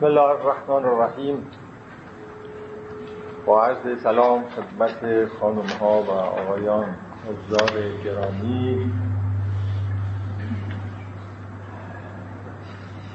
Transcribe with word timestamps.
بسم 0.00 0.06
الله 0.06 0.30
الرحمن 0.30 0.84
الرحیم. 0.84 1.46
با 3.46 3.64
عرض 3.64 4.02
سلام 4.02 4.44
خدمت 4.44 5.28
خانم 5.40 5.66
ها 5.80 6.02
و 6.02 6.10
آقایان 6.10 6.86
حضار 7.26 7.70
گرامی. 8.04 8.92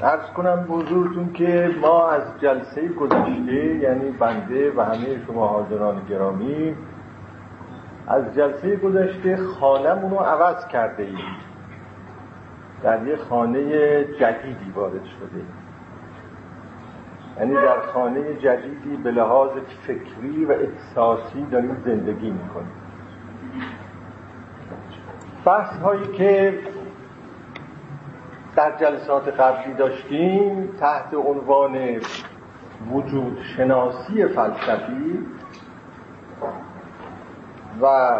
ارز 0.01 0.29
کنم 0.35 0.65
بزرگتون 0.69 1.33
که 1.33 1.75
ما 1.81 2.09
از 2.09 2.41
جلسه 2.41 2.87
گذشته 2.87 3.75
یعنی 3.75 4.11
بنده 4.11 4.73
و 4.77 4.81
همه 4.81 5.25
شما 5.27 5.47
حاضران 5.47 6.01
گرامی 6.09 6.75
از 8.07 8.35
جلسه 8.35 8.75
گذشته 8.75 9.37
خانمون 9.37 10.11
رو 10.11 10.17
عوض 10.17 10.67
کرده 10.67 11.03
ایم. 11.03 11.35
در 12.83 13.07
یه 13.07 13.15
خانه 13.15 14.03
جدیدی 14.03 14.71
وارد 14.75 15.05
شده 15.05 15.35
ایم. 15.35 15.64
یعنی 17.39 17.53
در 17.53 17.79
خانه 17.79 18.33
جدیدی 18.33 18.97
به 19.03 19.11
لحاظ 19.11 19.51
فکری 19.87 20.45
و 20.45 20.51
احساسی 20.51 21.45
داریم 21.51 21.83
زندگی 21.85 22.29
می‌کنیم. 22.29 22.71
بحث 25.45 25.77
هایی 25.77 26.07
که 26.07 26.59
در 28.55 28.77
جلسات 28.77 29.27
قبلی 29.27 29.73
داشتیم 29.73 30.69
تحت 30.79 31.13
عنوان 31.13 31.77
وجود 32.91 33.37
شناسی 33.57 34.27
فلسفی 34.27 35.25
و 37.81 38.11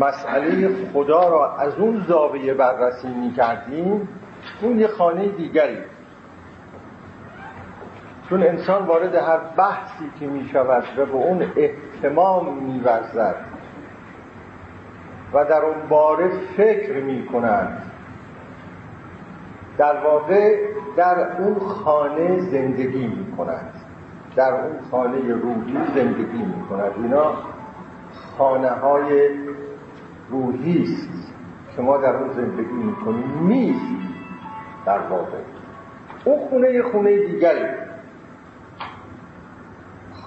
مسئله 0.00 0.70
خدا 0.92 1.28
را 1.28 1.56
از 1.56 1.74
اون 1.74 2.04
زاویه 2.08 2.54
بررسی 2.54 3.08
می 3.08 3.32
کردیم 3.32 4.08
اون 4.62 4.80
یه 4.80 4.88
خانه 4.88 5.28
دیگری 5.28 5.78
چون 8.28 8.42
انسان 8.42 8.86
وارد 8.86 9.14
هر 9.14 9.38
بحثی 9.56 10.10
که 10.20 10.26
می 10.26 10.48
شود 10.52 10.84
و 10.98 11.06
به 11.06 11.12
اون 11.12 11.46
احتمام 11.56 12.54
می 12.62 12.82
و 15.34 15.44
در 15.44 15.64
اون 15.64 15.88
باره 15.88 16.28
فکر 16.56 17.00
می 17.00 17.26
کند 17.26 17.82
در 19.78 20.04
واقع 20.04 20.56
در 20.96 21.36
اون 21.38 21.58
خانه 21.58 22.40
زندگی 22.40 23.06
می 23.06 23.36
کند 23.36 23.74
در 24.36 24.52
اون 24.52 24.72
خانه 24.90 25.32
روحی 25.32 25.78
زندگی 25.94 26.42
می 26.42 26.66
کند 26.70 26.92
اینا 26.96 27.32
خانه 28.38 28.70
های 28.70 29.30
روحی 30.30 30.82
است 30.82 31.34
که 31.76 31.82
ما 31.82 31.96
در 31.96 32.16
اون 32.16 32.32
زندگی 32.32 32.72
می 32.72 32.96
کنیم 32.96 33.46
نیست 33.46 34.14
در 34.86 34.98
واقع. 34.98 35.38
اون 36.24 36.48
خونه 36.48 36.82
خونه 36.82 37.26
دیگری. 37.26 37.64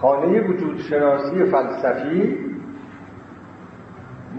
خانه 0.01 0.41
وجود 0.41 0.77
شناسی 0.77 1.43
فلسفی 1.43 2.37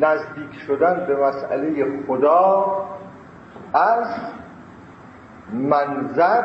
نزدیک 0.00 0.52
شدن 0.66 1.06
به 1.06 1.16
مسئله 1.16 1.86
خدا 2.06 2.66
از 3.74 4.06
منظر 5.52 6.42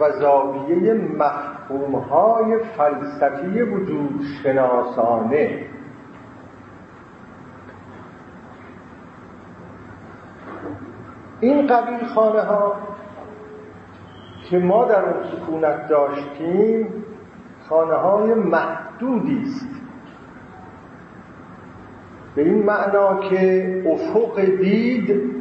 و 0.00 0.10
زاویه 0.10 0.94
مفهومهای 0.94 2.58
فلسفی 2.76 3.62
وجود 3.62 4.20
شناسانه. 4.42 5.66
این 11.40 11.66
قبیل 11.66 12.04
خانه 12.14 12.42
ها 12.42 12.74
که 14.50 14.58
ما 14.58 14.84
در 14.84 15.04
اون 15.04 15.24
سکونت 15.24 15.88
داشتیم 15.88 17.03
خانه 17.68 17.94
های 17.94 18.34
محدودی 18.34 19.42
است. 19.46 19.68
به 22.34 22.42
این 22.42 22.62
معنا 22.62 23.20
که 23.20 23.82
افق 23.86 24.40
دید 24.40 25.34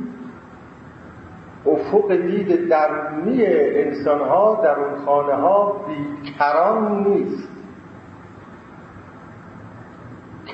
افق 1.65 2.11
دید 2.15 2.69
درونی 2.69 3.45
انسان 3.45 4.19
ها 4.19 4.61
در 4.63 4.79
اون 4.79 5.05
خانه 5.05 5.33
ها 5.33 5.85
بیکران 5.87 7.03
نیست. 7.03 7.49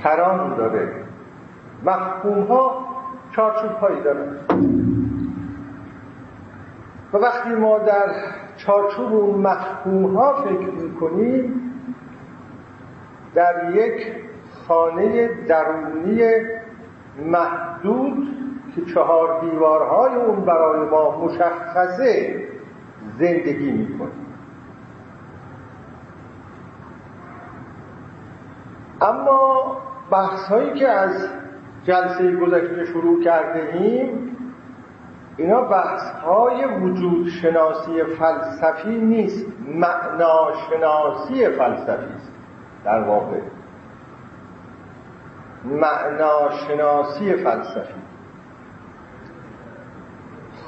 کران 0.04 0.56
داره. 0.56 0.92
مفهوم 1.86 2.44
ها 2.44 2.86
چارچوب 3.36 3.72
هایی 3.72 4.02
داره 4.02 4.28
و 7.14 7.18
وقتی 7.18 7.50
ما 7.50 7.78
در 7.78 8.06
چارچوب 8.58 9.14
اون 9.14 9.42
مفهوم 9.42 10.16
ها 10.16 10.34
فکر 10.34 10.72
می‌کنیم 10.72 11.59
در 13.40 13.76
یک 13.76 14.14
خانه 14.68 15.30
درونی 15.48 16.22
محدود 17.26 18.28
که 18.76 18.94
چهار 18.94 19.42
دیوارهای 19.42 20.16
اون 20.16 20.46
برای 20.46 20.90
ما 20.90 21.26
مشخصه 21.26 22.44
زندگی 23.20 23.72
می‌کنیم. 23.72 24.26
اما 29.02 29.78
بحث 30.12 30.46
هایی 30.48 30.74
که 30.74 30.90
از 30.90 31.28
جلسه 31.84 32.36
گذشته 32.36 32.86
شروع 32.86 33.24
کرده 33.24 33.74
ایم 33.74 34.38
اینا 35.38 35.62
بحث 35.62 36.12
های 36.12 36.66
وجود 36.66 37.28
شناسی 37.28 38.04
فلسفی 38.04 38.98
نیست 38.98 39.48
معناشناسی 39.68 41.50
فلسفی 41.50 42.14
است. 42.16 42.29
در 42.86 43.04
واقع. 43.04 43.40
معناشناسی 45.66 47.34
فلسفی. 47.36 47.94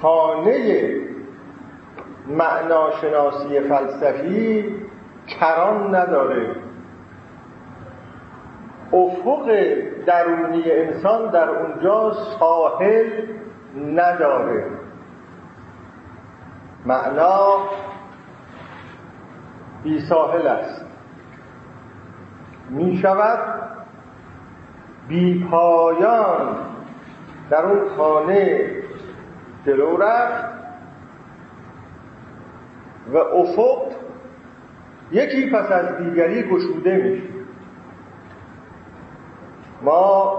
خانه 0.02 0.92
معناشناسی 2.28 3.60
فلسفی 3.60 4.76
کران 5.28 5.96
نداره. 5.96 6.56
افق 8.94 9.50
درونی 10.06 10.72
انسان 10.72 11.32
در 11.32 11.50
اونجا 11.50 12.12
ساحل 12.40 13.28
نداره. 13.76 14.66
معنا 16.86 17.58
بی 19.84 20.00
ساحل 20.00 20.48
است. 20.48 20.91
می 22.72 22.98
شود 22.98 23.40
بی 25.08 25.48
پایان 25.52 26.58
در 27.50 27.66
اون 27.66 27.90
خانه 27.98 28.70
جلو 29.66 29.98
رفت 29.98 30.46
و 33.14 33.18
افق 33.18 33.92
یکی 35.12 35.50
پس 35.50 35.72
از 35.72 35.98
دیگری 35.98 36.44
گشوده 36.50 36.98
میشه 36.98 37.24
ما 39.82 40.34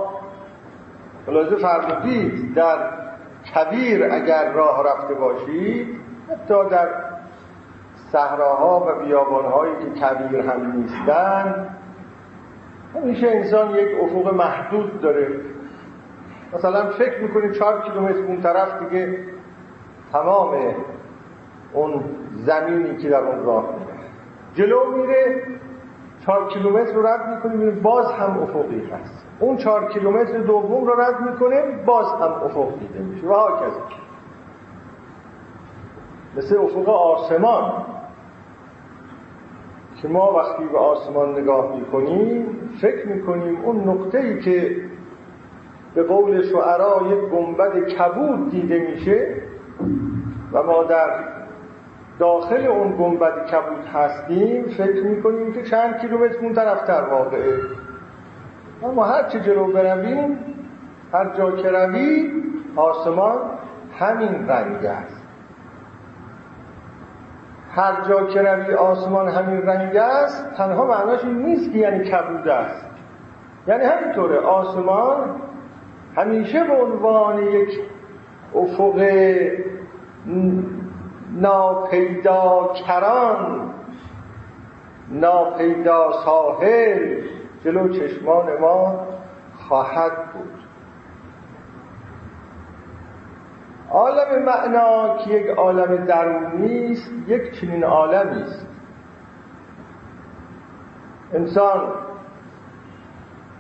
ملاحظه 1.29 1.57
فرمودید 1.57 2.55
در 2.55 2.77
کبیر 3.55 4.05
اگر 4.13 4.53
راه 4.53 4.85
رفته 4.87 5.15
باشید 5.15 5.89
حتی 6.31 6.69
در 6.71 6.89
صحراها 8.13 8.87
و 8.87 9.05
بیابانهایی 9.05 9.73
که 9.77 10.01
کبیر 10.01 10.41
هم 10.41 10.73
نیستن 10.73 11.69
همیشه 12.95 13.27
انسان 13.29 13.71
یک 13.71 13.89
افق 14.03 14.35
محدود 14.35 15.01
داره. 15.01 15.29
مثلا 16.55 16.91
فکر 16.91 17.23
می‌کنید 17.23 17.53
چهار 17.53 17.83
کیلومتر 17.83 18.19
اون 18.19 18.41
طرف 18.41 18.83
دیگه 18.83 19.19
تمام 20.13 20.55
اون 21.73 22.05
زمینی 22.33 22.97
که 22.97 23.09
در 23.09 23.21
اون 23.21 23.47
راه 23.47 23.65
جلو 24.55 24.97
میره 24.97 25.43
چهار 26.27 26.49
کیلومتر 26.49 26.93
رو 26.93 27.07
رد 27.07 27.29
می‌کنه 27.35 27.71
باز 27.71 28.13
هم 28.13 28.39
افقی 28.43 28.81
هست. 28.81 29.27
اون 29.41 29.57
چهار 29.57 29.89
کیلومتر 29.89 30.39
دوم 30.39 30.85
رو 30.85 31.01
رد 31.01 31.21
می‌کنه 31.21 31.63
باز 31.87 32.07
هم 32.07 32.33
افق 32.45 32.79
دیده 32.79 32.99
میشه. 32.99 33.27
و 33.27 33.33
کسی 33.57 33.81
مثل 36.37 36.57
افق 36.59 36.89
آسمان. 36.89 37.73
که 40.03 40.09
ما 40.09 40.33
وقتی 40.33 40.65
به 40.73 40.79
آسمان 40.79 41.39
نگاه 41.39 41.77
می‌کنیم 41.77 42.47
فکر 42.81 43.09
می‌کنیم 43.09 43.65
اون 43.65 43.89
نقطه 43.89 44.19
ای 44.19 44.41
که 44.41 44.77
به 45.95 46.03
قول 46.03 46.43
شعرا 46.43 47.03
یک 47.11 47.31
گنبد 47.31 47.89
کبود 47.89 48.51
دیده 48.51 48.79
میشه 48.79 49.37
و 50.53 50.63
ما 50.63 50.85
در 50.85 51.09
داخل 52.19 52.67
اون 52.67 52.97
گنبد 52.97 53.47
کبود 53.47 53.85
هستیم 53.95 54.65
فکر 54.65 55.03
می‌کنیم 55.03 55.53
که 55.53 55.63
چند 55.63 55.99
کیلومتر 55.99 56.39
اون 56.43 56.53
طرفتر 56.53 57.03
واقعه. 57.11 57.59
اما 58.83 59.05
هر 59.05 59.23
چه 59.23 59.41
جلو 59.41 59.73
برویم 59.73 60.39
هر 61.13 61.35
جا 61.37 61.51
که 61.51 61.71
رویم 61.71 62.45
آسمان 62.77 63.39
همین 63.99 64.49
رنگ 64.49 64.85
است. 64.85 65.22
هر 67.75 68.09
جا 68.09 68.27
که 68.27 68.43
روی 68.43 68.75
آسمان 68.75 69.29
همین 69.29 69.63
رنگ 69.63 69.97
است 69.97 70.55
تنها 70.57 70.87
معناش 70.87 71.25
این 71.25 71.39
نیست 71.39 71.73
که 71.73 71.79
یعنی 71.79 72.05
کبود 72.05 72.49
است. 72.49 72.87
یعنی 73.67 73.85
همینطوره 73.85 74.39
آسمان 74.39 75.41
همیشه 76.17 76.65
به 76.65 76.83
عنوان 76.83 77.43
یک 77.43 77.81
افق 78.55 79.03
ناپیدا 81.33 82.71
کران 82.87 83.71
ناپیدا 85.09 86.13
ساحل 86.25 87.21
جلو 87.65 87.89
چشمان 87.89 88.59
ما 88.61 89.07
خواهد 89.69 90.13
بود. 90.33 90.62
عالم 93.93 94.43
معنا 94.45 95.17
که 95.17 95.31
یک 95.31 95.47
عالم 95.47 96.05
درونی 96.05 96.93
است 96.93 97.11
یک 97.27 97.61
چنین 97.61 97.85
عالمی 97.85 98.43
است. 98.43 98.67
انسان 101.35 101.93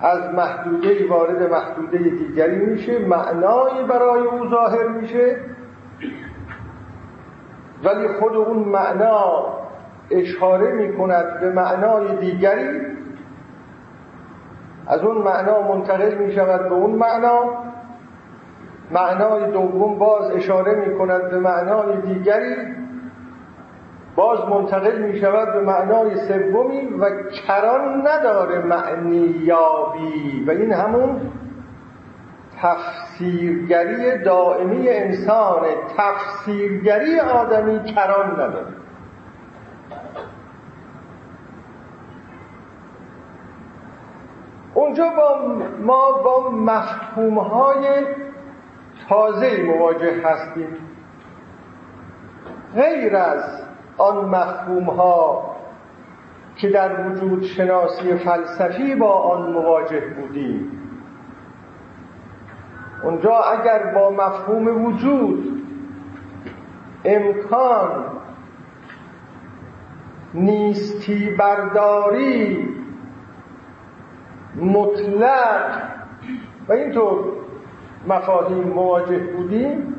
از 0.00 0.34
محدوده 0.34 1.08
وارد 1.08 1.50
محدوده 1.50 1.98
دیگری 1.98 2.66
میشه 2.66 2.98
معنایی 2.98 3.86
برای 3.88 4.20
او 4.20 4.50
ظاهر 4.50 4.88
میشه 4.88 5.36
ولی 7.84 8.08
خود 8.08 8.36
اون 8.36 8.58
معنا 8.58 9.44
اشاره 10.10 10.72
می‌کند 10.72 11.40
به 11.40 11.50
معنای 11.50 12.16
دیگری. 12.16 12.80
از 14.86 15.00
اون 15.00 15.18
معنا 15.18 15.62
منتقل 15.62 16.14
می‌شود 16.14 16.68
به 16.68 16.74
اون 16.74 16.90
معنا. 16.90 17.71
معنای 18.92 19.50
دوم 19.50 19.98
باز 19.98 20.30
اشاره 20.30 20.74
می 20.74 20.98
کند 20.98 21.30
به 21.30 21.38
معنای 21.38 21.96
دیگری 21.96 22.56
باز 24.16 24.48
منتقل 24.48 24.98
می 24.98 25.20
شود 25.20 25.52
به 25.52 25.60
معنای 25.60 26.16
سومی 26.16 26.86
و 26.86 27.10
کران 27.32 28.06
نداره 28.06 28.58
معنی 28.58 29.34
یابی 29.44 30.44
و 30.46 30.50
این 30.50 30.72
همون 30.72 31.20
تفسیرگری 32.62 34.18
دائمی 34.18 34.88
انسان 34.88 35.62
تفسیرگری 35.96 37.20
آدمی 37.20 37.84
کران 37.84 38.30
نداره. 38.32 38.72
اونجا 44.74 45.04
با 45.08 45.38
ما 45.80 46.12
با 46.12 46.50
مفهومهای 46.50 47.86
تازه 49.08 49.62
مواجه 49.62 50.14
هستیم. 50.24 50.76
غیر 52.74 53.16
از 53.16 53.62
آن 53.98 54.24
مفهوم 54.24 54.84
ها 54.84 55.52
که 56.56 56.70
در 56.70 57.06
وجود 57.06 57.42
شناسی 57.42 58.14
فلسفی 58.14 58.94
با 58.94 59.12
آن 59.12 59.52
مواجه 59.52 60.00
بودیم. 60.00 60.78
اونجا 63.02 63.34
اگر 63.36 63.92
با 63.94 64.10
مفهوم 64.10 64.84
وجود 64.84 65.62
امکان 67.04 68.04
نیستی 70.34 71.30
برداری 71.30 72.68
مطلق 74.56 75.82
و 76.68 76.72
اینطور 76.72 77.31
مفاهیم 78.08 78.68
مواجه 78.68 79.18
بودیم. 79.18 79.94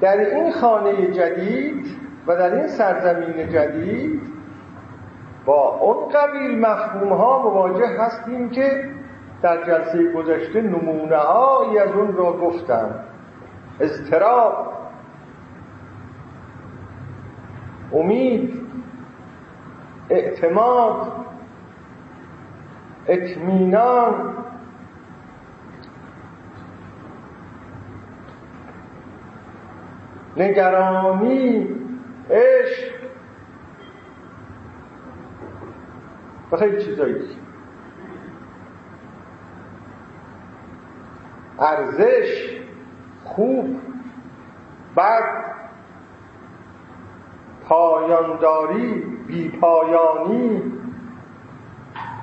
در 0.00 0.16
این 0.16 0.52
خانه 0.52 1.06
جدید 1.06 1.86
و 2.26 2.36
در 2.36 2.54
این 2.54 2.66
سرزمین 2.66 3.48
جدید 3.48 4.20
با 5.44 5.78
اون 5.80 6.08
قبیل 6.08 6.58
مفهوم 6.60 7.12
ها 7.12 7.42
مواجه 7.42 7.88
هستیم 7.98 8.50
که 8.50 8.90
در 9.42 9.64
جلسه 9.64 10.12
گذشته 10.12 10.60
نمونه 10.60 11.16
هایی 11.16 11.78
از 11.78 11.90
اون 11.90 12.16
را 12.16 12.32
گفتم. 12.32 12.90
اضطراب 13.80 14.72
امید 17.92 18.62
اعتماد 20.10 21.12
اطمینان 23.08 24.34
نگرانی 30.36 31.68
عشق. 32.30 32.92
و 36.52 36.56
خیلی 36.56 36.84
چیزایی. 36.84 37.36
ارزش 41.58 42.58
خوب 43.24 43.80
بد 44.96 45.44
پایانداری 47.64 48.94
بیپایانی 49.26 50.72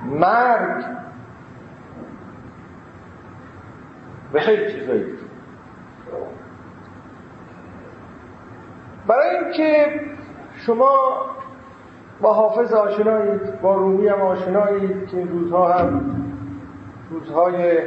مرگ. 0.04 0.84
و 4.32 4.40
خیلی 4.40 4.72
چیزایی. 4.72 5.29
برای 9.10 9.36
اینکه 9.36 10.00
شما 10.54 11.26
با 12.20 12.32
حافظ 12.32 12.72
آشنایید 12.72 13.60
با 13.60 13.74
رومی 13.74 14.08
هم 14.08 14.20
آشنایید 14.20 15.06
که 15.06 15.16
این 15.16 15.28
روزها 15.28 15.72
هم 15.72 16.16
روزهای 17.10 17.82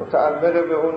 متعلق 0.00 0.68
به 0.68 0.74
اون 0.74 0.94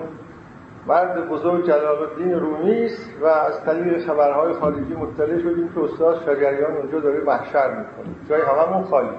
مرد 0.87 1.29
بزرگ 1.29 1.65
جلال 1.65 2.03
الدین 2.03 2.39
رومی 2.39 2.85
است 2.85 3.09
و 3.21 3.25
از 3.25 3.63
طریق 3.65 4.07
خبرهای 4.07 4.53
خارجی 4.53 4.93
مطلع 4.93 5.39
شدیم 5.39 5.69
که 5.73 5.83
استاد 5.83 6.21
شجریان 6.25 6.77
اونجا 6.77 6.99
داره 6.99 7.23
محشر 7.23 7.69
می‌کنه. 7.69 8.15
جای 8.29 8.41
هممون 8.41 8.83
خالی. 8.83 9.09
و 9.09 9.13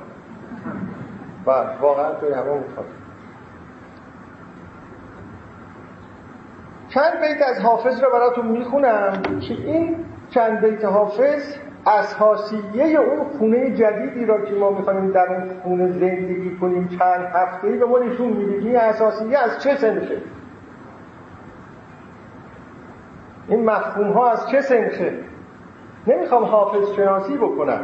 بله، 1.47 1.79
واقعا 1.81 2.21
جای 2.23 2.33
هممون 2.33 2.65
خالی. 2.77 2.89
چند 6.89 7.13
بیت 7.21 7.49
از 7.49 7.61
حافظ 7.61 8.05
رو 8.05 8.11
براتون 8.11 8.47
می‌خونم 8.47 9.23
که 9.23 9.55
این 9.55 10.05
چند 10.31 10.61
بیت 10.61 10.85
حافظ 10.85 11.57
اساسیه 11.87 13.01
اون 13.01 13.25
خونه 13.39 13.71
جدیدی 13.71 14.27
را 14.27 14.41
که 14.41 14.55
ما 14.55 14.71
می‌خوایم 14.71 15.11
در 15.11 15.33
اون 15.33 15.51
خونه 15.63 15.93
زندگی 15.93 16.57
کنیم 16.61 16.89
چند 16.89 17.25
هفته 17.25 17.69
به 17.69 17.87
ما 17.87 17.99
نشون 17.99 18.27
میده 18.29 18.53
این 18.53 18.77
اساسیه 18.77 19.39
از 19.39 19.63
چه 19.63 19.75
سنخه 19.75 20.23
این 23.49 23.65
مفهوم 23.65 24.11
ها 24.11 24.31
از 24.31 24.49
چه 24.49 24.61
سنخه 24.61 25.19
نمی‌خوام 26.07 26.45
حافظ 26.45 26.93
شناسی 26.97 27.37
بکنم. 27.37 27.81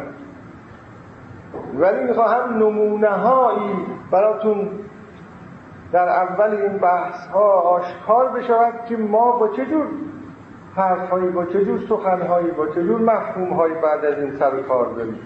ولی 1.75 2.05
می‌خواهم 2.05 2.59
نمونه 2.59 3.09
هایی 3.09 3.87
براتون 4.11 4.71
در 5.93 6.09
اول 6.09 6.51
این 6.51 6.79
بحث 6.79 7.27
ها 7.27 7.61
آشکار 7.61 8.29
بشود 8.29 8.85
که 8.89 8.97
ما 8.97 9.33
با 9.33 9.49
چه 9.49 9.67
جور 9.67 9.87
حرفهایی 10.77 11.29
با 11.29 11.45
چجور 11.45 11.81
سخنهایی 11.89 12.51
با 12.51 12.69
چجور 12.69 13.01
مفهومهایی 13.01 13.75
بعد 13.75 14.05
از 14.05 14.19
این 14.19 14.37
سر 14.37 14.63
کار 14.63 14.95
داریم 14.95 15.21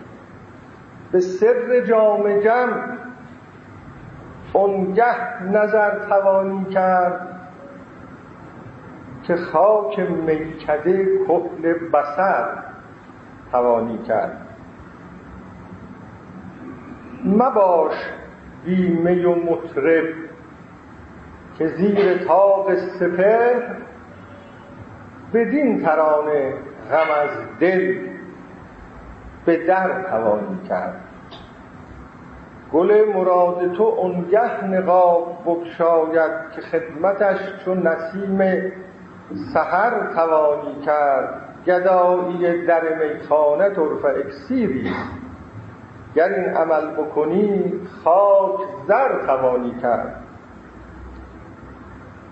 به 1.13 1.21
سر 1.21 1.81
جام 1.81 2.41
جمع 2.41 2.97
اونگه 4.53 5.43
نظر 5.43 5.99
توانی 6.09 6.65
کرد 6.65 7.41
که 9.23 9.37
خاک 9.37 10.01
میکده 10.01 11.19
کهل 11.27 11.73
بسر 11.93 12.49
توانی 13.53 13.99
کرد. 13.99 14.47
مباش 17.25 17.95
بیمه 18.65 19.27
و 19.27 19.35
مطرب 19.35 20.05
که 21.59 21.67
زیر 21.67 22.25
تاق 22.25 22.75
سپر 22.75 23.61
بدین 25.35 25.83
ترانه 25.83 26.55
غم 26.91 27.11
از 27.23 27.31
دل 27.61 27.99
به 29.47 29.67
در 29.67 30.03
توانی 30.03 30.61
کرد. 30.69 31.01
گل 32.73 33.05
مراد 33.15 33.73
تو 33.73 33.83
اونگه 33.83 34.65
نقاب 34.65 35.39
بکشاید 35.47 36.33
که 36.55 36.61
خدمتش 36.61 37.39
چون 37.65 37.87
نسیم 37.87 38.73
سحر 39.55 40.15
توانی 40.15 40.81
کرد. 40.87 41.35
گدایی 41.67 42.67
در 42.67 42.83
میخانه 42.95 43.71
طرف 43.71 44.05
اکسیری. 44.05 44.91
گر 46.15 46.29
این 46.29 46.45
عمل 46.45 46.91
بکنی 46.91 47.73
خاک 48.05 48.61
زر 48.89 49.27
توانی 49.27 49.75
کرد. 49.83 50.15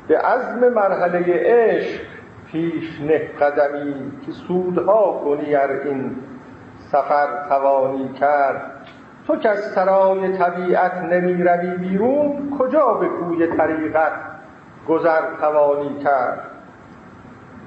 به 0.08 0.18
عزم 0.18 0.68
مرحله 0.68 1.24
عشق 1.28 2.15
پیش 2.52 3.00
نه 3.00 3.18
قدمی 3.18 4.12
که 4.26 4.32
سودها 4.32 5.20
کنی 5.24 5.54
ار 5.54 5.70
این 5.70 6.16
سفر 6.78 7.48
توانی 7.48 8.12
کرد. 8.12 8.72
تو 9.26 9.36
که 9.36 9.48
از 9.48 9.58
سرای 9.58 10.38
طبیعت 10.38 10.94
نمی 10.94 11.42
روی 11.42 11.70
بیرون 11.70 12.50
کجا 12.58 12.92
به 12.92 13.08
کوی 13.08 13.46
طریقت 13.46 14.12
گذر 14.88 15.22
توانی 15.40 15.98
کرد؟ 16.04 16.40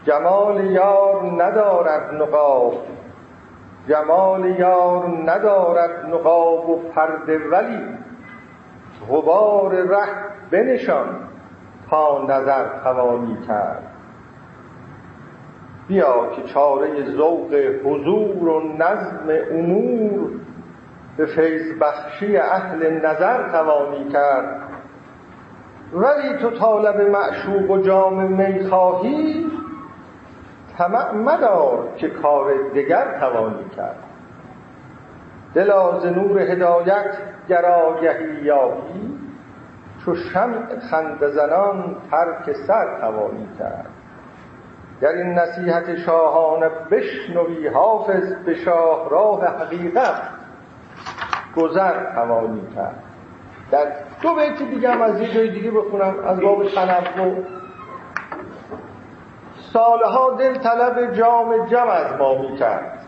جمال 0.03 0.65
یار 0.65 1.43
ندارد 1.43 2.21
نقاب 2.21 2.73
جمال 3.87 4.45
یار 4.45 5.07
ندارد 5.25 6.05
نقاب 6.05 6.69
و 6.69 6.75
پرده 6.75 7.49
ولی 7.51 7.79
غبار 9.09 9.71
ره 9.71 10.07
بنشان 10.51 11.07
تا 11.89 12.25
نظر 12.29 12.65
توانی 12.83 13.37
کرد. 13.47 13.83
بیا 15.89 16.29
که 16.35 16.41
چاره 16.43 17.11
ذوق 17.17 17.53
حضور 17.83 18.47
و 18.47 18.77
نظم 18.77 19.29
امور 19.51 20.29
به 21.17 21.25
فیض 21.25 21.79
بخشی 21.81 22.37
اهل 22.37 23.05
نظر 23.05 23.49
توانی 23.49 24.09
کرد. 24.09 24.61
ولی 25.93 26.37
تو 26.41 26.51
طالب 26.51 27.01
معشوق 27.01 27.71
و 27.71 27.81
جام 27.81 28.23
می 28.23 28.67
خواهی 28.69 29.45
طمع 30.77 31.13
مدار 31.13 31.89
که 31.95 32.09
کار 32.09 32.53
دگر 32.75 33.19
توانی 33.19 33.69
کرد. 33.75 34.03
دلا 35.53 35.99
ز 35.99 36.05
نور 36.05 36.39
هدایت 36.39 37.17
گر 37.49 37.65
آگهی 37.65 38.43
یابی 38.43 39.19
چو 40.05 40.15
شمع 40.15 40.79
خنده 40.91 41.27
زنان 41.27 41.95
ترک 42.11 42.55
سر 42.67 42.99
توانی 43.01 43.47
کرد. 43.59 43.88
گر 45.01 45.07
این 45.07 45.33
نصیحت 45.33 45.95
شاهانه 45.95 46.69
بشنوی 46.91 47.67
حافظ 47.67 48.33
به 48.33 48.55
شاهراه 48.55 49.45
حقیقت 49.45 50.21
گذر 51.55 52.13
توانی 52.13 52.61
کرد. 52.75 53.03
در 53.71 53.85
دو 54.21 54.35
بیت 54.35 54.69
دیگه 54.69 54.91
هم 54.91 55.01
از 55.01 55.21
یه 55.21 55.33
جای 55.33 55.49
دیگه 55.49 55.71
بخونم 55.71 56.15
از 56.27 56.39
باب 56.39 56.69
تنوع. 56.69 57.35
سالها 59.73 60.31
دل 60.39 60.57
طلب 60.57 61.13
جام 61.13 61.65
جم 61.65 61.87
از 61.87 62.19
ما 62.19 62.41
می‌کرد 62.41 63.05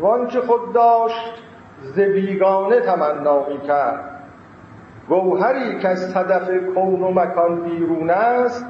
وانچه 0.00 0.40
خود 0.40 0.72
داشت 0.72 1.42
ز 1.82 2.00
بیگانه 2.00 2.80
تمنا 2.80 3.48
می‌کرد 3.48 4.12
گوهری 5.08 5.78
که 5.78 5.88
از 5.88 6.12
صدف 6.12 6.50
کون 6.74 7.02
و 7.02 7.10
مکان 7.10 7.62
بیرون 7.62 8.10
است 8.10 8.66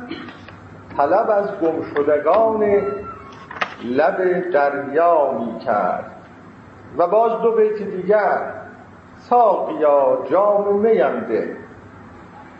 طلب 0.97 1.31
از 1.31 1.51
گمشدگان 1.61 2.83
لب 3.85 4.51
دریا 4.51 5.31
می‌کرد. 5.33 6.13
و 6.99 7.07
باز 7.07 7.43
دو 7.43 7.53
بیت 7.53 7.83
دیگر 7.83 8.53
ساقیا 9.17 10.19
جام 10.31 10.77
میم 10.77 11.21
ده 11.21 11.57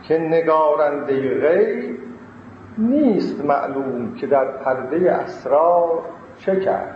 که 0.03 0.19
نگارنده 0.19 1.41
غیب 1.41 1.99
نیست 2.79 3.45
معلوم 3.45 4.15
که 4.15 4.27
در 4.27 4.45
پرده 4.45 5.13
اسرار 5.13 6.03
چه 6.39 6.61
کرد. 6.61 6.95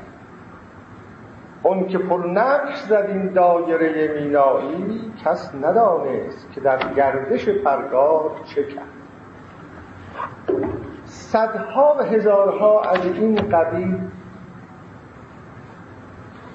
اون 1.62 1.86
که 1.86 1.98
پر 1.98 2.26
نقش 2.26 2.82
زد 2.82 3.06
این 3.08 3.32
دایره 3.32 4.20
مینایی 4.20 5.12
کس 5.24 5.54
ندانست 5.54 6.52
که 6.52 6.60
در 6.60 6.92
گردش 6.96 7.48
پرگار 7.48 8.30
چه 8.54 8.64
کرد. 8.64 8.84
صدها 11.32 11.96
و 11.98 12.02
هزارها 12.02 12.82
از 12.82 13.04
این 13.04 13.34
قبیل 13.34 13.98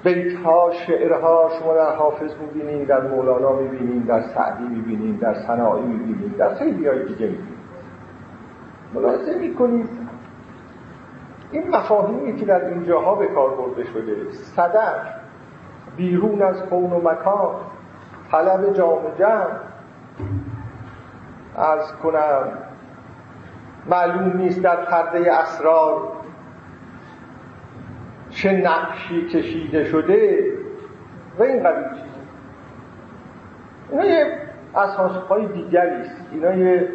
بیت 0.04 0.36
ها 0.44 0.70
شعرها 0.86 1.50
شما 1.58 1.74
در 1.74 1.96
حافظ 1.96 2.34
می‌بینید 2.40 2.88
در 2.88 3.00
مولانا 3.00 3.52
می‌بینید 3.52 4.06
در 4.06 4.22
سعدی 4.22 4.64
می‌بینید 4.64 5.20
در 5.20 5.34
صناعی 5.34 5.82
می‌بینید 5.82 6.36
در 6.36 6.54
خیلی 6.54 6.88
های 6.88 7.04
دیگه 7.04 7.26
می‌بینید 7.26 7.56
ملاحظه 8.94 9.38
می‌کنید؟ 9.38 9.88
این 11.52 11.70
مفاهیمی 11.70 12.36
که 12.36 12.46
در 12.46 12.64
اینجاها 12.64 13.14
به 13.14 13.26
کار 13.26 13.50
برده 13.50 13.84
شده 13.84 14.32
صدر 14.32 14.94
بیرون 15.96 16.42
از 16.42 16.62
کون 16.62 16.92
و 16.92 17.00
مکان 17.10 17.54
طلب 18.30 18.72
جام 18.72 19.02
جمع 19.18 19.60
از 21.56 21.92
کنم 22.02 22.48
معلوم 23.88 24.36
نیست 24.36 24.62
در 24.62 24.76
پرده 24.76 25.32
اسرار 25.32 26.12
چه 28.30 28.52
نقشی 28.52 29.28
کشیده 29.28 29.84
شده 29.84 30.52
و 31.38 31.42
این 31.42 31.62
قبیل 31.62 31.88
چیزی 31.88 32.16
اینا 33.90 34.04
یه 34.04 34.38
اساس 34.76 35.32
دیگری 35.52 36.00
است. 36.00 36.26
اینا 36.32 36.54
یه 36.54 36.88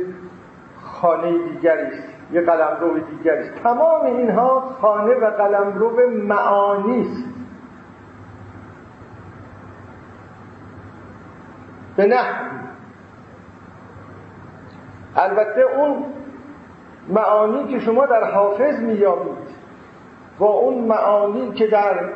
خانه 0.82 1.48
دیگری 1.48 1.88
است 1.88 2.04
یه 2.32 2.42
قلمرو 2.42 3.00
دیگری 3.00 3.50
است. 3.50 3.64
تمام 3.64 4.06
اینها 4.06 4.60
خانه 4.82 5.16
و 5.16 5.26
قلمرو 5.26 6.10
معانی 6.10 7.02
است. 7.02 7.24
به 11.96 12.06
نحوی. 12.06 12.62
البته 15.16 15.62
اون 15.62 16.06
معانی 17.10 17.68
که 17.68 17.80
شما 17.80 18.06
در 18.06 18.32
حافظ 18.32 18.80
میابید 18.80 19.62
با 20.40 20.48
اون 20.48 20.86
معانی 20.86 21.52
که 21.52 21.68
در 21.68 22.10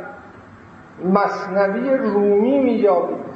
مصنوی 1.03 1.97
رومی 1.97 2.59
میابید 2.59 3.35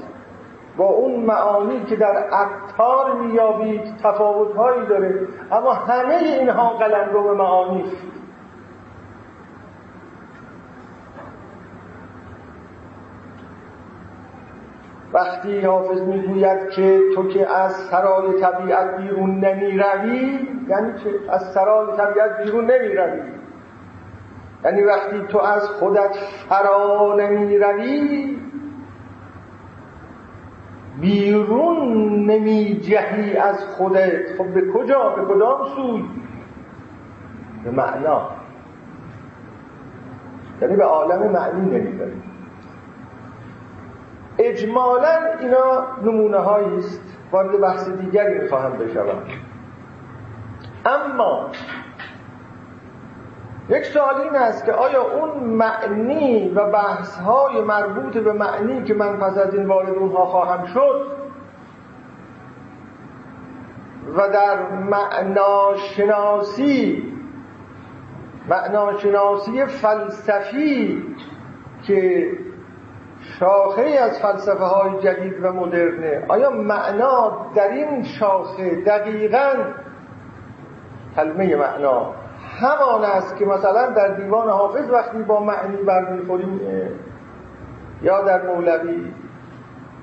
با 0.78 0.86
اون 0.86 1.26
معانی 1.26 1.84
که 1.84 1.96
در 1.96 2.18
عطار 2.18 3.14
میابید 3.14 3.98
تفاوتهایی 4.04 4.86
داره. 4.86 5.28
اما 5.52 5.74
همه 5.74 6.16
اینها 6.16 6.70
قلم 6.70 7.10
رو 7.14 7.24
به 7.24 7.34
معانی 7.34 7.84
وقتی 15.20 15.62
حافظ 15.62 16.02
می‌گوید 16.02 16.70
که 16.70 17.02
تو 17.16 17.28
که 17.28 17.50
از 17.50 17.72
سرای 17.72 18.42
طبیعت 18.42 18.98
بیرون 18.98 19.46
نمی 19.46 19.78
روی 19.78 20.40
یعنی 20.68 20.94
که 21.04 21.10
از 21.30 21.52
سرای 21.52 21.98
طبیعت 21.98 22.44
بیرون 22.44 22.66
نمی 22.66 22.96
روی 22.96 23.22
یعنی 24.66 24.82
وقتی 24.82 25.22
تو 25.30 25.40
از 25.40 25.70
خودت 25.70 26.16
فرا 26.50 27.16
نمی 27.20 27.58
روی 27.58 28.38
بیرون 31.02 31.80
نمی 32.26 32.80
جهی 32.80 33.38
از 33.38 33.66
خودت. 33.66 34.38
خب 34.38 34.54
به 34.54 34.72
کجا؟ 34.72 35.10
به 35.10 35.34
کدام 35.34 35.68
سوی؟ 35.76 36.04
به 37.64 37.72
معنا. 37.72 38.30
یعنی 40.62 40.76
به 40.76 40.84
عالم 40.84 41.32
معنی 41.32 41.80
نمی 41.80 42.00
اجمالا 44.40 45.20
اینا 45.40 45.88
نمونه 46.04 46.50
است 46.78 47.18
وارد 47.32 47.62
بحث 47.62 47.90
دیگری 47.90 48.40
می‌خواهم 48.40 48.78
بشوم 48.78 49.24
اما 50.86 51.50
یک 53.70 53.86
سوال 53.86 54.22
این 54.22 54.36
است 54.36 54.66
که 54.66 54.72
آیا 54.72 55.02
اون 55.02 55.40
معنی 55.44 56.50
و 56.50 56.72
بحث 56.72 57.20
های 57.20 57.62
مربوط 57.62 58.18
به 58.18 58.34
معنی 58.34 58.84
که 58.84 58.94
من 58.94 59.18
پس 59.18 59.38
از 59.38 59.54
این 59.54 59.66
وارد 59.66 59.90
اونها 59.90 60.26
خواهم 60.26 60.66
شد 60.66 61.06
و 64.18 64.30
در 64.30 64.70
معناشناسی 65.30 67.04
معناشناسی 68.50 69.66
فلسفی 69.66 71.04
که 71.84 72.30
شاخه 73.40 73.82
از 73.82 74.20
فلسفه 74.20 74.64
های 74.64 75.02
جدید 75.02 75.46
و 75.46 75.52
مدرنه. 75.52 76.26
آیا 76.28 76.50
معنا 76.50 77.46
در 77.56 77.70
این 77.70 78.04
شاخه 78.04 78.84
دقیقا 78.84 79.54
کلمه 81.16 81.56
معنا 81.56 82.14
همان 82.62 83.04
است 83.04 83.38
که 83.38 83.46
مثلا 83.46 83.90
در 83.90 84.08
دیوان 84.08 84.50
حافظ 84.50 84.90
وقتی 84.90 85.24
با 85.24 85.40
معنی 85.44 85.78
برمیخوریم 85.78 86.62
یا 88.02 88.22
در 88.22 88.48
مولوی 88.48 89.14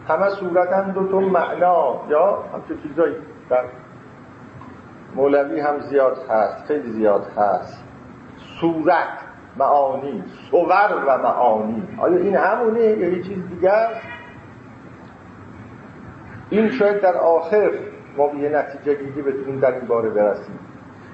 همه 0.08 0.30
صورتا 0.30 0.82
دو 0.82 1.08
تو 1.08 1.20
معنا 1.20 2.00
یا 2.08 2.44
همچه 2.52 2.82
چیزایی 2.82 3.16
در 3.50 3.64
مولوی 5.14 5.60
هم 5.60 5.80
زیاد 5.80 6.18
هست 6.30 6.64
خیلی 6.64 6.92
زیاد 6.92 7.26
هست. 7.36 7.84
صورت. 8.60 9.25
معانی 9.58 10.24
صور 10.50 11.04
و 11.06 11.18
معانی. 11.18 11.88
آیا 11.98 12.16
این 12.16 12.36
همونه 12.36 12.80
یا 12.80 13.08
یه 13.08 13.22
چیز 13.22 13.48
دیگر 13.48 13.88
این 16.50 16.70
شاید 16.70 17.00
در 17.00 17.16
آخر 17.16 17.70
ما 18.16 18.28
به 18.28 18.38
یه 18.38 18.48
نتیجه 18.48 18.94
گیری 18.94 19.22
بتونیم 19.22 19.60
در 19.60 19.72
این 19.72 19.86
باره 19.86 20.10
برسیم. 20.10 20.58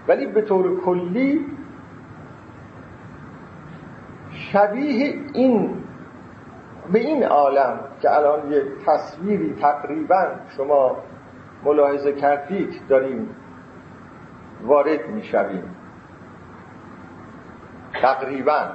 ولی 0.09 0.27
به 0.27 0.43
طور 0.43 0.81
کلی 0.81 1.47
شبیه 4.53 5.15
این 5.33 5.75
به 6.93 6.99
این 6.99 7.25
عالم 7.25 7.81
که 8.01 8.17
الان 8.17 8.53
یه 8.53 8.63
تصویری 8.87 9.55
تقریبا 9.61 10.27
شما 10.57 10.97
ملاحظه 11.65 12.13
کردید 12.13 12.81
داریم 12.89 13.29
وارد 14.63 15.09
می‌شویم. 15.09 15.65
تقریبا. 18.01 18.71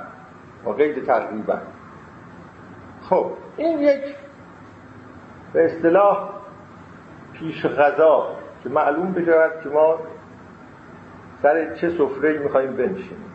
با 0.65 0.73
قید 0.73 1.05
تقریبا. 1.05 1.57
خب 3.01 3.31
این 3.57 3.79
یک 3.79 4.15
به 5.53 5.65
اصطلاح 5.65 6.29
پیش 7.33 7.65
غذا 7.65 8.35
که 8.63 8.69
معلوم 8.69 9.11
بشود 9.11 9.51
که 9.63 9.69
ما 9.69 9.99
سر 11.43 11.75
چه 11.75 11.89
سفره 11.89 12.39
میخواییم 12.39 12.75
بنشینیم. 12.75 13.27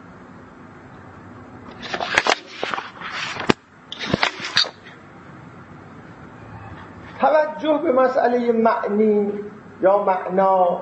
توجه 7.21 7.81
به 7.83 7.93
مسئله 7.93 8.53
معنی 8.53 9.33
یا 9.81 10.05
معنا 10.05 10.81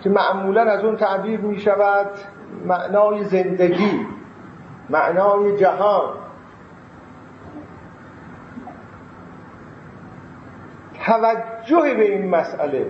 که 0.00 0.10
معمولا 0.10 0.62
از 0.62 0.84
اون 0.84 0.96
تعبیر 0.96 1.40
می 1.40 1.60
شود 1.60 2.10
معنای 2.66 3.24
زندگی 3.24 4.06
معنای 4.90 5.56
جهان. 5.56 6.14
توجه 11.06 11.94
به 11.94 12.12
این 12.12 12.30
مسئله 12.30 12.86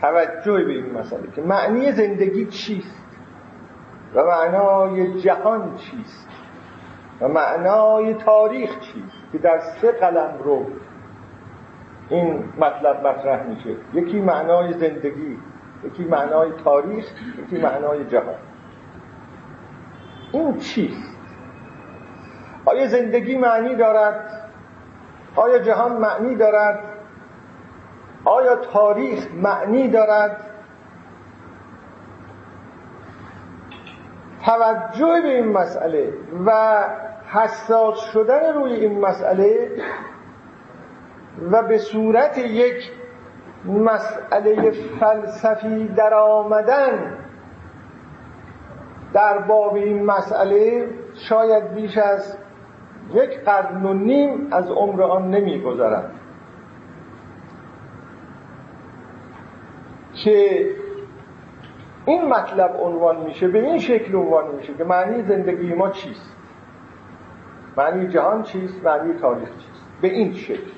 توجه 0.00 0.64
به 0.64 0.72
این 0.72 0.98
مسئله 0.98 1.30
که 1.36 1.42
معنی 1.42 1.92
زندگی 1.92 2.46
چیست 2.46 3.06
و 4.14 4.24
معنای 4.24 5.20
جهان 5.20 5.76
چیست 5.76 6.28
و 7.20 7.28
معنای 7.28 8.14
تاریخ 8.14 8.70
چیست 8.80 9.32
که 9.32 9.38
در 9.38 9.58
سه 9.58 9.92
قلم 9.92 10.34
رو 10.44 10.66
این 12.08 12.44
مطلب 12.58 13.06
مطرح 13.06 13.46
میشه. 13.46 13.76
یکی 13.94 14.20
معنای 14.20 14.72
زندگی 14.72 15.38
یکی 15.84 16.04
معنای 16.04 16.52
تاریخ 16.64 17.04
یکی 17.38 17.62
معنای 17.62 18.04
جهان. 18.04 18.34
این 20.32 20.58
چیست؟ 20.58 21.16
آیا 22.64 22.86
زندگی 22.86 23.38
معنی 23.38 23.74
دارد؟ 23.74 24.50
آیا 25.36 25.58
جهان 25.58 25.92
معنی 25.92 26.34
دارد؟ 26.34 26.78
آیا 28.24 28.56
تاریخ 28.56 29.26
معنی 29.34 29.88
دارد؟ 29.88 30.36
توجه 34.44 35.20
به 35.22 35.28
این 35.28 35.48
مسئله 35.48 36.12
و 36.46 36.84
حساس 37.32 37.98
شدن 37.98 38.54
روی 38.54 38.72
این 38.72 39.00
مسئله 39.00 39.70
و 41.50 41.62
به 41.62 41.78
صورت 41.78 42.38
یک 42.38 42.92
مسئله 43.64 44.70
فلسفی 45.00 45.88
در 45.88 46.14
آمدن 46.14 47.14
در 49.12 49.38
باب 49.38 49.74
این 49.74 50.04
مسئله 50.04 50.88
شاید 51.14 51.74
بیش 51.74 51.98
از 51.98 52.36
یک 53.14 53.40
قرن 53.44 53.86
و 53.86 53.92
نیم 53.94 54.48
از 54.50 54.70
عمر 54.70 55.02
آن 55.02 55.30
نمیگذرد. 55.30 56.10
که 60.24 60.70
این 62.06 62.28
مطلب 62.28 62.76
عنوان 62.80 63.16
میشه 63.16 63.48
به 63.48 63.58
این 63.58 63.78
شکل 63.78 64.14
عنوان 64.14 64.54
میشه 64.54 64.74
که 64.74 64.84
معنی 64.84 65.22
زندگی 65.22 65.74
ما 65.74 65.90
چیست؟ 65.90 66.36
معنی 67.76 68.08
جهان 68.08 68.42
چیست؟ 68.42 68.84
معنی 68.84 69.14
تاریخ 69.14 69.48
چیست؟ 69.48 69.82
به 70.00 70.08
این 70.08 70.34
شکل. 70.34 70.70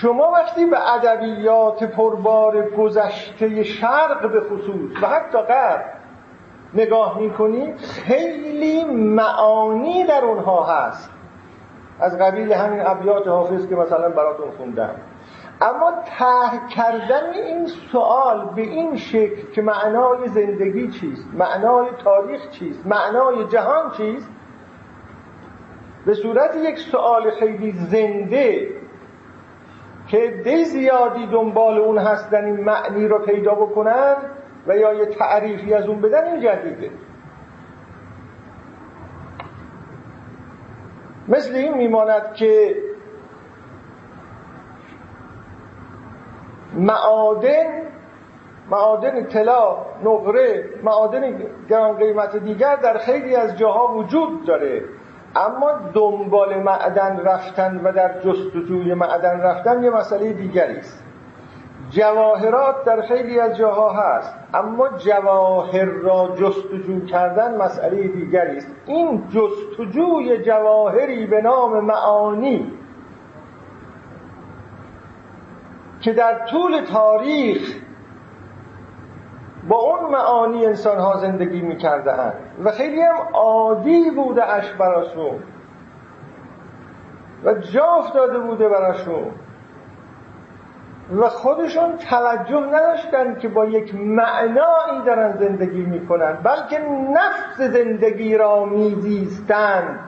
شما 0.00 0.30
وقتی 0.30 0.66
به 0.66 0.94
ادبیات 0.94 1.84
پربار 1.84 2.70
گذشته 2.70 3.62
شرق 3.62 4.32
به 4.32 4.40
خصوص 4.40 5.02
و 5.02 5.06
حتی 5.06 5.38
غرب 5.38 5.84
نگاه 6.74 7.18
می‌کنید 7.18 7.78
خیلی 7.78 8.84
معانی 8.84 10.04
در 10.04 10.24
اونها 10.24 10.64
هست. 10.64 11.10
از 12.00 12.18
قبیل 12.18 12.52
همین 12.52 12.86
ابیات 12.86 13.28
حافظ 13.28 13.68
که 13.68 13.74
مثلا 13.74 14.08
براتون 14.08 14.50
خوندم. 14.50 14.94
اما 15.60 15.92
طرح 16.18 16.68
کردن 16.68 17.32
این 17.32 17.66
سوال 17.66 18.44
به 18.56 18.62
این 18.62 18.96
شکل 18.96 19.50
که 19.52 19.62
معنای 19.62 20.28
زندگی 20.28 20.88
چیست 20.88 21.28
معنای 21.34 21.86
تاریخ 22.04 22.50
چیست 22.50 22.86
معنای 22.86 23.44
جهان 23.44 23.90
چیست؟ 23.96 24.30
به 26.06 26.14
صورت 26.14 26.56
یک 26.56 26.78
سوال 26.78 27.30
خیلی 27.30 27.72
زنده 27.72 28.77
که 30.08 30.40
دی 30.44 30.64
زیادی 30.64 31.26
دنبال 31.26 31.78
اون 31.78 31.98
هستن 31.98 32.44
این 32.44 32.60
معنی 32.64 33.08
رو 33.08 33.18
پیدا 33.18 33.54
بکنن 33.54 34.16
و 34.66 34.76
یا 34.76 34.94
یه 34.94 35.06
تعریفی 35.06 35.74
از 35.74 35.86
اون 35.86 36.00
بدن 36.00 36.26
این 36.26 36.40
جدیده. 36.40 36.90
مثل 41.28 41.54
این 41.54 41.74
میماند 41.74 42.34
که 42.34 42.76
معادن 46.74 47.82
معادن 48.70 49.24
طلا 49.24 49.86
نقره 50.04 50.70
معادن 50.82 51.42
گران 51.68 51.96
قیمت 51.96 52.36
دیگر 52.36 52.76
در 52.76 52.98
خیلی 52.98 53.36
از 53.36 53.58
جاها 53.58 53.94
وجود 53.94 54.46
داره. 54.46 54.84
اما 55.46 55.72
دنبال 55.94 56.62
معدن 56.62 57.20
رفتن 57.20 57.80
و 57.84 57.92
در 57.92 58.20
جستجوی 58.20 58.94
معدن 58.94 59.40
رفتن 59.40 59.82
یه 59.82 59.90
مسئله 59.90 60.32
دیگری 60.32 60.76
است. 60.76 61.04
جواهرات 61.90 62.84
در 62.84 63.00
خیلی 63.00 63.40
از 63.40 63.56
جاها 63.56 63.92
هست 63.92 64.34
اما 64.54 64.88
جواهر 64.88 65.84
را 65.84 66.28
جستجو 66.36 67.06
کردن 67.06 67.56
مسئله 67.56 68.08
دیگری 68.08 68.56
است. 68.56 68.68
این 68.86 69.24
جستجوی 69.28 70.42
جواهری 70.44 71.26
به 71.26 71.42
نام 71.42 71.84
معانی 71.84 72.72
که 76.00 76.12
در 76.12 76.46
طول 76.46 76.80
تاریخ 76.80 77.76
با 79.68 79.76
اون 79.76 80.10
معانی 80.10 80.66
انسان 80.66 80.98
ها 80.98 81.16
زندگی 81.16 81.60
می‌کرده 81.60 82.12
و 82.64 82.70
خیلی 82.70 83.00
هم 83.00 83.16
عادی 83.32 84.10
بوده 84.10 84.52
اش 84.52 84.72
براشون. 84.72 85.42
و 87.44 87.54
جا 87.54 87.84
افتاده 87.84 88.38
بوده 88.38 88.68
براشون. 88.68 89.24
و 91.20 91.28
خودشون 91.28 91.96
توجه 91.96 92.66
نداشتن 92.66 93.38
که 93.38 93.48
با 93.48 93.64
یک 93.66 93.94
معنایی 93.94 95.02
دارن 95.06 95.32
زندگی 95.32 95.82
می‌کنن 95.82 96.32
بلکه 96.32 96.78
نفس 97.10 97.60
زندگی 97.60 98.36
را 98.36 98.64
میزیستند 98.64 100.07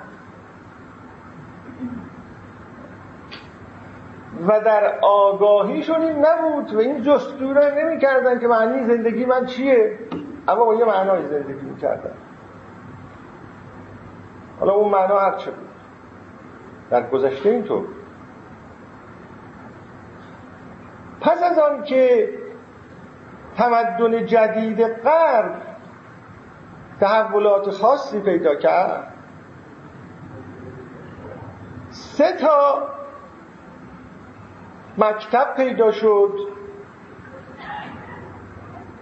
و 4.49 4.61
در 4.61 4.99
آگاهیشون 5.03 6.03
این 6.03 6.27
نبود 6.27 6.75
و 6.75 6.79
این 6.79 7.03
جستجو 7.03 7.53
را 7.53 7.71
نمی‌کردن 7.71 8.41
که 8.41 8.47
معنی 8.47 8.85
زندگی 8.85 9.25
من 9.25 9.47
چیه. 9.47 9.99
اما 10.49 10.65
با 10.65 10.75
یه 10.75 10.85
معنای 10.85 11.27
زندگی 11.27 11.67
می‌کردن. 11.67 12.13
حالا 14.61 14.73
اون 14.73 14.89
معنا 14.89 15.19
هر 15.19 15.35
چه 15.35 15.51
بود 15.51 15.69
در 16.91 17.11
گذشته 17.11 17.49
اینطور. 17.49 17.85
پس 21.21 21.43
از 21.43 21.59
آن 21.59 21.83
که 21.83 22.29
تمدن 23.57 24.27
جدید 24.27 24.83
غرب 24.85 25.63
تحولات 27.01 27.71
خاصی 27.71 28.21
پیدا 28.21 28.55
کرد 28.55 29.15
سه 31.91 32.33
تا 32.33 32.89
مکتب 34.99 35.55
پیدا 35.57 35.93
شد. 35.93 36.33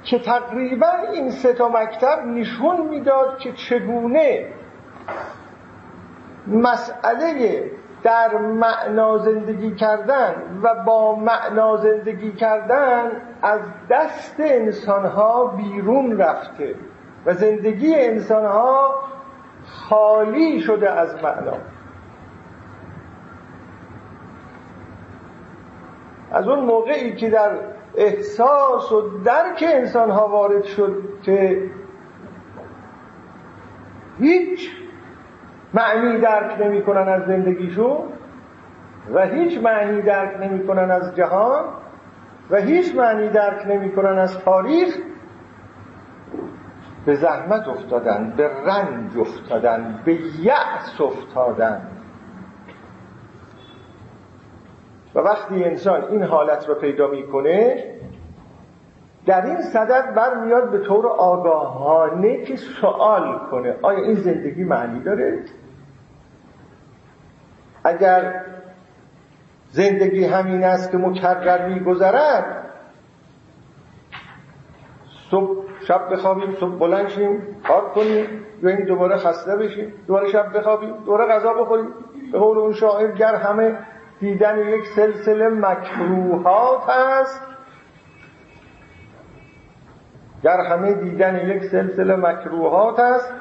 که 0.02 0.18
تقریبا 0.18 0.92
این 1.12 1.30
سه 1.30 1.52
تا 1.52 1.68
مکتب 1.68 2.26
نشون 2.26 2.80
می‌داد 2.80 3.38
که 3.38 3.52
چگونه 3.52 4.46
مسئله 6.46 7.70
در 8.02 8.36
معنا 8.38 9.18
زندگی 9.18 9.74
کردن 9.74 10.34
و 10.62 10.74
با 10.74 11.14
معنا 11.14 11.76
زندگی 11.76 12.32
کردن 12.32 13.10
از 13.42 13.60
دست 13.90 14.36
انسانها 14.38 15.44
بیرون 15.46 16.18
رفته 16.18 16.74
و 17.26 17.34
زندگی 17.34 17.94
انسانها 17.94 18.94
خالی 19.66 20.60
شده 20.60 20.90
از 20.90 21.14
معنا. 21.14 21.56
از 26.38 26.48
اون 26.48 26.64
موقعی 26.64 27.14
که 27.14 27.30
در 27.30 27.50
احساس 27.96 28.92
و 28.92 29.18
درک 29.24 29.64
انسان 29.66 30.10
ها 30.10 30.28
وارد 30.28 30.64
شد 30.64 31.02
که 31.22 31.62
هیچ 34.18 34.70
معنی 35.74 36.18
درک 36.20 36.60
نمی‌کنن 36.60 37.08
از 37.08 37.22
زندگیشون 37.26 37.98
و 39.12 39.26
هیچ 39.26 39.58
معنی 39.58 40.02
درک 40.02 40.40
نمی‌کنن 40.40 40.90
از 40.90 41.16
جهان 41.16 41.64
و 42.50 42.56
هیچ 42.56 42.94
معنی 42.94 43.28
درک 43.28 43.66
نمی‌کنن 43.66 44.18
از 44.18 44.38
تاریخ 44.38 44.96
به 47.06 47.14
زحمت 47.14 47.68
افتادن 47.68 48.34
به 48.36 48.50
رنج 48.66 49.18
افتادن 49.18 50.02
به 50.04 50.18
یأس 50.40 51.00
افتادن. 51.00 51.97
و 55.14 55.18
وقتی 55.18 55.64
انسان 55.64 56.04
این 56.04 56.22
حالت 56.22 56.68
رو 56.68 56.74
پیدا 56.74 57.06
می‌کنه 57.06 57.84
در 59.26 59.46
این 59.46 59.62
صدد 59.62 60.14
برمیاد 60.14 60.70
به 60.70 60.78
طور 60.78 61.06
آگاهانه 61.06 62.42
که 62.44 62.56
سوال 62.56 63.38
کنه 63.50 63.76
آیا 63.82 63.98
این 63.98 64.14
زندگی 64.14 64.64
معنی 64.64 65.00
داره؟ 65.00 65.44
اگر 67.84 68.44
زندگی 69.70 70.24
همین 70.24 70.64
است 70.64 70.90
که 70.90 70.98
مکرر 70.98 71.68
میگذرد 71.68 72.64
صبح 75.30 75.64
شب 75.88 76.12
بخوابیم 76.12 76.54
صبح 76.54 76.78
بلند 76.78 77.08
شیم 77.08 77.56
کار 77.68 77.88
کنیم 77.88 78.26
یا 78.62 78.70
این 78.70 78.84
دوباره 78.84 79.16
خسته 79.16 79.56
بشیم 79.56 79.92
دوباره 80.06 80.28
شب 80.28 80.58
بخوابیم 80.58 80.94
دوباره 81.04 81.26
غذا 81.26 81.52
بخوریم 81.54 81.88
به 82.32 82.38
قول 82.38 82.58
اون 82.58 82.72
شاعر 82.72 83.12
گر 83.12 83.34
همه 83.34 83.78
دیدن 84.20 84.68
یک 84.68 84.86
سلسله 84.86 85.48
مکروهات 85.48 86.88
است 86.88 87.46
گر 90.42 90.60
همه 90.60 90.92
دیدن 90.92 91.48
یک 91.48 91.64
سلسله 91.64 92.16
مکروهات 92.16 92.98
است 92.98 93.32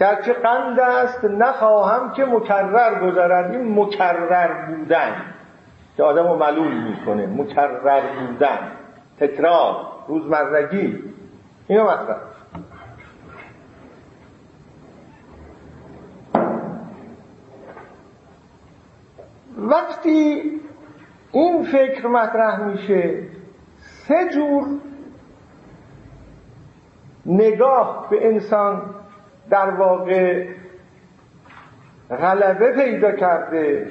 گرچه 0.00 0.32
قند 0.32 0.80
است 0.80 1.24
نخواهم 1.24 2.12
که 2.12 2.24
مکرر 2.24 3.10
گذرد. 3.10 3.50
این 3.50 3.80
مکرر 3.80 4.66
بودن. 4.66 5.12
که 5.96 6.02
آدم 6.02 6.28
رو 6.28 6.36
ملول 6.36 6.74
می‌کنه. 6.74 7.26
مکرر 7.26 8.00
بودن. 8.00 8.58
تکرار 9.20 9.76
روزمرگی. 10.08 11.04
اینو 11.68 11.84
مطرح. 11.84 12.16
وقتی 19.58 20.42
این 21.32 21.62
فکر 21.62 22.06
مطرح 22.06 22.60
میشه 22.64 23.22
سه 23.78 24.28
جور 24.34 24.64
نگاه 27.26 28.06
به 28.10 28.26
انسان 28.26 28.94
در 29.50 29.70
واقع 29.70 30.46
غلبه 32.10 32.72
پیدا 32.72 33.12
کرده 33.12 33.88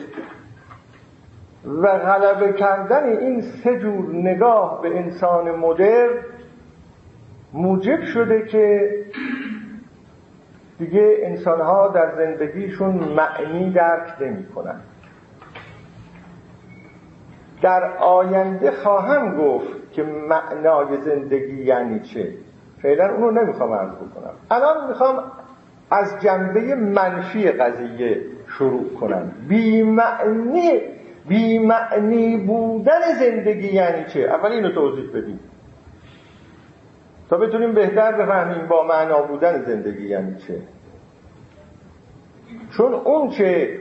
و 1.66 1.88
غلبه 1.88 2.54
کردن 2.54 3.04
این 3.04 3.42
سه 3.42 3.80
جور 3.80 4.16
نگاه 4.16 4.82
به 4.82 5.00
انسان 5.00 5.52
مدر 5.52 6.10
موجب 7.54 8.04
شده 8.04 8.46
که 8.46 8.92
دیگه 10.80 11.18
انسانها 11.24 11.88
در 11.88 12.16
زندگیشون 12.16 12.96
معنی 12.96 13.72
درک 13.72 14.22
نمی 14.22 14.46
کنن. 14.46 14.82
در 17.62 17.98
آینده 17.98 18.72
خواهم 18.72 19.38
گفت 19.38 19.92
که 19.92 20.04
معنای 20.04 20.98
زندگی 20.98 21.64
یعنی 21.64 22.00
چه. 22.00 22.34
فعلا 22.82 23.16
اونو 23.16 23.32
نمی‌خوام 23.32 23.74
عرض 23.74 23.96
بکنم. 23.96 24.34
الان 24.52 24.88
می‌خوام 24.88 25.24
از 25.92 26.22
جنبه 26.22 26.76
منفی 26.76 27.52
قضیه 27.52 28.22
شروع 28.48 28.94
کنم. 29.00 29.32
بی 29.48 29.84
معنی 29.84 30.82
بی 31.28 31.60
معنی 31.60 32.38
بودن 32.38 33.00
زندگی 33.20 33.68
یعنی 33.68 34.06
چه؟ 34.06 34.20
اول 34.20 34.52
اینو 34.52 34.72
توضیح 34.72 35.10
بدیم. 35.14 35.40
تا 37.30 37.38
بتونیم 37.38 37.74
بهتر 37.74 38.12
بفهمیم 38.12 38.68
با 38.68 38.84
معنا 38.84 39.22
بودن 39.22 39.64
زندگی 39.64 40.08
یعنی 40.08 40.36
چه. 40.36 40.62
چون 42.78 42.94
اون 42.94 43.30
چه 43.30 43.80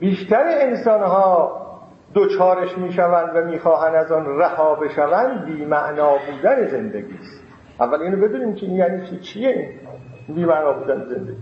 بیشتر 0.00 0.44
انسان 0.60 1.02
ها 1.02 1.65
دوچارش 2.14 2.78
می‌شوند 2.78 3.36
و 3.36 3.44
می‌خواهند 3.44 3.94
از 3.94 4.12
آن 4.12 4.38
رها 4.38 4.74
بشوند 4.74 5.44
بی 5.44 5.64
معنا 5.64 6.12
بودن 6.16 6.66
زندگی 6.66 7.18
است. 7.18 7.42
اول 7.80 8.02
اینو 8.02 8.16
بدونیم 8.16 8.54
که 8.54 8.66
این 8.66 8.76
یعنی 8.76 9.06
چی 9.06 9.20
چیه 9.20 9.78
این 10.26 10.36
بی 10.36 10.44
معنا 10.44 10.72
بودن 10.72 11.04
زندگی. 11.04 11.36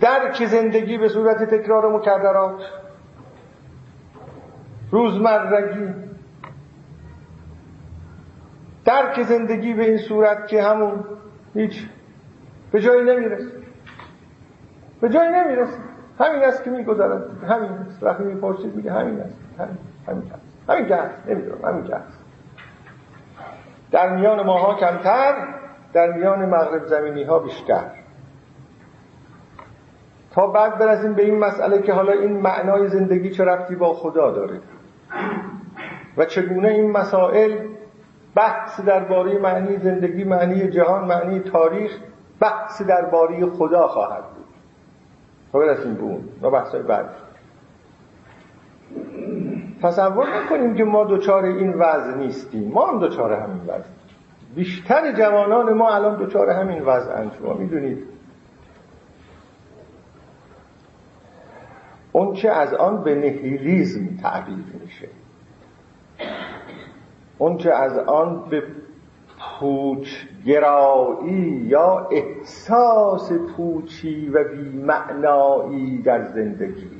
درک 0.00 0.46
زندگی 0.46 0.98
به 0.98 1.08
صورت 1.08 1.54
تکرار 1.54 1.92
مکررات 1.96 2.60
روزمرگی. 4.90 5.94
درک 8.84 9.22
زندگی 9.22 9.74
به 9.74 9.84
این 9.84 9.98
صورت 9.98 10.46
که 10.46 10.62
همون 10.62 11.04
هیچ 11.54 11.88
به 12.72 12.80
جایی 12.80 13.04
نمی‌رسه 13.04 13.52
به 15.00 15.08
جایی 15.08 15.30
نمی‌رسه 15.30 15.87
همین 16.18 16.44
است 16.44 16.64
که 16.64 16.70
میگذرد. 16.70 17.44
همین 17.48 17.70
است 17.70 18.02
وقتی 18.02 18.24
می‌پرسید 18.24 18.76
میگه 18.76 18.92
همین 18.92 19.20
است. 19.20 19.36
همین 19.58 19.78
همین 20.08 20.32
است. 20.32 20.70
همین 20.70 20.86
که 20.86 21.00
نمی‌دونم. 21.26 21.64
همین 21.64 21.84
که 21.84 21.96
در 23.90 24.16
میان 24.16 24.42
ماها 24.42 24.74
کمتر 24.74 25.34
در 25.92 26.12
میان 26.12 26.44
مغرب 26.44 26.86
زمینی 26.86 27.22
ها 27.24 27.38
بیشتر. 27.38 27.84
تا 30.30 30.46
بعد 30.46 30.78
برسیم 30.78 31.14
به 31.14 31.24
این 31.24 31.38
مسئله 31.38 31.82
که 31.82 31.92
حالا 31.92 32.12
این 32.12 32.40
معنای 32.40 32.88
زندگی 32.88 33.30
چه 33.30 33.44
رفتی 33.44 33.74
با 33.74 33.94
خدا 33.94 34.30
داره. 34.30 34.60
و 36.16 36.24
چگونه 36.24 36.68
این 36.68 36.90
مسائل 36.90 37.58
بحث 38.34 38.80
درباره 38.80 39.38
معنی 39.38 39.76
زندگی 39.76 40.24
معنی 40.24 40.68
جهان 40.70 41.04
معنی 41.04 41.40
تاریخ 41.40 41.98
بحث 42.40 42.82
درباره 42.82 43.46
خدا 43.46 43.86
خواهد 43.86 44.37
تا 45.52 45.58
برسیم 45.58 45.94
به 45.94 46.02
اون 46.02 46.24
و 46.42 46.50
بحثای 46.50 46.82
بعد. 46.82 47.08
تصور 49.82 50.44
نکنیم 50.44 50.74
که 50.74 50.84
ما 50.84 51.04
دوچار 51.04 51.44
این 51.44 51.74
وضع 51.74 52.16
نیستیم. 52.16 52.72
ما 52.72 52.86
هم 52.86 52.98
دوچار 52.98 53.32
همین 53.32 53.62
وضع. 53.62 53.88
بیشتر 54.54 55.12
جوانان 55.12 55.72
ما 55.72 55.94
الان 55.94 56.18
دوچار 56.18 56.50
همین 56.50 56.82
وضع 56.82 57.28
شما 57.38 57.54
می‌دونید. 57.54 58.04
اون 62.12 62.34
چه 62.34 62.48
از 62.48 62.74
آن 62.74 63.02
به 63.02 63.14
نهیلیزم 63.14 64.16
تعبیر 64.22 64.64
میشه. 64.84 65.08
اون 67.38 67.56
چه 67.56 67.72
از 67.72 67.98
آن 67.98 68.48
به 68.50 68.62
پوچگرایی 69.60 71.42
یا 71.66 72.08
احساس 72.10 73.32
پوچی 73.56 74.28
و 74.28 74.44
بیمعنایی 74.44 76.02
در 76.02 76.24
زندگی 76.24 76.90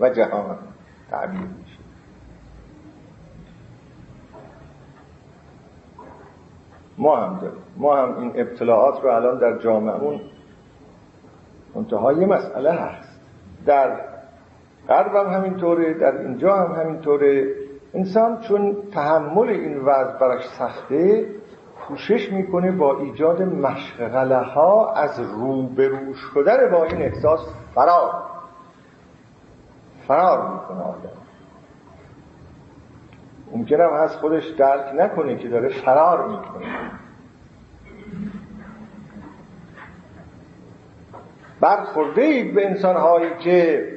و 0.00 0.10
جهان 0.10 0.58
تعبیر 1.10 1.40
میشه. 1.40 1.78
ما 6.98 7.16
هم 7.16 7.38
داریم. 7.38 7.62
ما 7.76 7.96
هم 7.96 8.18
این 8.18 8.32
ابتلاعات 8.34 9.02
رو 9.02 9.10
الان 9.10 9.38
در 9.38 9.58
جامعون 9.58 10.20
منتها 11.74 12.12
یه 12.12 12.26
مسئله 12.26 12.72
هست. 12.72 13.20
در 13.66 14.00
غرب 14.88 15.14
هم 15.14 15.26
همینطوره 15.26 15.94
در 15.94 16.18
اینجا 16.18 16.56
هم 16.56 16.82
همینطوره. 16.82 17.54
انسان 17.94 18.40
چون 18.40 18.76
تحمل 18.92 19.48
این 19.48 19.78
وضع 19.78 20.18
براش 20.18 20.48
سخته 20.58 21.26
کوشش 21.88 22.32
می‌کنه 22.32 22.70
با 22.70 22.98
ایجاد 22.98 23.42
مشغله 23.42 24.38
ها 24.38 24.92
از 24.92 25.20
روبرو 25.20 26.14
شدن 26.14 26.70
با 26.70 26.84
این 26.84 27.02
احساس 27.02 27.54
فرار. 27.74 28.22
فرار 30.08 30.52
می‌کنه 30.52 30.80
آدم. 30.82 31.10
ممکنم 33.52 33.92
از 33.92 34.16
خودش 34.16 34.46
درک 34.46 34.94
نکنه 34.94 35.36
که 35.36 35.48
داره 35.48 35.68
فرار 35.68 36.28
می‌کنه. 36.28 36.90
برخورده 41.60 42.22
اید 42.22 42.54
به 42.54 42.66
انسان 42.66 42.96
هایی 42.96 43.30
که 43.38 43.88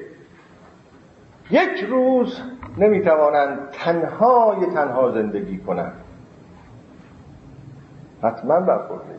یک 1.50 1.84
روز 1.90 2.42
نمی‌توانند 2.78 3.70
تنهای 3.70 4.66
تنها 4.66 5.12
زندگی 5.12 5.58
کنند. 5.58 6.04
حتما 8.24 8.60
برخورده 8.60 9.16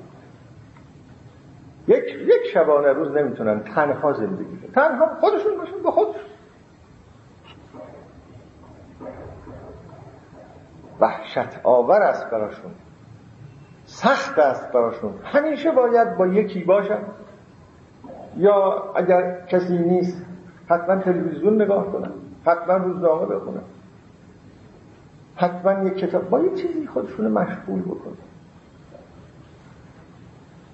یک 1.88 2.04
یک 2.04 2.52
شبانه 2.54 2.92
روز 2.92 3.12
نمی‌تونن 3.12 3.60
تنها 3.60 4.12
زندگی 4.12 4.56
کنن. 4.56 4.72
تنها 4.72 5.06
خودشون 5.20 5.56
باشن 5.58 5.82
به 5.82 5.90
خودشون 5.90 6.22
وحشت 11.00 11.60
آور 11.64 12.02
است 12.02 12.30
براشون. 12.30 12.70
سخت 13.84 14.38
است 14.38 14.72
براشون. 14.72 15.12
همیشه 15.24 15.70
باید 15.70 16.16
با 16.16 16.26
یکی 16.26 16.64
باشن. 16.64 17.02
یا 18.36 18.92
اگر 18.94 19.46
کسی 19.46 19.78
نیست 19.78 20.24
حتما 20.68 20.96
تلویزیون 20.96 21.62
نگاه 21.62 21.92
کنن. 21.92 22.10
حتما 22.46 22.76
روزنامه 22.76 23.26
بخونن. 23.26 23.62
حتما 25.36 25.84
یک 25.84 25.94
کتاب. 25.94 26.28
با 26.28 26.40
یه 26.40 26.54
چیزی 26.54 26.86
خودشون 26.86 27.28
مشغول 27.28 27.82
بکنن. 27.82 28.27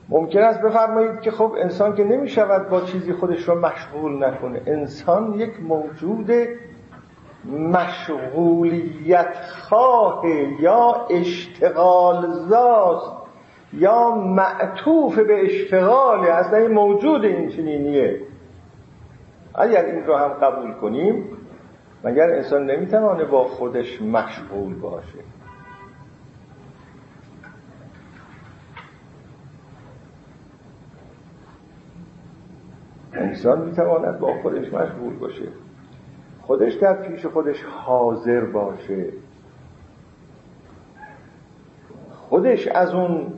ممکن 0.08 0.38
است 0.38 0.60
بفرمایید 0.60 1.20
که 1.20 1.30
خب 1.30 1.54
انسان 1.58 1.94
که 1.94 2.04
نمی 2.04 2.28
شود 2.28 2.68
با 2.68 2.80
چیزی 2.80 3.12
خودش 3.12 3.48
رو 3.48 3.60
مشغول 3.60 4.24
نکنه. 4.24 4.62
انسان 4.66 5.32
یک 5.32 5.60
موجود 5.60 6.30
مشغولیت 7.72 9.36
خواه 9.60 10.24
یا 10.60 11.06
اشتغال 11.10 12.32
زاست 12.32 13.12
یا 13.72 14.10
معطوف 14.14 15.18
به 15.18 15.44
اشتغاله. 15.44 16.30
اصلا 16.30 16.58
این 16.58 16.70
موجود 16.70 17.24
این 17.24 17.48
چنینیه. 17.48 18.20
اگر 19.54 19.84
این 19.84 20.06
رو 20.06 20.16
هم 20.16 20.28
قبول 20.28 20.72
کنیم 20.72 21.24
مگر 22.04 22.30
انسان 22.30 22.70
نمی‌توانه 22.70 23.24
با 23.24 23.44
خودش 23.44 24.02
مشغول 24.02 24.74
باشه؟ 24.74 25.18
انسان 33.14 33.60
می‌تواند 33.60 34.18
با 34.18 34.42
خودش 34.42 34.72
مشغول 34.72 35.14
باشه. 35.14 35.48
خودش 36.42 36.74
در 36.74 36.94
پیش 36.94 37.26
خودش 37.26 37.62
حاضر 37.62 38.40
باشه. 38.44 39.06
خودش 42.10 42.68
از 42.68 42.94
اون 42.94 43.32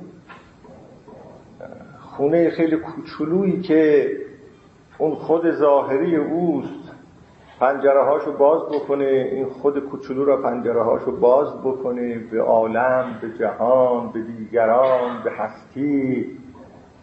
خونه 1.98 2.50
خیلی 2.50 2.76
کوچولویی 2.76 3.60
که 3.60 4.10
اون 4.98 5.14
خود 5.14 5.50
ظاهری 5.50 6.16
اوست 6.16 6.92
پنجره 7.60 8.04
هاشو 8.04 8.36
باز 8.36 8.62
بکنه 8.68 9.04
این 9.04 9.46
خود 9.46 9.78
کوچولو 9.78 10.24
را 10.24 10.42
پنجره 10.42 10.82
هاشو 10.82 11.20
باز 11.20 11.60
بکنه 11.60 12.18
به 12.18 12.42
عالم 12.42 13.18
به 13.20 13.38
جهان 13.38 14.12
به 14.12 14.20
دیگران 14.22 15.22
به 15.24 15.30
هستی. 15.30 16.26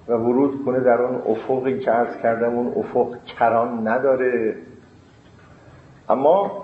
و 0.07 0.13
ورود 0.13 0.65
کنه 0.65 0.79
در 0.79 1.01
اون 1.01 1.21
افقی 1.27 1.79
که 1.79 1.91
عرض 1.91 2.17
کردم 2.17 2.55
اون 2.55 2.73
افق 2.75 3.23
کران 3.23 3.87
نداره. 3.87 4.55
اما 6.09 6.63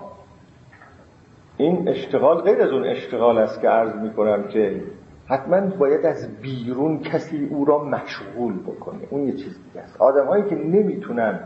این 1.56 1.88
اشتغال 1.88 2.40
غیر 2.40 2.62
از 2.62 2.70
اون 2.70 2.84
اشتغال 2.84 3.38
است 3.38 3.60
که 3.60 3.68
عرض 3.68 3.94
می‌کنم 3.94 4.42
که 4.42 4.82
حتما 5.26 5.60
باید 5.60 6.06
از 6.06 6.40
بیرون 6.42 6.98
کسی 6.98 7.48
او 7.50 7.64
را 7.64 7.84
مشغول 7.84 8.62
بکنه. 8.62 8.98
اون 9.10 9.26
یه 9.26 9.32
چیز 9.32 9.64
دیگه 9.64 9.80
است. 9.80 10.00
آدم 10.00 10.26
هایی 10.26 10.44
که 10.44 10.54
نمی‌تونن 10.54 11.40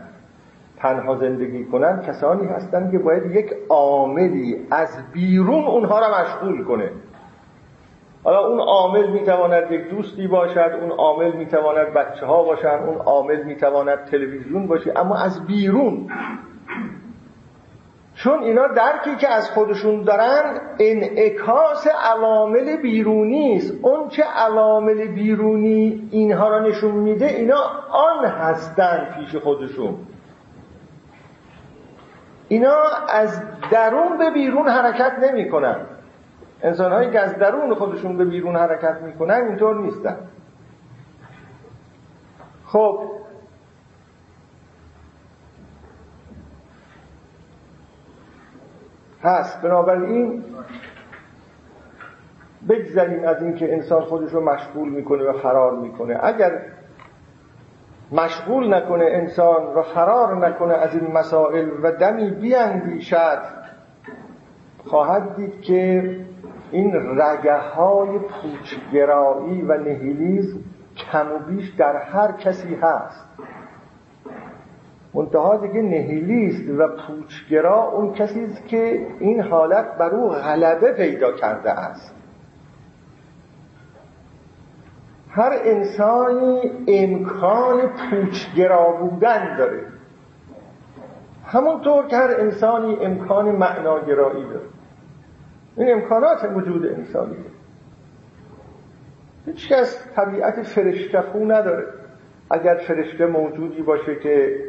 تنها 0.77 1.15
زندگی 1.15 1.65
کنن 1.65 2.01
کسانی 2.01 2.47
هستن 2.47 2.91
که 2.91 2.99
باید 2.99 3.31
یک 3.31 3.53
عاملی 3.69 4.67
از 4.71 5.11
بیرون 5.13 5.65
اونها 5.65 5.99
را 5.99 6.21
مشغول 6.21 6.63
کنه. 6.63 6.91
حالا 8.25 8.47
اون 8.47 8.59
عامل 8.59 9.07
می‌تواند 9.07 9.71
یک 9.71 9.89
دوستی 9.89 10.27
باشد 10.27 10.79
اون 10.81 10.91
عامل 10.91 11.31
می‌تواند 11.31 11.93
بچه 11.93 12.25
ها 12.25 12.43
باشن 12.43 12.79
اون 12.87 12.97
عامل 12.97 13.43
می‌تواند 13.43 14.05
تلویزیون 14.05 14.67
باشه 14.67 14.93
اما 14.95 15.17
از 15.17 15.45
بیرون. 15.47 16.09
چون 18.15 18.43
اینا 18.43 18.67
درکی 18.67 19.15
که 19.15 19.27
از 19.27 19.51
خودشون 19.51 20.01
دارن 20.01 20.61
انعکاس 20.79 21.87
عوامل 21.87 22.75
بیرونی 22.81 23.55
است. 23.55 23.73
اون 23.81 24.09
چه 24.09 24.23
عوامل 24.23 25.07
بیرونی 25.07 26.09
اینها 26.11 26.47
را 26.47 26.59
نشون 26.59 26.91
میده 26.91 27.25
اینا 27.25 27.59
آن 27.91 28.25
هستن 28.25 29.15
پیش 29.17 29.35
خودشون. 29.35 29.95
اینا 32.47 32.77
از 33.09 33.43
درون 33.71 34.17
به 34.17 34.31
بیرون 34.31 34.67
حرکت 34.67 35.13
نمی‌کنن. 35.23 35.94
انسان 36.61 36.91
هایی 36.91 37.11
که 37.11 37.19
از 37.19 37.35
درون 37.35 37.75
خودشون 37.75 38.17
به 38.17 38.25
بیرون 38.25 38.55
حرکت 38.55 39.01
می‌کنن 39.01 39.45
اینطور 39.47 39.79
نیستن. 39.79 40.17
خب. 42.65 42.99
هست 49.23 49.61
بنابراین 49.61 50.43
بگذاریم 52.69 53.27
از 53.27 53.43
اینکه 53.43 53.73
انسان 53.73 54.01
خودش 54.01 54.31
رو 54.31 54.43
مشغول 54.43 54.89
می‌کنه 54.89 55.23
و 55.23 55.33
فرار 55.33 55.75
می‌کنه. 55.75 56.19
اگر 56.23 56.61
مشغول 58.11 58.73
نکنه 58.73 59.05
انسان 59.05 59.63
و 59.63 59.81
فرار 59.81 60.47
نکنه 60.47 60.73
از 60.73 60.95
این 60.95 61.11
مسائل 61.11 61.69
و 61.83 61.91
دمی 61.91 62.29
بیاندیشد 62.29 63.41
خواهد 64.85 65.35
دید 65.35 65.61
که 65.61 66.15
این 66.75 67.19
رگه 67.19 67.57
های 67.57 68.19
پوچگرایی 68.19 69.61
و 69.61 69.77
نهیلیزم 69.77 70.59
کم 70.95 71.31
و 71.31 71.39
بیش 71.39 71.69
در 71.69 71.95
هر 71.95 72.31
کسی 72.31 72.75
هست. 72.75 73.25
منتها 75.13 75.57
دیگه 75.57 75.81
نهیلیست 75.81 76.69
و 76.77 76.87
پوچگرا 76.87 77.83
اون 77.83 78.13
کسی 78.13 78.43
است 78.43 78.67
که 78.67 79.07
این 79.19 79.41
حالت 79.41 79.97
بر 79.97 80.09
او 80.09 80.29
غلبه 80.29 80.91
پیدا 80.91 81.31
کرده 81.31 81.71
است. 81.71 82.15
هر 85.29 85.51
انسانی 85.63 86.71
امکان 86.87 87.81
پوچگرا 87.87 88.91
بودن 88.91 89.57
داره. 89.57 89.81
همونطور 91.45 92.07
که 92.07 92.17
هر 92.17 92.35
انسانی 92.39 92.97
امکان 93.01 93.45
معناگرایی 93.45 94.43
داره. 94.43 94.74
این 95.77 95.93
امکانات 95.93 96.49
وجود 96.55 96.85
انسانی 96.85 97.35
هیچ 99.45 99.69
کس 99.69 100.07
طبیعت 100.15 100.63
فرشته 100.63 101.21
خو 101.21 101.39
نداره. 101.45 101.87
اگر 102.49 102.75
فرشته 102.75 103.25
موجودی 103.25 103.81
باشه 103.81 104.15
که 104.15 104.59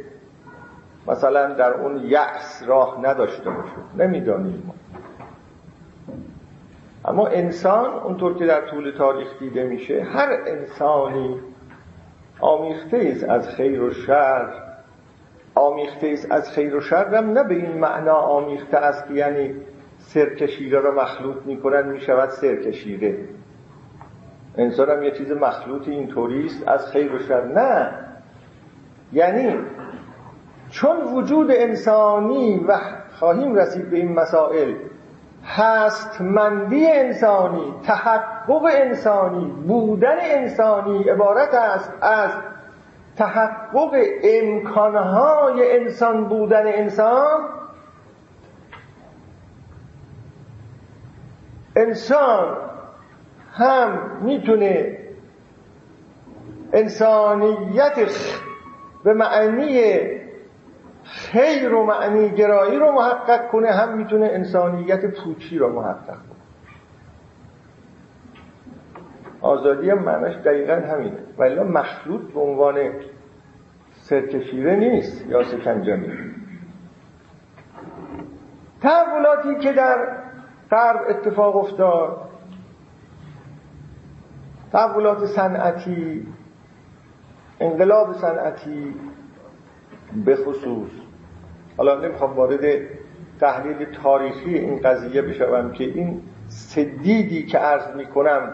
مثلا 1.08 1.54
در 1.54 1.74
اون 1.74 1.96
یأس 2.04 2.62
راه 2.66 2.98
نداشته 3.02 3.50
باشه 3.50 3.72
نمی‌دانیم 3.98 4.62
ما. 4.66 4.74
اما 7.04 7.26
انسان 7.26 7.94
اونطور 7.94 8.38
که 8.38 8.46
در 8.46 8.60
طول 8.60 8.90
تاریخ 8.98 9.38
دیده 9.38 9.64
میشه 9.64 10.02
هر 10.02 10.28
انسانی 10.46 11.40
آمیخته 12.40 13.12
است 13.14 13.24
از 13.24 13.48
خیر 13.48 13.82
و 13.82 13.90
شر. 13.90 14.62
آمیخته 15.54 16.08
است 16.08 16.32
از 16.32 16.50
خیر 16.50 16.76
و 16.76 16.80
شر 16.80 17.14
هم 17.14 17.30
نه 17.30 17.44
به 17.44 17.54
این 17.54 17.78
معنا 17.78 18.14
آمیخته 18.14 18.76
است 18.76 19.10
یعنی 19.10 19.54
سرکشیره 20.06 20.80
را 20.80 20.94
مخلوط 20.94 21.36
می‌کنن 21.44 21.88
می‌شود 21.88 22.28
سرکشیره 22.28 23.18
انسان 24.56 24.90
هم 24.90 25.02
یه 25.02 25.10
چیز 25.10 25.32
مخلوطی 25.32 25.90
اینطوری 25.90 26.46
است 26.46 26.68
از 26.68 26.86
خیر 26.86 27.14
و 27.14 27.18
شر. 27.18 27.44
نه. 27.44 27.90
یعنی 29.12 29.56
چون 30.70 30.96
وجود 31.14 31.50
انسانی 31.50 32.64
و 32.68 32.78
خواهیم 33.18 33.54
رسید 33.54 33.90
به 33.90 33.96
این 33.96 34.12
مسائل 34.12 34.74
هستمندی 35.44 36.86
انسانی 36.86 37.74
تحقق 37.82 38.64
انسانی 38.64 39.52
بودن 39.66 40.16
انسانی 40.20 41.02
عبارت 41.02 41.54
است 41.54 41.92
از 42.00 42.30
تحقق 43.16 43.94
امکانهای 44.24 45.78
انسان 45.78 46.24
بودن 46.24 46.66
انسان 46.66 47.40
انسان 51.76 52.56
هم 53.52 54.20
می‌تونه 54.22 54.98
انسانیت 56.72 58.10
به 59.04 59.14
معنی 59.14 59.80
خیر 61.04 61.74
و 61.74 61.86
معنی 61.86 62.28
گرایی 62.28 62.78
رو 62.78 62.92
محقق 62.92 63.48
کنه 63.48 63.70
هم 63.70 63.96
می‌تونه 63.96 64.26
انسانیت 64.26 65.20
پوچی 65.20 65.58
رو 65.58 65.72
محقق 65.72 66.06
کنه. 66.06 66.36
آزادی 69.40 69.90
هم 69.90 69.98
معنیش 69.98 70.36
دقیقا 70.36 70.74
همینه. 70.74 71.18
ولی 71.38 71.60
مخلوط 71.60 72.32
به 72.32 72.40
عنوان 72.40 72.76
سرکشیره 73.92 74.76
نیست 74.76 75.26
یا 75.26 75.42
سکنجانی. 75.42 76.12
تحولاتی 78.82 79.54
که 79.54 79.72
در 79.72 80.08
غرب 80.70 81.00
اتفاق 81.08 81.56
افتاد. 81.56 82.28
تحولات 84.72 85.26
صنعتی 85.26 86.26
انقلاب 87.60 88.12
صنعتی 88.12 88.94
به 90.24 90.36
خصوص. 90.36 90.90
حالا 91.76 92.00
نمی‌خوام 92.00 92.32
وارد 92.32 92.60
تحلیل 93.40 93.84
تاریخی 93.84 94.54
این 94.54 94.80
قضیه 94.80 95.22
بشوم 95.22 95.72
که 95.72 95.84
این 95.84 96.22
سدیدی 96.48 97.46
که 97.46 97.58
عرض 97.58 97.96
می‌کنم 97.96 98.52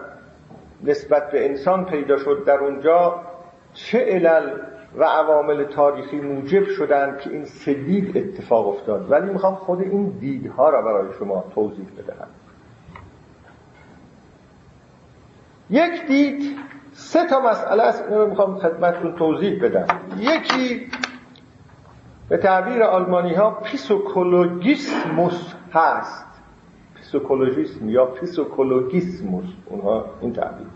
نسبت 0.85 1.31
به 1.31 1.48
انسان 1.48 1.85
پیدا 1.85 2.16
شد 2.16 2.44
در 2.46 2.59
اونجا 2.59 3.20
چه 3.72 3.98
علل 3.98 4.51
و 4.96 5.05
عوامل 5.05 5.64
تاریخی 5.64 6.20
موجب 6.20 6.64
شدن 6.64 7.18
که 7.24 7.31
این 7.31 7.44
سدید 7.44 8.16
اتفاق 8.16 8.68
افتاد. 8.68 9.11
ولی 9.11 9.33
می‌خوام 9.33 9.55
خود 9.55 9.81
این 9.81 10.09
دیدها 10.09 10.70
را 10.70 10.83
برای 10.83 11.12
شما 11.18 11.44
توضیح 11.55 11.87
بدهم. 11.98 12.28
یک 15.70 16.07
دید 16.07 16.59
سه 16.92 17.26
تا 17.26 17.40
مسئله 17.40 17.83
است. 17.83 18.05
اینو 18.09 18.26
می‌خوام 18.26 18.59
خدمتتون 18.59 19.16
توضیح 19.16 19.64
بدم. 19.64 19.87
یکی 20.18 20.87
به 22.28 22.37
تعبیر 22.37 22.83
آلمانی 22.83 23.35
ها 23.35 23.50
پیسوکولوژیسموس 23.50 25.55
هست. 25.72 26.26
پیسوکولوژیسم 26.94 27.88
یا 27.88 28.07
پیسوکولوژیسموس 28.07 29.44
اونها 29.66 30.05
این 30.20 30.33
تعبیر. 30.33 30.66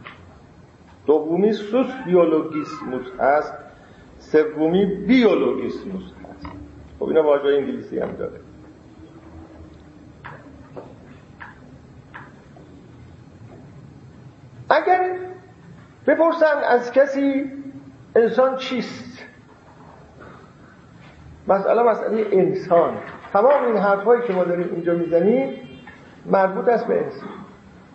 دومی 1.07 1.52
سوسیولوژیسموس 1.52 3.20
هست. 3.20 3.65
سومی 4.33 4.85
بیولوژیسموس 4.87 6.03
هست. 6.03 6.47
خب 6.99 7.05
اینا 7.05 7.23
واژه 7.23 7.49
انگلیسی 7.49 7.99
هم 7.99 8.12
داره. 8.12 8.41
اگر 14.71 15.17
بپرسن 16.07 16.57
از 16.69 16.93
کسی 16.93 17.53
انسان 18.17 18.57
چیست؟ 18.57 19.25
مسئله 21.49 21.83
مسئله 21.83 22.27
انسان. 22.33 22.99
تمام 23.33 23.65
این 23.65 23.77
حرفهایی 23.77 24.23
که 24.23 24.33
ما 24.33 24.45
داریم 24.45 24.69
اینجا 24.75 24.95
می‌زنیم 24.95 25.69
مربوط 26.27 26.69
است 26.69 26.87
به 26.87 27.05
انسان. 27.05 27.29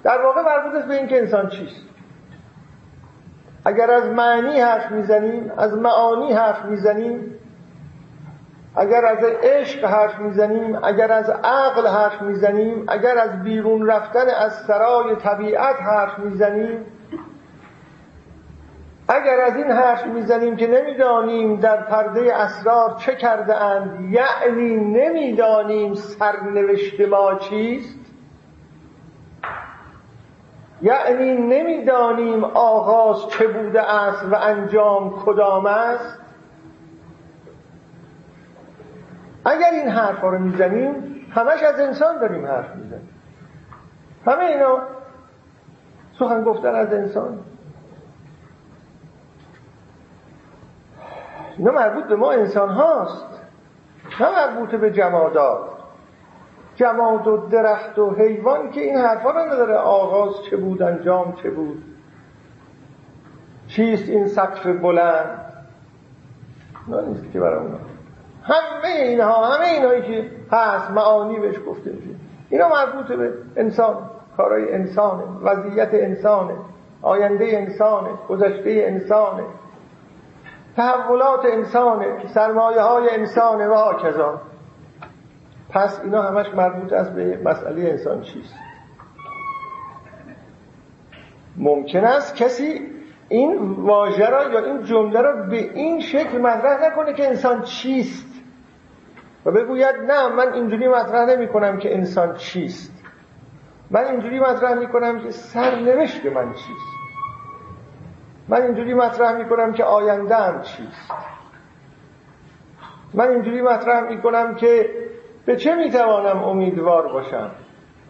در 0.03 0.21
واقع 0.21 0.41
مربوط 0.41 0.75
است 0.75 0.87
به 0.87 0.93
اینکه 0.93 1.17
انسان 1.17 1.49
چیست. 1.49 1.90
اگر 3.65 3.91
از 3.91 4.05
معنی 4.05 4.61
حرف 4.61 4.91
می‌زنیم 4.91 5.51
از 5.57 5.73
معانی 5.73 6.33
حرف 6.33 6.65
می‌زنیم 6.65 7.35
اگر 8.75 9.05
از 9.05 9.23
عشق 9.23 9.85
حرف 9.85 10.19
می‌زنیم 10.19 10.79
اگر 10.83 11.11
از 11.11 11.29
عقل 11.29 11.87
حرف 11.87 12.21
می‌زنیم 12.21 12.85
اگر 12.87 13.17
از 13.17 13.43
بیرون 13.43 13.87
رفتن 13.87 14.29
از 14.29 14.53
سرای 14.53 15.15
طبیعت 15.15 15.81
حرف 15.81 16.19
می‌زنیم 16.19 16.85
اگر 19.07 19.39
از 19.39 19.55
این 19.55 19.71
حرف 19.71 20.05
می‌زنیم 20.05 20.55
که 20.55 20.67
نمی‌دانیم 20.67 21.55
در 21.55 21.77
پرده 21.81 22.35
اسرار 22.35 22.95
چه 22.99 23.15
کرده 23.15 23.55
اند 23.55 24.11
یعنی 24.11 24.75
نمی‌دانیم 24.75 25.93
سرنوشت 25.93 27.01
ما 27.01 27.35
چیست 27.35 28.00
یعنی 30.81 31.33
نمی‌دانیم 31.33 32.43
آغاز 32.43 33.27
چه 33.29 33.47
بوده 33.47 33.93
است 33.93 34.25
و 34.31 34.35
انجام 34.35 35.23
کدام 35.25 35.65
است. 35.65 36.17
اگر 39.45 39.71
این 39.71 39.87
حرف 39.87 40.21
رو 40.21 40.39
می‌زنیم 40.39 41.25
همش 41.35 41.63
از 41.63 41.79
انسان 41.79 42.19
داریم 42.19 42.45
حرف 42.45 42.75
می‌زنیم. 42.75 43.09
همه 44.25 44.43
اینا 44.43 44.79
سخن 46.19 46.43
گفتن 46.43 46.75
از 46.75 46.93
انسان. 46.93 47.39
اینا 51.57 51.71
مربوط 51.71 52.03
به 52.03 52.15
ما 52.15 52.31
انسان 52.31 52.69
هاست 52.69 53.41
نه 54.19 54.29
مربوط 54.31 54.69
به 54.69 54.91
جمادات. 54.91 55.80
جماد 56.81 57.27
و 57.27 57.37
درخت 57.37 57.99
و 57.99 58.15
حیوان 58.15 58.71
که 58.71 58.81
این 58.81 58.97
حرفا 58.97 59.31
رو 59.31 59.39
نداره. 59.39 59.73
آغاز 59.75 60.43
چه 60.49 60.57
بود؟ 60.57 60.81
انجام 60.81 61.33
چه 61.43 61.49
بود؟ 61.49 61.83
چیست 63.67 64.09
این 64.09 64.27
سقف 64.27 64.67
بلند؟ 64.67 65.53
نه 66.87 67.01
نیست 67.01 67.31
که 67.33 67.39
برای 67.39 67.59
اونا. 67.59 67.77
همه 68.43 68.95
اینها 68.95 69.45
همه 69.45 69.67
اینهایی 69.67 70.01
که 70.01 70.31
هست 70.51 70.91
معانی 70.91 71.39
بهش 71.39 71.55
گفته 71.67 71.91
میشه. 71.91 72.15
اینا 72.49 72.69
مربوط 72.69 73.17
به 73.17 73.33
انسان 73.55 74.09
کارای 74.37 74.73
انسانه 74.73 75.23
وضعیت 75.43 75.89
انسانه 75.93 76.53
آینده 77.01 77.45
انسانه 77.49 78.09
گذشته 78.29 78.85
انسانه. 78.87 79.43
تحولات 80.75 81.45
انسانه 81.45 82.27
سرمایه 82.33 82.81
های 82.81 83.09
انسانه 83.09 83.67
و 83.67 83.73
هاکذا. 83.73 84.41
پس 85.71 85.99
اینا 86.03 86.21
همش 86.21 86.47
مربوط 86.53 86.93
است 86.93 87.11
به 87.11 87.39
مسئله 87.43 87.89
انسان 87.89 88.21
چیست؟ 88.21 88.55
ممکن 91.57 92.03
است 92.03 92.35
کسی 92.35 92.81
این 93.29 93.57
واژه 93.57 94.29
را 94.29 94.51
یا 94.51 94.65
این 94.65 94.83
جمله 94.83 95.21
را 95.21 95.35
به 95.35 95.57
این 95.57 95.99
شکل 95.99 96.37
مطرح 96.37 96.87
نکنه 96.87 97.13
که 97.13 97.27
انسان 97.27 97.61
چیست. 97.61 98.27
و 99.45 99.51
بگوید 99.51 99.95
نه 99.95 100.27
من 100.27 100.53
اینجوری 100.53 100.87
مطرح 100.87 101.35
نمی 101.35 101.47
کنم 101.47 101.77
که 101.77 101.95
انسان 101.95 102.35
چیست. 102.35 103.03
من 103.89 104.05
اینجوری 104.05 104.39
مطرح 104.39 104.73
می 104.73 104.87
کنم 104.87 105.19
که 105.19 105.29
سرنوشت 105.29 106.25
من 106.25 106.53
چیست. 106.53 106.91
من 108.47 108.61
اینجوری 108.61 108.93
مطرح 108.93 109.37
می 109.37 109.49
کنم 109.49 109.73
که 109.73 109.83
آینده 109.83 110.61
چیست. 110.61 111.11
من 113.13 113.29
اینجوری 113.29 113.61
مطرح 113.61 114.09
می 114.09 114.21
کنم 114.21 114.55
که 114.55 114.89
به 115.45 115.55
چه 115.55 115.75
می‌توانم 115.75 116.43
امیدوار 116.43 117.07
باشم؟ 117.07 117.51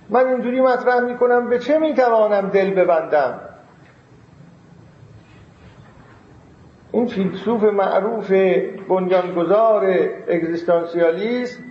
من 0.10 0.28
اینجوری 0.28 0.62
مطرح 0.62 1.00
می‌کنم 1.00 1.50
به 1.50 1.60
چه 1.60 1.80
می‌توانم 1.80 2.50
دل 2.50 2.74
ببندم؟ 2.74 3.40
این 6.92 7.08
فیلسوف 7.08 7.64
معروف 7.64 8.32
بنیانگذار 8.90 9.86
اگزیستانسیالیسم 10.28 11.71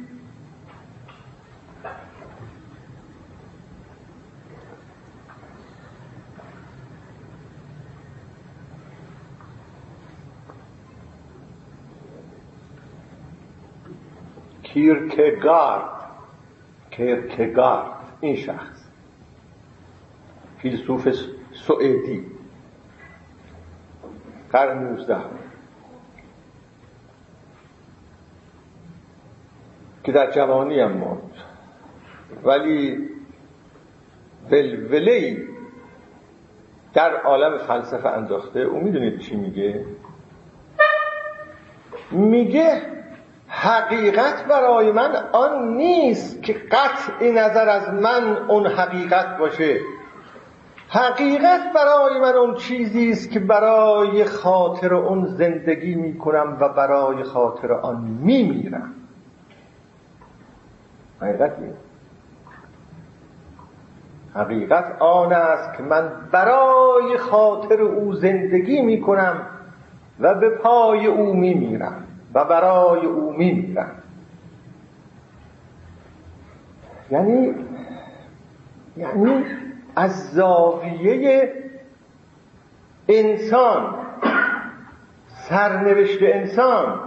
کیرکگارد 14.80 15.90
کیرکگارد 16.90 18.18
این 18.20 18.36
شخص. 18.36 18.88
فیلسوف 20.58 21.08
سوئدی. 21.52 22.26
قرن 24.52 24.82
19 24.82 25.16
که 30.04 30.12
در 30.12 30.30
جوانی 30.30 30.80
هم 30.80 30.92
ماند 30.92 31.34
ولی 32.44 33.08
ولوله 34.50 35.48
در 36.94 37.16
عالم 37.16 37.58
فلسفه 37.58 38.08
انداخته. 38.08 38.60
او 38.60 38.80
می‌دونید 38.80 39.18
چی 39.18 39.36
میگه؟ 39.36 39.84
میگه 42.10 42.99
حقیقت 43.62 44.44
برای 44.44 44.92
من 44.92 45.16
آن 45.32 45.76
نیست 45.76 46.42
که 46.42 46.52
قطع 46.52 47.30
نظر 47.30 47.68
از 47.68 47.94
من 47.94 48.36
اون 48.48 48.66
حقیقت 48.66 49.38
باشه. 49.38 49.80
حقیقت 50.88 51.60
برای 51.74 52.20
من 52.20 52.34
اون 52.34 52.54
چیزی 52.54 53.10
است 53.10 53.30
که 53.30 53.40
برای 53.40 54.24
خاطر 54.24 54.94
اون 54.94 55.26
زندگی 55.26 55.94
می 55.94 56.18
کنم 56.18 56.56
و 56.60 56.68
برای 56.68 57.22
خاطر 57.22 57.72
آن 57.72 58.00
می 58.00 58.42
میرم 58.42 58.94
حقیقت 61.20 61.56
حقیقت 64.34 64.96
آن 65.00 65.32
است 65.32 65.76
که 65.76 65.82
من 65.82 66.12
برای 66.32 67.18
خاطر 67.18 67.82
او 67.82 68.12
زندگی 68.12 68.82
می 68.82 69.00
کنم 69.00 69.46
و 70.20 70.34
به 70.34 70.50
پای 70.50 71.06
او 71.06 71.34
می 71.34 71.54
میرم 71.54 72.09
و 72.34 72.44
برای 72.44 73.06
او 73.06 73.32
میمیرن 73.32 73.92
یعنی 77.10 77.54
یعنی 78.96 79.44
از 79.96 80.30
زاویه 80.30 81.52
انسان 83.08 83.94
سرنوشت 85.48 86.18
انسان 86.22 87.00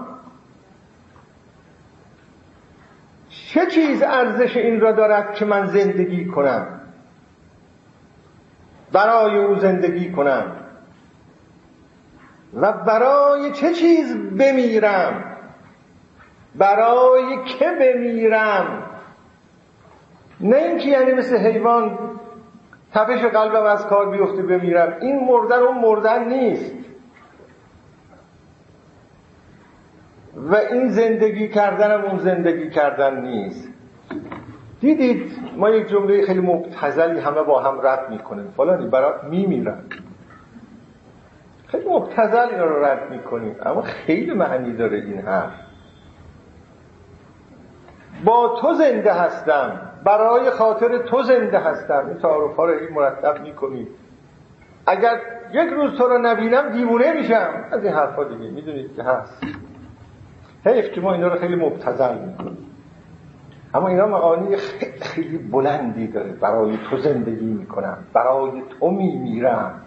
چه 3.30 3.65
چیز 3.65 4.03
ارزش 4.03 4.57
این 4.57 4.80
را 4.80 4.91
دارد 4.91 5.34
که 5.34 5.45
من 5.45 5.65
زندگی 5.65 6.26
کنم؟ 6.26 6.82
برای 8.91 9.38
او 9.38 9.55
زندگی 9.55 10.11
کنم. 10.11 10.62
و 12.56 12.74
برای 12.74 13.51
چه 13.51 13.74
چیز 13.74 14.18
بمیرم؟ 14.38 15.24
برای 16.56 17.43
که 17.45 17.66
بمیرم؟ 17.80 18.84
نه 20.41 20.56
اینکه 20.56 20.89
یعنی 20.89 21.14
مثل 21.14 21.38
حیوان 21.38 21.99
تپش 22.93 23.22
قلبم 23.22 23.64
از 23.64 23.88
کار 23.88 24.10
بیفته 24.10 24.43
بمیرم. 24.43 24.97
این 25.01 25.20
مردن 25.26 25.60
اون 25.60 25.78
مردن 25.78 26.28
نیست. 26.28 26.76
و 30.36 30.56
این 30.56 30.89
زندگی 30.89 31.49
کردنم 31.49 32.06
اون 32.06 32.18
زندگی 32.18 32.70
کردن 32.70 33.22
نیست. 33.22 33.70
دیدید 34.80 35.32
ما 35.58 35.70
یک 35.70 35.88
جمله 35.88 36.26
خیلی 36.26 36.39
مبتزلی 36.39 37.20
همه 37.20 37.43
با 37.43 37.62
هم 37.62 37.80
رد 37.82 38.10
می‌کنیم. 38.10 38.54
فلانی 38.58 38.88
برات 38.88 39.24
میمیرم. 39.24 39.84
خیلی 41.74 41.89
مبتزل 41.89 42.47
اینا 42.49 42.65
رو 42.65 42.86
رد 42.86 43.11
می‌کنیم. 43.11 43.55
اما 43.65 43.82
خیلی 43.82 44.34
معنی 44.34 44.74
داره 44.74 44.97
این 44.97 45.19
حرف. 45.19 45.51
با 48.26 48.59
تو 48.61 48.74
زنده 48.74 49.13
هستم. 49.13 49.82
برای 50.03 50.49
خاطر 50.49 50.97
تو 50.97 51.24
زنده 51.24 51.59
هستم. 51.59 52.05
این 52.07 52.17
تعارف 52.17 52.55
ها 52.55 52.65
رو 52.65 52.71
این 52.80 52.89
مرتب 52.93 53.41
می‌کنید 53.41 53.88
اگر 54.86 55.19
یک 55.53 55.69
روز 55.74 55.97
تو 55.97 56.07
رو 56.07 56.17
نبینم 56.17 56.69
دیوونه 56.69 57.13
میشم. 57.13 57.49
از 57.71 57.84
این 57.84 57.93
حرفا 57.93 58.24
دیگه 58.24 58.51
می‌دونید 58.51 58.95
که 58.95 59.03
هست. 59.03 59.43
حیف 60.65 60.91
که 60.91 61.01
ما 61.01 61.13
اینا 61.13 61.28
رو 61.28 61.39
خیلی 61.39 61.55
مبتزل 61.55 62.17
می‌کنیم. 62.17 62.69
اما 63.74 63.88
اینا 63.88 64.07
معانی 64.07 64.57
خیلی 65.01 65.38
بلندی 65.38 66.07
داره. 66.07 66.32
برای 66.32 66.78
تو 66.89 66.97
زندگی 66.97 67.45
می‌کنم. 67.45 67.97
برای 68.13 68.63
تو 68.80 68.91
میمیرم. 68.91 69.82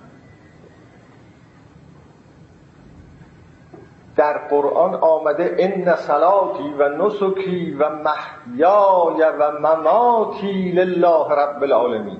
در 4.17 4.39
قرآن 4.39 4.95
آمده 4.95 5.57
ان 5.59 5.97
صلاتی 5.97 6.75
و 6.79 6.89
نسکی 6.89 7.77
و 7.79 7.89
محیای 7.89 9.23
و 9.39 9.51
مماتی 9.61 10.73
لله 10.73 11.35
رب 11.35 11.62
العالمین 11.62 12.19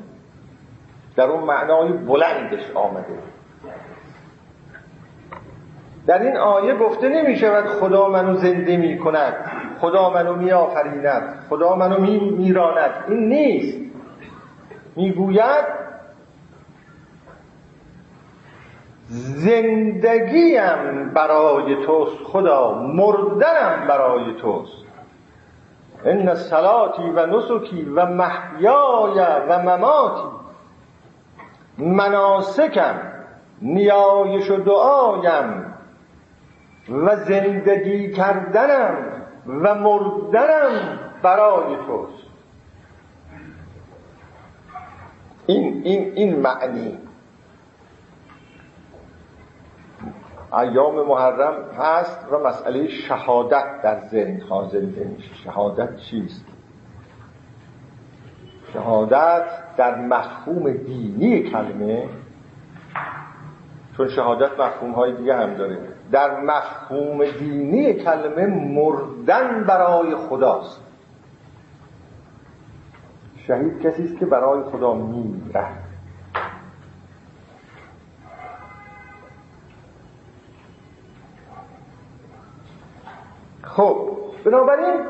در 1.17 1.25
اون 1.29 1.45
معنای 1.45 1.93
بلندش 1.93 2.71
آمده. 2.75 3.19
در 6.07 6.23
این 6.23 6.37
آیه 6.37 6.75
گفته 6.75 7.09
نمی 7.09 7.37
شود 7.37 7.67
خدا 7.67 8.09
منو 8.09 8.35
زنده 8.35 8.77
می 8.77 8.99
کند 8.99 9.35
خدا 9.81 10.11
منو 10.11 10.35
می 10.35 10.53
آفریند 10.53 11.45
خدا 11.49 11.77
منو 11.77 12.01
می 12.01 12.19
میراند. 12.19 13.05
این 13.09 13.29
نیست. 13.29 13.79
می‌گوید 14.97 15.86
زندگیم 19.09 21.11
برای 21.15 21.87
توست 21.87 22.25
خدا 22.25 22.83
مردنم 22.83 23.87
برای 23.89 24.35
توست. 24.41 24.87
ان 26.05 26.35
صلاتی 26.35 27.03
و 27.03 27.27
نسکی 27.27 27.83
و 27.83 28.07
محیای 28.07 29.19
و 29.49 29.59
مماتی. 29.59 30.29
مناسکم 31.79 32.95
نیایش 33.63 34.51
و 34.51 34.57
دعایم. 34.57 35.75
و 36.89 37.17
زندگی 37.17 38.13
کردنم 38.13 38.97
و 39.47 39.75
مردنم 39.75 40.99
برای 41.23 41.77
توست. 41.87 42.27
این, 45.47 45.83
این, 45.85 46.13
این 46.15 46.41
معنی 46.41 46.99
ایام 50.57 51.07
محرم 51.07 51.55
هست 51.79 52.27
و 52.33 52.39
مسئله 52.39 52.89
شهادت 52.89 53.83
در 53.83 54.01
ذهن 54.01 54.41
حاضر 54.41 54.81
میشه 54.81 55.35
شهادت 55.45 55.97
چیست؟ 55.97 56.45
شهادت 58.73 59.45
در 59.77 59.95
مفهوم 59.95 60.73
دینی 60.73 61.43
کلمه 61.43 62.09
چون 63.97 64.09
شهادت 64.09 64.61
مفهوم 64.61 64.93
های 64.93 65.17
دیگه 65.17 65.37
هم 65.37 65.55
داره 65.55 65.79
در 66.13 66.41
مفهوم 66.41 67.25
دینی 67.39 67.95
کلمه 67.95 68.47
مردن 68.47 69.65
برای 69.65 70.15
خداست. 70.15 70.83
شهید 73.37 73.81
کسی 73.83 74.05
است 74.05 74.19
که 74.19 74.27
برای 74.27 74.63
خدا 74.63 74.95
میره 74.95 75.67
خب 83.77 84.09
بنابراین 84.45 85.01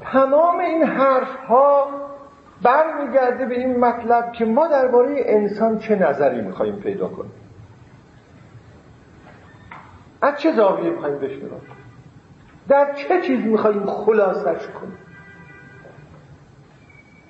تمام 0.00 0.58
این 0.58 0.82
حرف 0.82 1.36
ها 1.36 1.88
برمیگرده 2.62 3.46
به 3.46 3.54
این 3.54 3.80
مطلب 3.80 4.32
که 4.32 4.44
ما 4.44 4.66
درباره 4.66 5.14
انسان 5.18 5.78
چه 5.78 5.96
نظری 5.96 6.40
میخواییم 6.40 6.76
پیدا 6.76 7.08
کنیم. 7.08 7.32
از 10.22 10.36
چه 10.40 10.52
زاویه 10.52 10.90
میخواییم 10.90 11.18
بهش 11.18 11.38
در 12.68 12.92
چه 12.92 13.20
چیز 13.20 13.46
میخواییم 13.46 13.86
خلاصش 13.86 14.66
کنیم؟ 14.66 14.98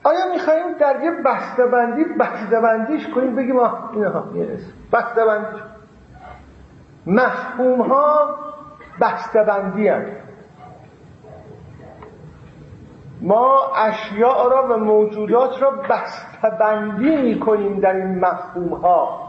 آیا 0.04 0.32
میخواییم 0.32 0.72
در 0.72 1.02
یه 1.02 1.10
بسته‌بندی 1.10 2.04
بسته‌بندیش 2.04 3.08
کنیم؟ 3.08 3.36
بگیم 3.36 3.58
آه 3.58 3.90
اینها 3.92 4.30
یه 4.34 4.52
اسم. 4.52 4.72
بسته‌بندیش. 4.92 5.60
مفهوم 7.06 7.80
ها 7.80 8.36
بسته‌بندی 9.00 9.90
ما 13.20 13.72
اشیاء 13.76 14.48
را 14.48 14.68
و 14.68 14.76
موجودات 14.76 15.62
را 15.62 15.70
بسته‌بندی 15.70 17.16
می‌کنیم 17.16 17.80
در 17.80 17.96
این 17.96 18.18
مفهوم 18.18 18.74
ها 18.74 19.28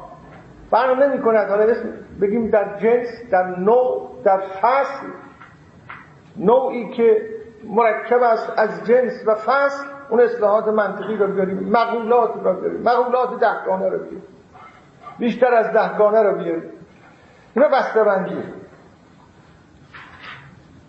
فرق 0.71 1.01
نمی 1.01 1.21
کند 1.21 1.49
حالا 1.49 1.73
بگیم 2.21 2.49
در 2.49 2.79
جنس 2.79 3.07
در 3.31 3.43
نوع 3.59 4.11
در 4.23 4.37
فصل. 4.37 5.07
نوعی 6.37 6.89
که 6.89 7.29
مرکب 7.63 8.21
است 8.23 8.53
از 8.57 8.85
جنس 8.85 9.23
و 9.27 9.35
فصل 9.35 9.85
اون 10.09 10.19
اصلاحات 10.19 10.67
منطقی 10.67 11.17
را 11.17 11.27
بیاریم 11.27 11.69
مقولات 11.69 12.31
را 12.43 12.53
بیاریم 12.53 12.81
مقولات 12.81 13.39
دهگانه 13.39 13.89
را 13.89 13.97
بیاریم. 13.97 14.23
بیشتر 15.19 15.53
از 15.53 15.73
دهگانه 15.73 16.23
را 16.23 16.33
بیاریم. 16.33 16.63
اینا 17.55 17.67
بسته‌بندیه. 17.67 18.43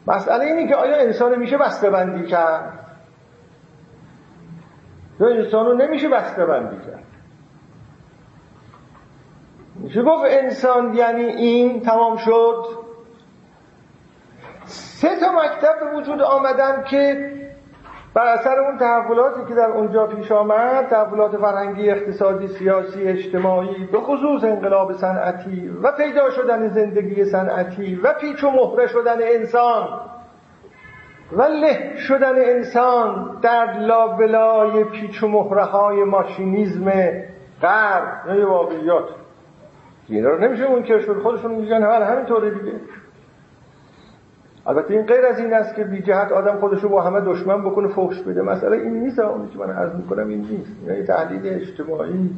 مسئله 0.06 0.44
اینه 0.44 0.68
که 0.68 0.76
آیا 0.76 0.96
انسان 0.96 1.38
میشه 1.38 1.58
بسته‌بندی 1.58 2.26
کرد؟ 2.26 2.78
یا 5.20 5.28
انسان 5.28 5.82
نمیشه 5.82 6.08
بسته‌بندی 6.08 6.76
کرد؟ 6.76 7.04
میشه 9.74 10.02
گفت 10.02 10.24
انسان 10.26 10.94
یعنی 10.94 11.24
این 11.24 11.80
تمام 11.80 12.16
شد؟ 12.16 12.64
سه 14.64 15.20
تا 15.20 15.32
مکتب 15.32 15.80
به 15.80 15.96
وجود 15.96 16.22
آمدن 16.22 16.84
که 16.84 17.32
بر 18.14 18.26
اثر 18.26 18.60
اون 18.60 18.78
تحولاتی 18.78 19.44
که 19.48 19.54
در 19.54 19.70
اونجا 19.70 20.06
پیش 20.06 20.32
آمد 20.32 20.86
تحولات 20.86 21.36
فرهنگی 21.36 21.90
اقتصادی 21.90 22.48
سیاسی 22.48 23.02
اجتماعی 23.02 23.88
به 23.92 24.00
خصوص 24.00 24.44
انقلاب 24.44 24.92
صنعتی 24.92 25.68
و 25.82 25.92
پیدا 25.92 26.30
شدن 26.30 26.68
زندگی 26.68 27.24
صنعتی 27.24 27.94
و 27.94 28.12
پیچ 28.12 28.44
و 28.44 28.50
مهره 28.50 28.86
شدن 28.86 29.16
انسان 29.20 29.88
و 31.32 31.42
له 31.42 31.96
شدن 31.96 32.34
انسان 32.36 33.38
در 33.42 33.78
لابلای 33.78 34.84
پیچ 34.84 35.22
و 35.22 35.28
مهره 35.28 35.64
های 35.64 36.04
ماشینیزم 36.04 36.92
غرب. 37.62 38.36
یا 38.36 38.50
واقعیات. 38.50 39.04
اینا 40.08 40.28
رو 40.28 40.38
نمیشه 40.38 40.68
منکر 40.70 41.00
شد 41.00 41.22
خودشون 41.22 41.50
میگن 41.50 41.82
همین 41.82 42.08
همینطوره 42.08 42.50
دیگه. 42.50 42.72
البته 44.66 44.94
این 44.94 45.06
غیر 45.06 45.26
از 45.26 45.38
این 45.38 45.54
است 45.54 45.74
که 45.74 45.84
بی 45.84 46.02
جهت 46.02 46.32
آدم 46.32 46.58
خودشو 46.60 46.88
با 46.88 47.02
همه 47.02 47.20
دشمن 47.20 47.64
بکنه 47.64 47.88
فحش 47.88 48.20
بده. 48.20 48.42
مسئله 48.42 48.76
این 48.76 49.00
نیست 49.00 49.18
اونی 49.18 49.48
که 49.48 49.58
من 49.58 49.70
عرض 49.70 49.94
می‌کنم 49.94 50.28
این 50.28 50.40
نیست. 50.40 50.76
یه 50.86 51.06
تحلیل 51.06 51.40
اجتماعی 51.44 52.30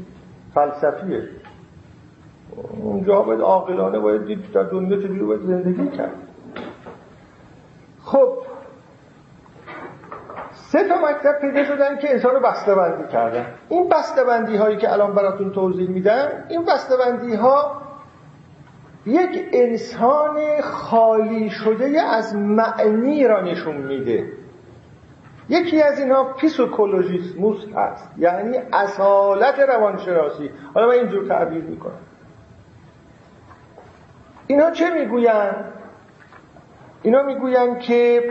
فلسفیه 0.54 1.22
اونجا 2.82 3.22
باید 3.22 3.40
عاقلانه 3.40 3.98
باید 3.98 4.24
دید 4.24 4.52
در 4.52 4.62
دنیا 4.62 4.96
چجوری 4.96 5.22
باید 5.22 5.40
زندگی 5.40 5.96
کرد. 5.96 6.12
خب. 8.04 8.28
سه 10.52 10.88
تا 10.88 10.94
مکتب 10.94 11.40
پیدا 11.40 11.64
شدن 11.64 11.98
که 11.98 12.12
انسان 12.12 12.34
رو 12.34 12.40
بسته 12.40 12.74
بندی 12.74 13.12
کردن. 13.12 13.46
این 13.68 13.88
بسته 13.88 14.24
بندی 14.24 14.56
هایی 14.56 14.76
که 14.76 14.92
الان 14.92 15.12
براتون 15.12 15.52
توضیح 15.52 15.88
میدم 15.88 16.28
این 16.48 16.64
بسته 16.64 16.94
بندی 16.96 17.34
ها 17.34 17.85
یک 19.06 19.48
انسان 19.52 20.60
خالی 20.62 21.50
شده 21.50 22.02
از 22.02 22.36
معنی 22.36 23.28
را 23.28 23.40
نشون 23.40 23.76
میده. 23.76 24.32
یکی 25.48 25.82
از 25.82 25.98
اینها 25.98 26.24
پیسوکولوژیسموس 26.24 27.64
هست 27.76 28.10
یعنی 28.18 28.58
اصالت 28.72 29.58
روانشناسی. 29.58 30.50
حالا 30.74 30.86
من 30.86 30.92
اینجور 30.92 31.28
تعبیر 31.28 31.62
می‌کنم. 31.62 31.98
اینا 34.46 34.70
چه 34.70 34.90
می‌گوین؟ 34.90 35.52
اینا 37.02 37.22
می‌گوین 37.22 37.78
که 37.78 38.30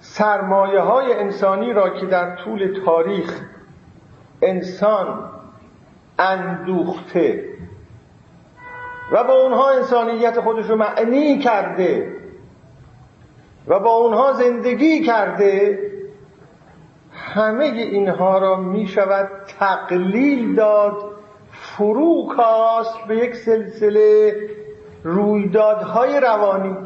سرمایه 0.00 0.80
های 0.80 1.12
انسانی 1.12 1.72
را 1.72 1.90
که 1.90 2.06
در 2.06 2.36
طول 2.36 2.80
تاریخ 2.84 3.40
انسان 4.42 5.30
اندوخته. 6.18 7.44
و 9.12 9.24
با 9.24 9.42
اونها 9.42 9.70
انسانیت 9.70 10.40
خودش 10.40 10.66
رو 10.66 10.76
معنی 10.76 11.38
کرده. 11.38 12.12
و 13.68 13.80
با 13.80 13.90
اونها 13.90 14.32
زندگی 14.32 15.00
کرده. 15.00 15.78
همه 17.12 17.64
اینها 17.64 18.38
را 18.38 18.56
می 18.56 18.86
شود 18.86 19.28
تقلیل 19.58 20.54
داد. 20.54 21.18
فروکاست 21.50 23.06
به 23.08 23.16
یک 23.16 23.34
سلسله 23.34 24.36
رویدادهای 25.04 26.20
روانی. 26.20 26.76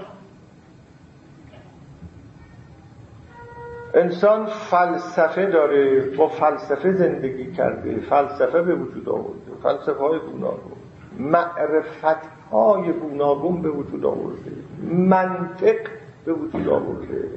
انسان 3.95 4.47
فلسفه 4.47 5.47
داره 5.47 6.01
با 6.17 6.29
فلسفه 6.29 6.93
زندگی 6.93 7.53
کرده 7.53 8.01
فلسفه 8.01 8.63
به 8.63 8.75
وجود 8.75 9.09
آورده 9.09 9.53
فلسفه 9.63 9.99
های 9.99 10.19
گوناگون 10.19 10.73
معرفت 11.19 12.27
های 12.53 12.93
گوناگون 12.93 13.63
به 13.63 13.69
وجود 13.69 14.07
آورده 14.07 14.53
منطق 14.93 15.77
به 16.25 16.33
وجود 16.33 16.69
آورده 16.69 17.31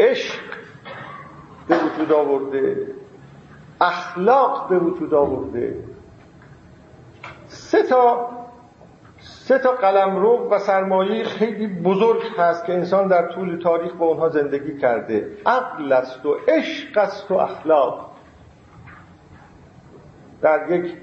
عشق 0.00 0.40
به 1.68 1.76
وجود 1.76 2.12
آورده 2.12 2.86
اخلاق 3.80 4.68
به 4.68 4.78
وجود 4.78 5.14
آورده. 5.14 5.84
سه 7.48 7.82
تا 7.82 8.30
سه 9.48 9.58
تا 9.58 9.72
قلمرو 9.72 10.48
و 10.50 10.58
سرمایه 10.58 11.24
خیلی 11.24 11.66
بزرگ 11.66 12.22
هست 12.38 12.64
که 12.64 12.72
انسان 12.72 13.08
در 13.08 13.32
طول 13.32 13.58
تاریخ 13.58 13.94
با 13.94 14.06
اونها 14.06 14.28
زندگی 14.28 14.78
کرده. 14.78 15.36
عقل 15.46 15.92
است 15.92 16.26
و 16.26 16.36
عشق 16.48 16.98
است 16.98 17.30
و 17.30 17.34
اخلاق. 17.34 18.10
در 20.42 20.70
یک 20.70 20.96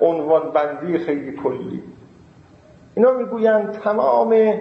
عنوان 0.00 0.50
بندی 0.50 0.98
خیلی 0.98 1.36
کلی. 1.36 1.82
اینا 2.94 3.12
می‌گویند 3.12 3.72
تمام 3.72 4.60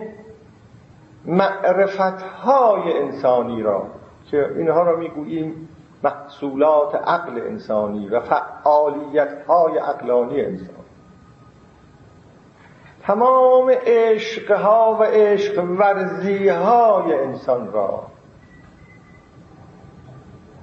معرفت 1.26 2.22
های 2.22 2.98
انسانی 2.98 3.62
را 3.62 3.88
که 4.32 4.50
اینها 4.58 4.84
را 4.84 4.96
می‌گوییم 4.96 5.70
محصولات 6.04 6.96
عقل 6.96 7.42
انسانی 7.42 8.08
و 8.08 8.20
فعالیت 8.20 9.46
های 9.48 9.78
عقلانی 9.78 10.42
انسان. 10.42 10.83
تمام 13.08 13.72
عشقها 13.86 14.98
و 15.00 15.04
عشق 15.04 15.64
ورزی 15.64 16.50
های 16.50 17.14
انسان 17.14 17.72
را 17.72 18.04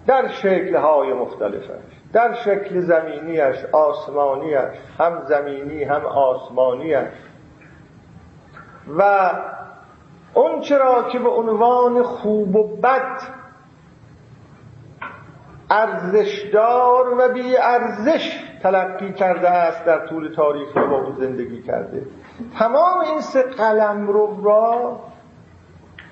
در 0.07 0.29
شکلهای 0.29 1.13
مختلفش 1.13 2.01
در 2.13 2.35
شکل 2.35 2.81
زمینیش 2.81 3.65
آسمانیش 3.73 4.79
هم 4.99 5.25
زمینی 5.25 5.85
هم 5.85 6.07
آسمانیش 6.07 7.09
و 8.99 9.31
اون 10.35 10.61
چرا 10.61 11.09
که 11.13 11.19
به 11.19 11.31
عنوان 11.31 12.03
خوب 12.03 12.57
و 12.57 12.77
بد 12.77 13.21
ارزشدار 15.71 17.19
و 17.19 17.29
بی 17.33 17.57
ارزش 17.57 18.50
تلقی 18.63 19.13
کرده 19.13 19.51
است 19.51 19.85
در 19.85 20.07
طول 20.07 20.29
تاریخ 20.37 20.77
و 20.77 20.87
با 20.87 20.97
او 20.97 21.13
زندگی 21.13 21.63
کرده. 21.63 22.03
تمام 22.59 23.01
این 23.01 23.21
سه 23.21 23.43
قلم 23.43 24.09
رو 24.09 24.41
را 24.45 25.01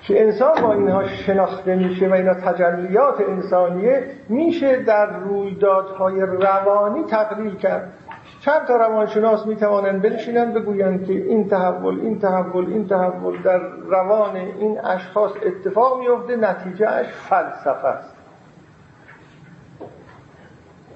که 0.01 0.21
انسان 0.23 0.61
با 0.61 0.73
اینها 0.73 1.07
شناخته 1.07 1.75
میشه 1.75 2.09
و 2.09 2.13
اینا 2.13 2.33
تجلیات 2.33 3.21
انسانیه 3.21 4.03
میشه 4.29 4.83
در 4.83 5.05
رویدادهای 5.05 6.21
روانی 6.21 7.03
تقلیل 7.03 7.55
کرد. 7.55 7.93
چند 8.41 8.67
تا 8.67 8.75
روانشناس 8.75 9.45
می‌توانند 9.45 10.01
بنشینند 10.01 10.53
بگویند 10.53 11.05
که 11.05 11.13
این 11.13 11.49
تحول 11.49 11.99
این 11.99 12.19
تحول 12.19 12.65
این 12.65 12.87
تحول 12.87 13.41
در 13.41 13.59
روان 13.89 14.35
این 14.35 14.79
اشخاص 14.79 15.31
اتفاق 15.45 15.99
میفته 15.99 16.35
نتیجهش 16.35 17.07
فلسفه 17.07 17.87
است. 17.87 18.18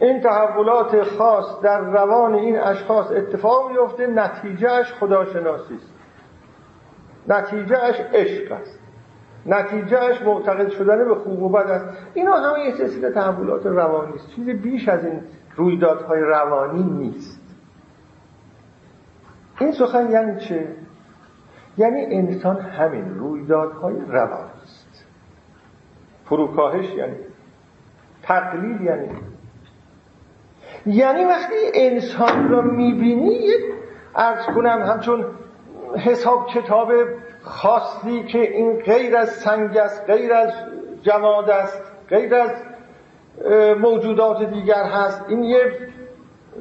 این 0.04 0.22
تحولات 0.22 1.04
خاص 1.04 1.62
در 1.62 1.80
روان 1.80 2.34
این 2.34 2.60
اشخاص 2.60 3.12
اتفاق 3.12 3.72
میفته 3.72 4.08
نتیجهش 4.08 4.93
خداشناسی 4.99 5.76
است. 5.76 5.93
نتیجهش 7.28 7.99
عشق 8.14 8.51
است. 8.51 8.80
نتیجهش 9.45 10.22
معتقد 10.22 10.70
شدن 10.70 11.06
به 11.06 11.16
خوب 11.16 11.43
و 11.43 11.49
بد 11.49 11.68
است. 11.70 11.86
اینا 12.14 12.34
همه 12.34 12.66
یه 12.66 12.76
سلسله 12.76 13.12
تحولات 13.12 13.66
روانی 13.66 14.14
است. 14.14 14.30
چیزی 14.30 14.54
بیش 14.54 14.88
از 14.88 15.06
این 15.06 15.22
رویدادهای 15.56 16.22
روانی 16.22 16.84
نیست. 16.84 17.41
این 19.60 19.72
سخن 19.72 20.12
یعنی 20.12 20.39
چه؟ 20.39 20.68
یعنی 21.78 22.06
انسان 22.06 22.60
همین 22.60 23.16
رویدادهای 23.16 23.95
روانی 24.08 24.62
است. 24.64 25.06
فروکاهش 26.26 26.93
یعنی 26.93 27.16
تقلیل 28.24 28.82
یعنی 28.82 29.10
یعنی 30.86 31.26
وقتی 31.26 31.56
انسان 31.74 32.50
را 32.50 32.62
می‌بینی 32.62 33.50
ارز 34.16 34.46
کنم 34.46 34.82
همچون 34.82 35.26
حساب 35.98 36.48
کتاب 36.48 36.92
خاصی 37.44 38.24
که 38.24 38.40
این 38.40 38.80
غیر 38.80 39.18
از 39.18 39.30
سنگ 39.30 39.78
است 39.78 40.04
غیر 40.08 40.34
از 40.34 40.54
جماد 41.02 41.50
است 41.50 41.82
غیر 42.10 42.36
از 42.36 42.52
موجودات 43.82 44.44
دیگر 44.44 44.84
هست. 44.84 45.26
این 45.28 45.44
یه 45.44 45.72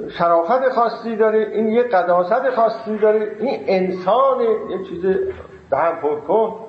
شرافت 0.08 0.68
خاصی 0.68 1.16
داره 1.16 1.38
این 1.38 1.68
یه 1.68 1.82
قداست 1.82 2.50
خاصی 2.50 2.98
داره. 2.98 3.36
این 3.40 3.64
انسان 3.66 4.40
یه 4.40 4.84
چیز 4.88 5.16
دهن 5.70 5.96
پر 6.02 6.20
کن. 6.20 6.60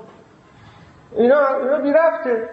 اینا 1.15 1.55
اینا 1.55 1.77
بیرفته 1.77 2.49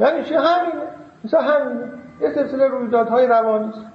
یعنی 0.00 0.24
چه 0.24 0.40
همینه. 0.40 0.82
مثلا 1.24 1.40
همینه. 1.40 1.92
یه 2.24 2.30
سلسله 2.30 2.68
رویدادهای 2.68 3.26
روانی 3.26 3.68
است. 3.68 3.86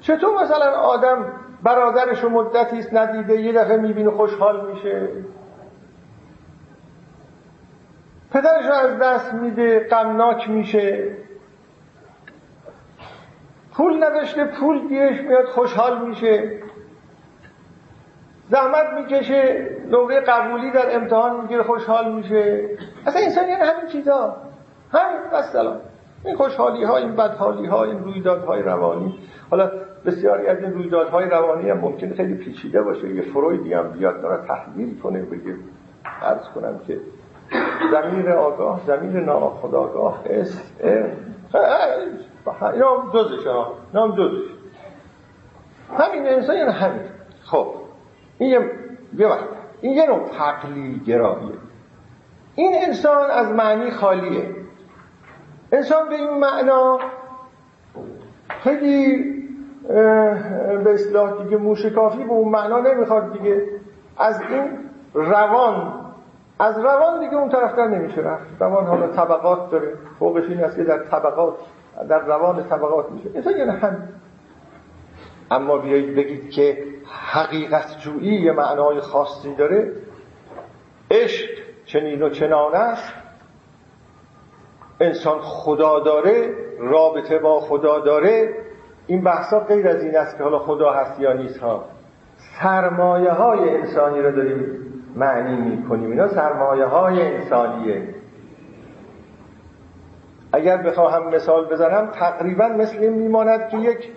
چطور 0.00 0.42
مثلا 0.42 0.70
آدم 0.70 1.32
برادرش 1.62 2.24
مدتی 2.24 2.78
است 2.78 2.94
ندیده 2.94 3.40
یه 3.40 3.52
دفعه 3.52 3.76
می‌بینه 3.76 4.10
خوشحال 4.10 4.70
میشه؟ 4.70 5.08
پدرش 8.30 8.66
رو 8.66 8.72
از 8.72 8.98
دست 8.98 9.34
میده 9.34 9.88
غمناک 9.88 10.50
میشه. 10.50 11.16
پول 13.72 14.04
نداشته 14.04 14.44
پول 14.44 14.88
گیرش 14.88 15.20
میاد 15.20 15.44
خوشحال 15.44 16.06
میشه. 16.06 16.62
زحمت 18.48 18.92
می‌کشه 18.94 19.70
نمره 19.90 20.20
قبولی 20.20 20.70
در 20.70 20.96
امتحان 20.96 21.40
می‌گیره 21.40 21.62
خوشحال 21.62 22.12
میشه. 22.12 22.68
اصلا 23.06 23.22
انسان 23.22 23.48
یعنی 23.48 23.62
همین 23.62 23.86
چیزا. 23.86 24.36
همین 24.92 25.30
بس 25.32 25.52
سلام. 25.52 25.80
این 26.24 26.36
خوشحالی 26.36 26.84
ها 26.84 26.96
این 26.96 27.16
بدحالی 27.16 27.66
ها 27.66 27.84
این 27.84 27.98
رویدادهای 27.98 28.62
روانی. 28.62 29.18
حالا 29.50 29.70
بسیاری 30.06 30.46
از 30.46 30.62
این 30.62 30.72
رویدادهای 30.72 31.28
روانی 31.28 31.70
هم 31.70 31.78
ممکن 31.78 32.14
خیلی 32.14 32.34
پیچیده 32.34 32.82
باشه. 32.82 33.14
یه 33.14 33.22
فرویدی 33.22 33.74
هم 33.74 33.92
بیاد 33.92 34.22
داره 34.22 34.46
تحلیل 34.46 34.98
کنه 34.98 35.22
بگه 35.22 35.56
عرض 36.22 36.48
کنم 36.54 36.80
که 36.86 37.00
زمین 37.92 38.28
آگاه 38.28 38.80
زمین 38.86 39.16
ناخداگاه 39.16 40.22
است 40.30 40.80
اینا 40.84 41.08
هم 42.96 43.10
ها 43.46 43.74
اینا 43.92 44.06
هم 44.06 44.16
جزش. 44.16 44.50
همین 45.98 46.26
انسان 46.26 46.56
یعنی 46.56 46.70
همین. 46.70 47.02
خب 47.44 47.66
این 48.38 48.50
یه 48.50 48.70
این 49.80 49.92
یه 49.92 50.06
نوع 50.06 50.28
تقلیل 50.28 51.04
گراییه 51.04 51.54
این 52.54 52.72
انسان 52.86 53.30
از 53.30 53.52
معنی 53.52 53.90
خالیه. 53.90 54.59
انسان 55.72 56.08
به 56.08 56.14
این 56.14 56.30
معنا 56.30 56.98
خیلی 58.48 59.24
به 60.84 60.94
اصلاح 60.94 61.42
دیگه 61.42 61.56
موشکافی 61.56 62.24
به 62.24 62.30
اون 62.30 62.48
معنا 62.48 62.80
نمی‌خواد 62.80 63.32
دیگه. 63.32 63.66
از 64.18 64.42
این 64.50 64.78
روان 65.14 65.92
از 66.58 66.78
روان 66.78 67.20
دیگه 67.20 67.34
اون 67.34 67.48
طرفتر 67.48 67.86
نمیشه 67.88 68.20
رفت. 68.20 68.46
روان 68.60 68.86
حالا 68.86 69.06
طبقات 69.06 69.70
داره. 69.70 69.94
فوقش 70.18 70.44
این 70.48 70.64
است 70.64 70.76
که 70.76 70.84
در 70.84 70.98
طبقات 70.98 71.54
در 72.08 72.18
روان 72.18 72.64
طبقات 72.68 73.10
میشه. 73.10 73.30
انسان 73.34 73.56
یعنی 73.56 73.70
هم 73.70 74.08
اما 75.50 75.78
بیایید 75.78 76.16
بگید 76.16 76.50
که 76.50 76.84
حقیقت 77.32 77.98
جویی 77.98 78.40
یه 78.40 78.52
معنای 78.52 79.00
خاصی 79.00 79.54
داره. 79.54 79.92
عشق 81.10 81.48
چنین 81.84 82.22
و 82.22 82.28
چنان 82.28 82.74
است. 82.74 83.12
انسان 85.00 85.38
خدا 85.38 86.00
داره 86.00 86.54
رابطه 86.78 87.38
با 87.38 87.60
خدا 87.60 87.98
داره. 87.98 88.54
این 89.06 89.22
بحثا 89.22 89.60
غیر 89.60 89.88
از 89.88 90.02
این 90.02 90.16
است 90.16 90.38
که 90.38 90.44
حالا 90.44 90.58
خدا 90.58 90.92
هست 90.92 91.20
یا 91.20 91.32
نیست 91.32 91.58
ها. 91.58 91.84
سرمایه 92.36 93.30
های 93.30 93.70
انسانی 93.70 94.22
رو 94.22 94.32
داریم 94.32 94.76
معنی 95.16 95.70
می‌کنیم. 95.70 96.10
اینا 96.10 96.28
سرمایه 96.28 96.84
های 96.84 97.34
انسانیه. 97.34 98.14
اگر 100.52 100.76
بخواهم 100.76 101.34
مثال 101.34 101.64
بزنم 101.64 102.06
تقریبا 102.06 102.68
مثل 102.68 102.98
این 102.98 103.12
میماند 103.12 103.68
که 103.68 103.76
یک 103.76 104.12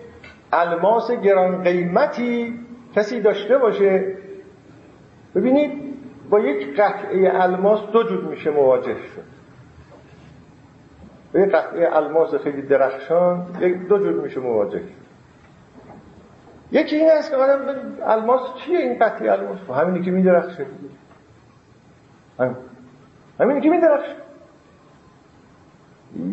الماس 0.52 1.10
گران 1.10 1.62
قیمتی 1.62 2.60
کسی 2.96 3.20
داشته 3.20 3.58
باشه. 3.58 4.16
ببینید 5.34 5.94
با 6.30 6.40
یک 6.40 6.80
قطعه 6.80 7.42
الماس 7.42 7.80
دو 7.92 8.02
جور 8.02 8.24
میشه 8.24 8.50
مواجه 8.50 8.94
شد. 8.94 9.33
با 11.34 11.40
یک 11.40 11.50
قطعه 11.50 11.96
الماس 11.96 12.34
خیلی 12.34 12.62
درخشان 12.62 13.46
دو 13.88 13.98
جور 13.98 14.22
میشه 14.22 14.40
مواجه. 14.40 14.82
یکی 16.72 16.96
این 16.96 17.10
است 17.10 17.30
که 17.30 17.36
آدم 17.36 17.60
الماس 18.02 18.40
چیه 18.54 18.78
این 18.78 18.98
قطعه 18.98 19.32
الماس؟ 19.32 19.58
خب 19.58 19.72
همینی 19.72 20.04
که 20.04 20.10
میدرخشه. 20.10 20.66
همین. 22.38 22.56
همینی 23.40 23.60
که 23.60 23.68
میدرخشه. 23.68 24.16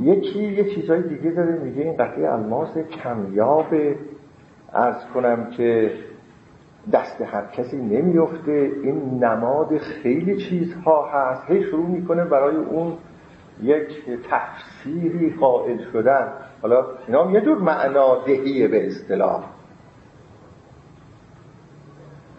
یکی 0.01 0.43
یه 0.43 0.75
چیزای 0.75 1.01
دیگه 1.01 1.31
داره 1.31 1.51
میگه 1.51 1.81
این 1.81 1.93
قطعه 1.93 2.33
الماس 2.33 2.77
کمیاب. 2.77 3.73
ارز 4.73 5.05
کنم 5.13 5.49
که 5.49 5.93
دست 6.93 7.21
هر 7.21 7.45
کسی 7.45 7.77
نمیفته 7.77 8.71
این 8.83 9.23
نماد 9.23 9.77
خیلی 9.77 10.37
چیزها 10.37 11.09
هست. 11.09 11.51
هی 11.51 11.63
شروع 11.63 11.87
می‌کنه 11.87 12.25
برای 12.25 12.55
اون 12.55 12.97
یک 13.61 14.03
تفسیری 14.29 15.35
قائل 15.39 15.91
شدن. 15.91 16.33
حالا 16.61 16.85
اینا 17.07 17.23
هم 17.23 17.35
یه 17.35 17.41
جور 17.41 17.57
معنا 17.57 18.23
دهیه 18.23 18.67
به 18.67 18.87
اصطلاح. 18.87 19.43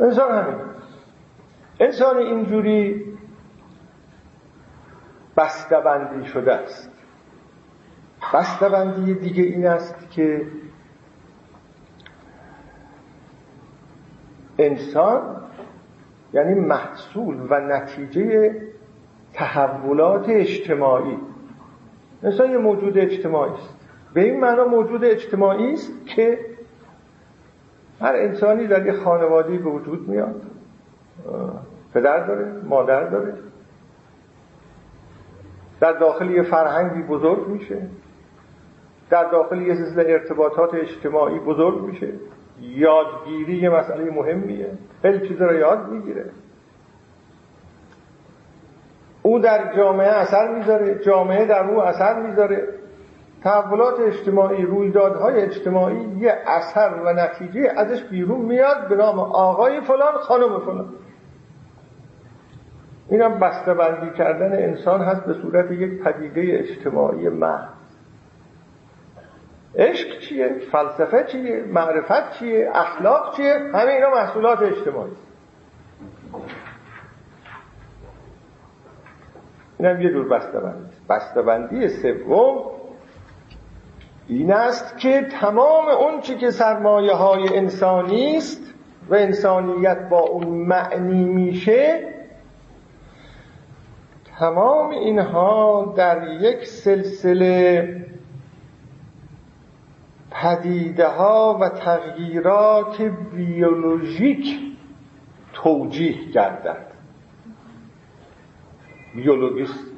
انسان 0.01 0.45
همین. 0.45 0.57
انسان 1.81 2.17
اینجوری 2.17 3.05
بستبندی 5.37 6.27
شده 6.27 6.55
است. 6.55 6.91
بستبندی 8.35 9.15
دیگه 9.15 9.43
این 9.43 9.67
است 9.67 10.11
که 10.11 10.47
انسان 14.59 15.43
یعنی 16.33 16.55
محصول 16.55 17.47
و 17.51 17.61
نتیجه 17.61 18.57
تحولات 19.35 20.29
اجتماعی. 20.29 21.19
انسان 22.23 22.51
یه 22.51 22.59
موجود 22.59 22.99
اجتماعی 22.99 23.53
است. 23.53 23.77
به 24.15 24.21
این 24.25 24.41
معنا 24.41 24.65
موجود 24.65 25.05
اجتماعی 25.05 25.73
است 25.73 26.07
که 26.07 26.39
هر 28.01 28.15
انسانی 28.17 28.67
در 28.67 28.87
یه 28.87 28.93
خانوادی 28.93 29.59
به 29.59 29.71
وجود 29.71 30.09
میاد. 30.09 30.43
پدر 31.95 32.27
داره 32.27 32.53
مادر 32.65 33.05
داره. 33.05 33.35
در 35.81 35.93
داخل 35.93 36.31
یه 36.31 36.43
فرهنگی 36.43 37.03
بزرگ 37.03 37.49
میشه. 37.49 37.87
در 39.11 39.31
داخل 39.31 39.63
یه 39.63 39.75
سلسله 39.75 40.13
ارتباطات 40.13 40.75
اجتماعی 40.75 41.39
بزرگ 41.39 41.83
میشه. 41.83 42.13
یادگیری 42.61 43.57
یه 43.57 43.71
مسئله 43.71 44.11
مهمیه. 44.11 44.71
خیلی 45.03 45.29
چیز 45.29 45.43
رو 45.43 45.55
یاد 45.55 45.89
می‌گیره. 45.89 46.31
او 49.23 49.39
در 49.39 49.77
جامعه 49.77 50.09
اثر 50.09 50.55
می‌ذاره 50.55 50.99
جامعه 50.99 51.47
در 51.47 51.71
او 51.71 51.83
اثر 51.83 52.21
می‌ذاره. 52.21 52.69
تحولات 53.45 54.01
اجتماعی 54.01 54.63
رویدادهای 54.63 55.43
اجتماعی 55.43 56.09
یه 56.19 56.39
اثر 56.47 56.91
و 57.05 57.13
نتیجه 57.13 57.73
ازش 57.77 58.03
بیرون 58.03 58.41
میاد 58.41 58.89
به 58.89 58.97
نام 58.97 59.19
آقای 59.19 59.81
فلان 59.81 60.13
خانم 60.13 60.61
فلان. 60.61 60.89
اینم 63.09 63.39
بسته 63.39 63.75
بندی 63.75 64.11
کردن 64.11 64.53
انسان 64.53 65.01
هست 65.01 65.25
به 65.25 65.35
صورت 65.35 65.71
یک 65.71 66.03
پدیده 66.03 66.59
اجتماعی 66.59 67.29
محض. 67.29 67.69
عشق 69.77 70.19
چیه؟ 70.19 70.59
فلسفه 70.73 71.25
چیه؟ 71.25 71.65
معرفت 71.73 72.33
چیه؟ 72.39 72.71
اخلاق 72.75 73.37
چیه؟ 73.37 73.55
همه 73.75 73.93
اینا 73.93 74.11
محصولات 74.11 74.63
اجتماعی. 74.63 75.13
اینم 79.79 80.01
یه 80.01 80.11
دور 80.11 80.29
بسته‌بندی 80.29 80.85
بسته‌بندی 81.09 81.89
سوم 81.89 82.71
این 84.29 84.53
است 84.53 84.99
که 84.99 85.27
تمام 85.41 85.89
اون 85.89 86.21
چی 86.21 86.37
که 86.37 86.51
سرمایه 86.51 87.13
های 87.13 87.57
انسانی 87.57 88.37
است 88.37 88.75
و 89.09 89.15
انسانیت 89.15 90.09
با 90.09 90.21
اون 90.21 90.49
معنی 90.49 91.25
میشه 91.25 92.13
تمام 94.39 94.91
اینها 94.91 95.95
در 95.97 96.29
یک 96.41 96.67
سلسله 96.67 98.07
پدیده 100.31 101.07
ها 101.07 101.59
و 101.61 101.69
تغییرات 101.69 103.03
بیولوژیک 103.35 104.59
توجیه 105.53 106.31
گردد 106.31 106.92
بیولوژیست 109.15 109.93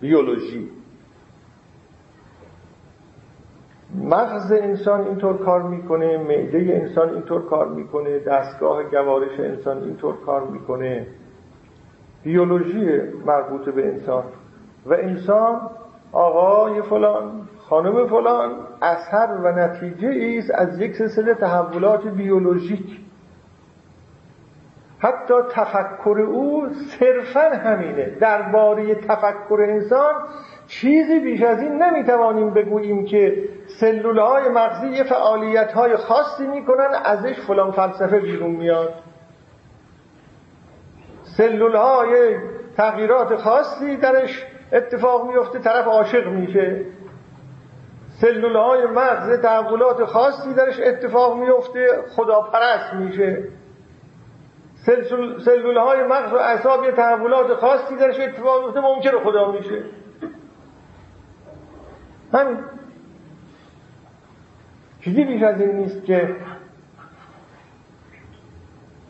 بیولوژی. 0.00 0.68
مغز 3.94 4.52
انسان 4.52 5.00
اینطور 5.06 5.36
کار 5.36 5.62
می‌کنه 5.62 6.18
معده 6.18 6.80
انسان 6.82 7.08
اینطور 7.08 7.46
کار 7.46 7.68
می‌کنه 7.68 8.18
دستگاه 8.18 8.82
گوارش 8.82 9.40
انسان 9.40 9.82
اینطور 9.82 10.16
کار 10.26 10.46
می‌کنه. 10.46 11.06
بیولوژی 12.22 13.00
مربوط 13.26 13.68
به 13.68 13.88
انسان. 13.88 14.24
و 14.86 14.94
انسان 14.94 15.60
آقای 16.12 16.82
فلان 16.82 17.48
خانم 17.58 18.06
فلان 18.06 18.50
اثر 18.82 19.38
و 19.44 19.52
نتیجه 19.52 20.38
است 20.38 20.50
از 20.54 20.80
یک 20.80 20.96
سلسله 20.96 21.34
تحولات 21.34 22.06
بیولوژیک. 22.06 23.00
حتی 25.02 25.34
تفکر 25.50 26.20
او 26.20 26.68
صرفا 26.98 27.50
همینه. 27.56 28.04
درباره 28.20 28.94
تفکر 28.94 29.66
انسان 29.68 30.14
چیزی 30.66 31.20
بیش 31.20 31.42
از 31.42 31.62
این 31.62 31.82
نمی‌توانیم 31.82 32.50
بگوییم 32.50 33.04
که 33.04 33.48
سلول 33.66 34.18
های 34.18 34.48
مغزی 34.48 34.88
یه 34.88 35.04
فعالیت 35.04 35.72
های 35.72 35.96
خاصی 35.96 36.46
می‌کنن 36.46 36.90
ازش 37.04 37.40
فلان 37.40 37.70
فلسفه 37.70 38.20
بیرون 38.20 38.50
میاد. 38.50 38.94
سلول 41.22 41.74
های 41.74 42.36
تغییرات 42.76 43.36
خاصی 43.36 43.96
درش 43.96 44.46
اتفاق 44.72 45.28
میفته 45.28 45.58
طرف 45.58 45.86
عاشق 45.86 46.26
میشه. 46.26 46.86
سلول 48.20 48.56
های 48.56 48.86
مغز 48.86 49.40
تحولات 49.40 50.04
خاصی 50.04 50.54
درش 50.54 50.80
اتفاق 50.80 51.38
میفته 51.38 51.86
خداپرست 52.16 52.94
میشه. 52.94 53.48
سلول 55.44 55.76
های 55.76 56.02
مغز 56.02 56.32
و 56.32 56.36
اعصاب 56.36 56.84
یه 56.84 56.92
تحولات 56.92 57.54
خاصی 57.54 57.96
درش 57.96 58.20
اتفاق 58.20 58.64
میفته 58.64 58.80
ممکن 58.80 59.10
خدا 59.24 59.52
میشه 59.52 59.84
همین. 62.32 62.58
چیزی 65.00 65.24
بیش 65.24 65.42
از 65.42 65.60
این 65.60 65.70
نیست 65.70 66.04
که 66.04 66.36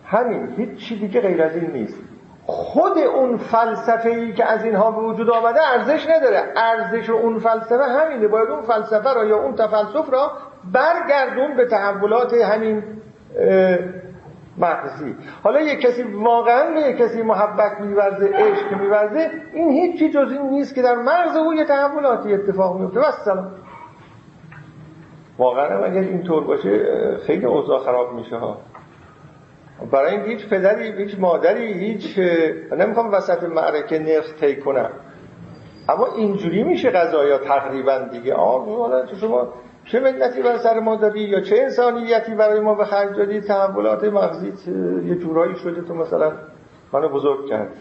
همین. 0.05 0.55
هیچ 0.57 0.89
چیزی 0.89 1.01
دیگه 1.01 1.21
غیر 1.21 1.43
از 1.43 1.57
این 1.57 1.71
نیست. 1.71 1.99
خود 2.47 2.99
اون 2.99 3.37
فلسفه 3.37 4.09
ای 4.09 4.33
که 4.33 4.45
از 4.45 4.65
اینها 4.65 4.91
به 4.91 5.01
وجود 5.01 5.31
آمده 5.31 5.61
ارزش 5.69 6.07
نداره. 6.09 6.53
ارزش 6.57 7.11
اون 7.11 7.39
فلسفه 7.39 7.85
همینه. 7.85 8.29
باید 8.29 8.49
اون 8.49 8.63
فلسفه 8.63 9.15
را 9.15 9.25
یا 9.25 9.37
اون 9.37 9.55
تفلسف 9.55 10.13
را 10.13 10.33
برگردون 10.73 11.57
به 11.57 11.67
تحولات 11.67 12.35
همین 12.35 12.83
مغزی 14.59 15.15
حالا 15.43 15.61
یک 15.61 15.81
کسی 15.81 16.03
واقعا 16.03 16.75
به 16.75 16.81
یک 16.81 16.97
کسی 16.97 17.23
محبت 17.23 17.81
میورزه 17.81 18.31
عشق 18.35 18.81
میورزه 18.81 19.31
این 19.53 19.71
هیچی 19.71 20.11
جز 20.11 20.33
این 20.33 20.51
نیست 20.51 20.75
که 20.75 20.83
در 20.83 20.95
مغز 20.95 21.37
او 21.37 21.55
یه 21.55 21.65
تحولاتی 21.65 22.35
اتفاق 22.35 22.81
میفته 22.81 23.01
و 23.01 23.11
سلام 23.25 23.51
واقعا 25.39 25.85
اگر 25.85 26.01
اینطور 26.01 26.45
باشه 26.45 26.87
خیلی 27.27 27.47
اوضاع 27.47 27.79
خراب 27.79 28.13
میشه 28.15 28.37
ها. 28.37 28.59
برای 29.91 30.11
این 30.17 30.25
هیچ 30.25 30.49
پدری 30.49 30.93
هیچ 30.93 31.19
مادری 31.19 31.73
هیچ 31.73 32.19
نمی‌خوام 32.79 33.13
وسط 33.13 33.43
معرکه 33.43 33.99
نفس 33.99 34.33
تی 34.41 34.57
کنم. 34.57 34.91
اما 35.89 36.07
اینجوری 36.17 36.63
میشه 36.63 36.91
قضایا 36.91 37.39
تقریبا 37.39 37.99
دیگه. 37.99 38.35
آه 38.35 38.67
شما 39.21 39.49
چه 39.85 40.01
ملتی 40.01 40.43
بر 40.43 40.57
سر 40.57 40.81
ما 40.81 40.97
دادی 40.97 41.21
یا 41.21 41.41
چه 41.41 41.57
انسانیتی 41.63 42.35
برای 42.35 42.61
ما 42.61 42.75
به 42.75 42.85
خرج 42.85 43.17
دادی؟ 43.17 43.41
تحولات 43.41 44.05
مغزی 44.05 44.53
یه 45.09 45.15
جورایی 45.15 45.57
شده 45.57 45.83
تو 45.83 45.95
مثلا 45.95 46.33
منو 46.93 47.09
بزرگ 47.09 47.47
کرد. 47.47 47.73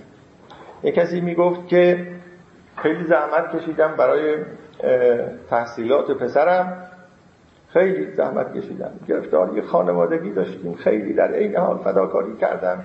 یه 0.84 0.92
کسی 0.92 1.22
می‌گفت 1.22 1.68
که 1.68 2.08
خیلی 2.76 3.04
زحمت 3.04 3.56
کشیدم 3.56 3.96
برای 3.98 4.36
تحصیلات 5.50 6.12
پسرم. 6.12 6.88
خیلی 7.74 8.12
زحمت 8.12 8.58
کشیدم. 8.58 8.92
گرفتاری 9.08 9.62
خانوادگی 9.62 10.34
داشتیم. 10.34 10.76
خیلی 10.76 11.14
در 11.14 11.32
این 11.32 11.56
حال 11.56 11.78
فداکاری 11.78 12.38
کردم. 12.38 12.84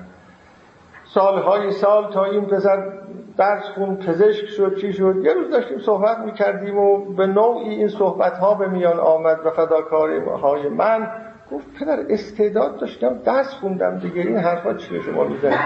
سالهای 1.04 1.70
سال 1.70 2.12
تا 2.12 2.24
این 2.24 2.46
پسر 2.46 2.92
درس 3.36 3.62
خون 3.64 3.96
پزشک 3.96 4.46
شد 4.46 4.76
چی 4.76 4.92
شد؟ 4.92 5.16
یه 5.24 5.32
روز 5.32 5.50
داشتیم 5.50 5.78
صحبت 5.78 6.18
می‌کردیم 6.18 6.78
و 6.78 7.12
به 7.12 7.26
نوعی 7.26 7.68
این 7.68 7.88
صحبت 7.88 8.38
ها 8.38 8.54
به 8.54 8.68
میان 8.68 8.98
آمد 8.98 9.46
و 9.46 9.50
فداکاری 9.50 10.18
های 10.18 10.68
من 10.68 11.08
گفت 11.52 11.66
پدر 11.78 11.98
استعداد 12.08 12.78
داشتم 12.78 13.18
درس 13.18 13.54
خوندم 13.54 13.98
دیگه 13.98 14.20
این 14.20 14.36
حرفا 14.36 14.74
چیه 14.74 15.02
شما 15.02 15.24
می‌زنید؟ 15.24 15.58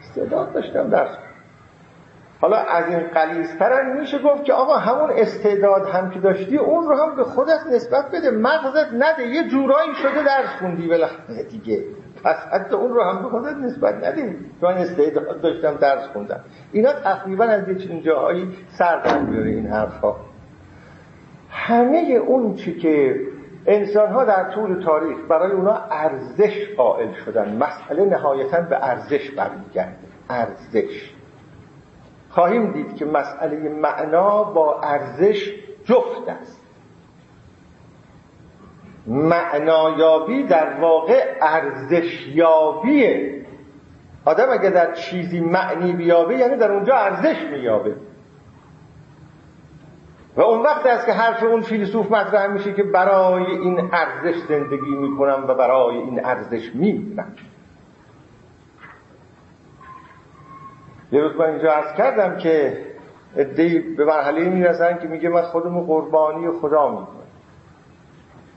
استعداد 0.00 0.52
داشتم 0.52 0.90
درس 0.90 1.16
حالا 2.44 2.56
از 2.56 2.88
این 2.88 2.98
قلیزترم 2.98 4.00
میشه 4.00 4.18
گفت 4.18 4.44
که 4.44 4.52
آقا 4.52 4.76
همون 4.76 5.10
استعداد 5.10 5.88
هم 5.88 6.10
که 6.10 6.20
داشتی 6.20 6.56
اون 6.56 6.86
رو 6.86 6.94
هم 6.94 7.16
به 7.16 7.24
خودت 7.24 7.60
نسبت 7.72 8.10
بده 8.10 8.30
مغزت 8.30 8.92
نده 8.92 9.26
یه 9.26 9.48
جورایی 9.48 9.94
شده 9.94 10.24
درس 10.24 10.48
خوندی 10.58 10.88
بالاخره 10.88 11.42
دیگه. 11.50 11.84
پس 12.24 12.36
حتی 12.52 12.74
اون 12.74 12.94
رو 12.94 13.02
هم 13.02 13.22
به 13.22 13.28
خودت 13.28 13.56
نسبت 13.56 14.04
ندیم 14.04 14.50
چون 14.60 14.70
استعداد 14.70 15.40
داشتم 15.40 15.74
درس 15.74 16.06
خوندم. 16.12 16.40
اینا 16.72 16.92
تقریبا 16.92 17.44
از 17.44 17.68
یه 17.68 17.74
چنین 17.74 18.02
جاهایی 18.02 18.52
سر 18.78 19.00
در 19.00 19.18
بیاره 19.18 19.50
این 19.50 19.66
حرفها. 19.66 20.16
همه 21.50 21.98
اون 22.26 22.54
چی 22.54 22.78
که 22.78 23.20
انسان 23.66 24.08
ها 24.08 24.24
در 24.24 24.50
طول 24.54 24.82
تاریخ 24.82 25.18
برای 25.28 25.52
اونا 25.52 25.80
ارزش 25.90 26.68
قائل 26.76 27.12
شدن 27.24 27.56
مسئله 27.56 28.04
نهایتا 28.04 28.60
به 28.60 28.88
ارزش 28.88 29.30
برمیگرده. 29.30 29.96
ارزش. 30.30 31.14
خواهیم 32.34 32.72
دید 32.72 32.96
که 32.96 33.04
مسئله 33.04 33.68
معنا 33.68 34.44
با 34.44 34.80
ارزش 34.80 35.54
جفت 35.84 36.28
است. 36.28 36.64
معنایابی 39.06 40.42
در 40.42 40.80
واقع 40.80 41.38
ارزشیابیه 41.42 43.44
آدم 44.24 44.50
اگه 44.50 44.70
در 44.70 44.92
چیزی 44.92 45.40
معنی 45.40 45.92
بیابه 45.92 46.36
یعنی 46.36 46.56
در 46.56 46.72
اونجا 46.72 46.94
ارزش 46.94 47.36
مییابه. 47.52 47.96
و 50.36 50.40
اون 50.40 50.62
وقت 50.62 50.86
است 50.86 51.06
که 51.06 51.12
حرف 51.12 51.42
اون 51.42 51.60
فیلسوف 51.60 52.10
مطرح 52.10 52.46
میشه 52.46 52.72
که 52.72 52.82
برای 52.82 53.44
این 53.44 53.90
ارزش 53.92 54.38
زندگی 54.48 54.96
می‌کنم 54.96 55.44
و 55.48 55.54
برای 55.54 55.96
این 55.96 56.24
ارزش 56.24 56.74
میمیرم 56.74 57.32
یه 61.14 61.20
روز 61.20 61.36
من 61.36 61.46
اینجا 61.46 61.72
عرض 61.72 61.96
کردم 61.96 62.36
که 62.36 62.78
ادهی 63.36 63.78
به 63.78 64.04
مرحله 64.04 64.48
می‌رسن 64.48 64.98
که 64.98 65.08
میگه 65.08 65.28
من 65.28 65.42
خودمو 65.42 65.86
قربانی 65.86 66.50
خدا 66.50 66.90
می‌کنم. 66.90 67.06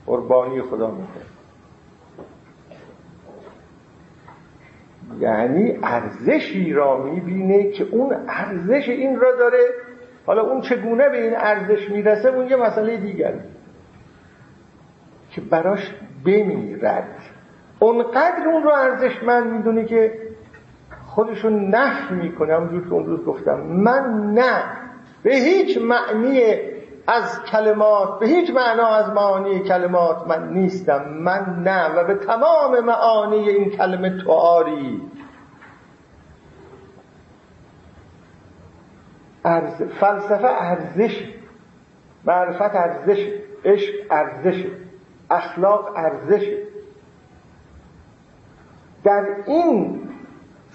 قربانی 0.06 0.62
خدا 0.62 0.90
می‌کنم. 0.90 1.28
یعنی 5.20 5.78
ارزشی 5.82 6.72
را 6.72 7.02
می‌بینه 7.02 7.70
که 7.70 7.86
اون 7.90 8.16
ارزش 8.28 8.88
این 8.88 9.20
را 9.20 9.36
داره. 9.36 9.64
حالا 10.26 10.42
اون 10.42 10.60
چگونه 10.60 11.08
به 11.08 11.22
این 11.22 11.36
ارزش 11.36 11.90
می‌رسه 11.90 12.28
اون 12.28 12.48
یه 12.48 12.56
مسئله 12.56 12.96
دیگره 12.96 13.44
که 15.30 15.40
براش 15.40 15.94
بمیرد. 16.26 17.08
اونقدر 17.78 18.48
اون 18.48 18.62
رو 18.62 18.70
ارزشمند 18.70 19.52
می‌دونه 19.52 19.84
که 19.84 20.27
خودشون 21.18 21.68
نفی 21.74 22.14
می‌کنه. 22.14 22.54
همونجور 22.54 22.84
که 22.84 22.92
اون 22.92 23.06
روز 23.06 23.24
گفتم. 23.24 23.60
من 23.60 24.32
نه. 24.34 24.62
به 25.22 25.34
هیچ 25.34 25.78
معنی 25.78 26.40
از 27.06 27.42
کلمات 27.42 28.18
به 28.18 28.26
هیچ 28.26 28.50
معنا 28.50 28.86
از 28.86 29.10
معانی 29.10 29.60
کلمات 29.60 30.26
من 30.26 30.52
نیستم. 30.52 31.08
من 31.08 31.62
نه 31.66 31.88
و 31.88 32.04
به 32.04 32.14
تمام 32.14 32.80
معانی 32.84 33.48
این 33.48 33.70
کلمه 33.70 34.18
تو 34.18 34.32
آری. 34.32 35.02
ارز... 39.44 39.82
فلسفه 39.82 40.48
ارزش 40.48 41.28
معرفت 42.24 42.76
ارزش 42.76 43.28
عشق 43.64 43.94
ارزش 44.10 44.66
اخلاق 45.30 45.92
ارزش. 45.96 46.56
در 49.04 49.26
این 49.46 50.07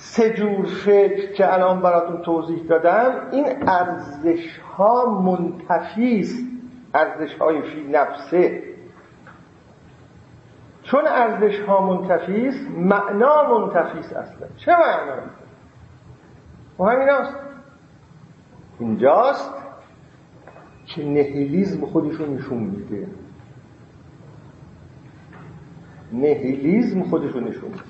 سه 0.03 0.33
جور 0.33 0.65
فکر 0.65 1.31
که 1.31 1.53
الان 1.53 1.81
براتون 1.81 2.21
توضیح 2.21 2.63
دادم 2.63 3.27
این 3.31 3.45
ارزش 3.69 4.59
ها 4.77 5.21
منتفی 5.21 6.27
ارزش 6.93 7.35
های 7.35 7.61
فی 7.61 7.83
نفسه. 7.83 8.63
چون 10.83 11.07
ارزش 11.07 11.59
ها 11.59 11.93
منتفی 11.93 12.51
معنا 12.77 13.59
منتفی 13.59 13.99
اصلا. 13.99 14.47
چه 14.57 14.71
معنا؟ 14.71 15.21
و 16.79 16.83
همین 16.83 17.09
است 17.09 17.35
اینجاست 18.79 19.53
که 20.85 21.05
نهیلیزم 21.05 21.85
خودشون 21.85 22.33
نشون 22.33 22.57
میده. 22.57 23.07
نهیلیزم 26.11 27.03
خودشون 27.03 27.43
نشون 27.43 27.69
میده. 27.69 27.83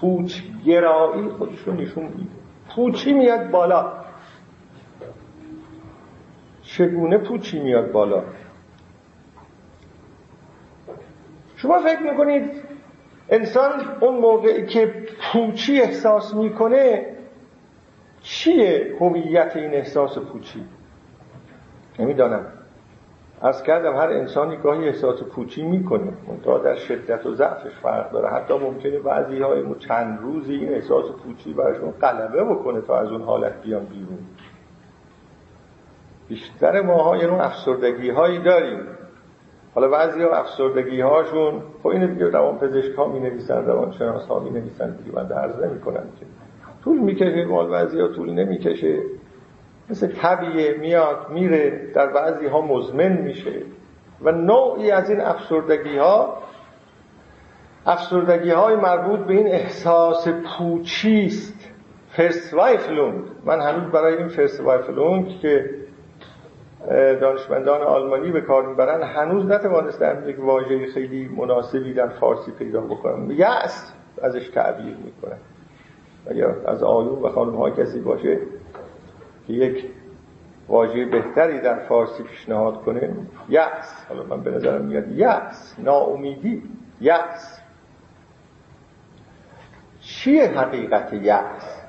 پوچ 0.00 0.42
گرایی 0.66 1.28
خودشون 1.28 1.76
نشون 1.76 2.04
میده. 2.04 2.30
پوچی 2.74 3.12
میاد 3.12 3.50
بالا. 3.50 3.92
چگونه 6.62 7.18
پوچی 7.18 7.60
میاد 7.60 7.92
بالا؟ 7.92 8.24
شما 11.56 11.78
فکر 11.78 12.02
می‌کنید 12.10 12.50
انسان 13.28 13.70
اون 14.00 14.20
موقعی 14.20 14.66
که 14.66 14.94
پوچی 15.32 15.80
احساس 15.80 16.34
می‌کنه 16.34 17.14
چیه 18.22 18.96
هویت 19.00 19.56
این 19.56 19.74
احساس 19.74 20.18
پوچی؟ 20.18 20.64
نمی‌دانم. 21.98 22.57
از 23.42 23.62
کردم 23.62 23.96
هر 23.96 24.08
انسانی 24.08 24.56
گاهی 24.56 24.88
احساس 24.88 25.22
پوچی 25.22 25.62
می‌کنه 25.62 26.12
منتها 26.28 26.58
در 26.58 26.74
شدت 26.74 27.26
و 27.26 27.34
ضعفش 27.34 27.70
فرق 27.82 28.12
داره. 28.12 28.28
حتی 28.28 28.58
ممکنه 28.58 28.98
بعضی 28.98 29.42
های 29.42 29.64
چند 29.78 30.18
روزی 30.22 30.54
این 30.54 30.68
احساس 30.68 31.04
پوچی 31.10 31.52
براشون 31.52 31.90
غلبه 31.90 32.44
بکنه 32.44 32.80
تا 32.80 32.98
از 32.98 33.08
اون 33.12 33.22
حالت 33.22 33.62
بیان 33.62 33.84
بیرون. 33.84 34.18
بیشتر 36.28 36.80
ماها 36.80 37.16
یه 37.16 37.26
نوع 37.26 37.46
افسردگی 37.46 38.10
هایی 38.10 38.38
داریم. 38.38 38.80
حالا 39.74 39.88
بعضی 39.88 40.22
ها 40.22 40.36
افسردگی 40.36 41.00
هاشون 41.00 41.62
خب 41.82 41.88
اینو 41.88 42.06
دیگه 42.06 42.30
روان 42.30 42.58
پزشک 42.58 42.94
ها 42.94 43.08
می 43.08 43.20
نویسن 43.20 43.66
روان 43.66 43.92
شناس 43.92 44.26
ها 44.26 44.38
می 44.38 44.50
نویسن 44.50 44.96
دیگه 44.96 45.16
من 45.16 45.26
درز 45.26 45.62
نمی 45.64 45.80
کنم 45.80 46.04
که. 46.20 46.26
طول 46.84 46.98
می‌کشه 46.98 47.44
مال 47.44 47.68
بعضی 47.68 48.00
ها 48.00 48.08
طول 48.08 48.30
نمی‌کشه. 48.30 49.02
مثل 49.90 50.06
طبیعه 50.06 50.78
میاد 50.78 51.30
میره 51.30 51.92
در 51.94 52.06
بعضی 52.06 52.46
ها 52.46 52.60
مزمن 52.60 53.12
میشه. 53.12 53.62
و 54.22 54.32
نوعی 54.32 54.90
از 54.90 55.10
این 55.10 55.20
افسردگی 55.20 55.96
ها 55.96 56.42
افسردگی 57.86 58.50
های 58.50 58.76
مربوط 58.76 59.20
به 59.20 59.34
این 59.34 59.46
احساس 59.46 60.28
پوچیست 60.28 61.70
فرسوایفلوند 62.10 63.24
من 63.44 63.60
هنوز 63.60 63.92
برای 63.92 64.16
این 64.16 64.28
فرسوایفلوند 64.28 65.28
که 65.28 65.70
دانشمندان 67.20 67.82
آلمانی 67.82 68.30
به 68.30 68.40
کار 68.40 68.66
می‌برن 68.66 69.02
هنوز 69.02 69.46
نتوانستم 69.46 70.22
یک 70.26 70.40
واژه 70.40 70.86
خیلی 70.86 71.28
مناسبی 71.36 71.94
در 71.94 72.08
فارسی 72.08 72.52
پیدا 72.58 72.80
بکنم. 72.80 73.30
یأس 73.30 73.92
ازش 74.22 74.48
تعبیر 74.48 74.96
می‌کنن 75.04 75.38
اگر 76.30 76.54
از 76.66 76.82
آیون 76.82 77.22
و 77.22 77.28
خانم 77.28 77.54
های 77.54 77.72
کسی 77.72 78.00
باشه 78.00 78.38
که 79.48 79.54
یک 79.54 79.84
واژه 80.68 81.04
بهتری 81.04 81.60
در 81.60 81.78
فارسی 81.78 82.22
پیشنهاد 82.22 82.82
کنه 82.84 83.16
یأس. 83.48 84.06
حالا 84.08 84.22
من 84.22 84.40
به 84.42 84.50
نظرم 84.50 84.84
میاد 84.84 85.12
یأس. 85.12 85.74
ناامیدی. 85.78 86.62
یأس. 87.00 87.60
چیه 90.00 90.48
حقیقت 90.48 91.12
یأس؟ 91.12 91.82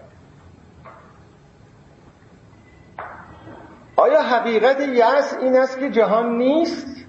آیا 3.96 4.22
حقیقت 4.22 4.80
یأس 4.80 5.38
این 5.42 5.58
است 5.58 5.80
که 5.80 5.90
جهان 5.90 6.38
نیست؟ 6.38 7.06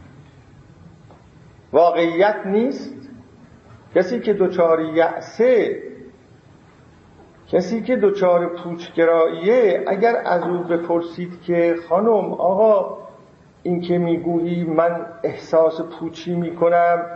واقعیت 1.73 2.37
نیست؟ 2.45 2.95
کسی 3.95 4.21
که 4.21 4.33
دچار 4.33 4.81
یأسه 4.81 5.83
کسی 7.53 7.83
که 7.83 7.97
دچار 7.97 8.47
پوچگراییه 8.47 9.85
اگر 9.87 10.23
از 10.25 10.43
او 10.43 10.59
بپرسید 10.59 11.43
که 11.43 11.77
خانم 11.89 12.33
آقا 12.33 12.99
این 13.63 13.81
که 13.81 13.99
می‌گویی 13.99 14.65
من 14.65 15.07
احساس 15.25 15.81
پوچی 15.81 16.35
می‌کنم 16.35 17.07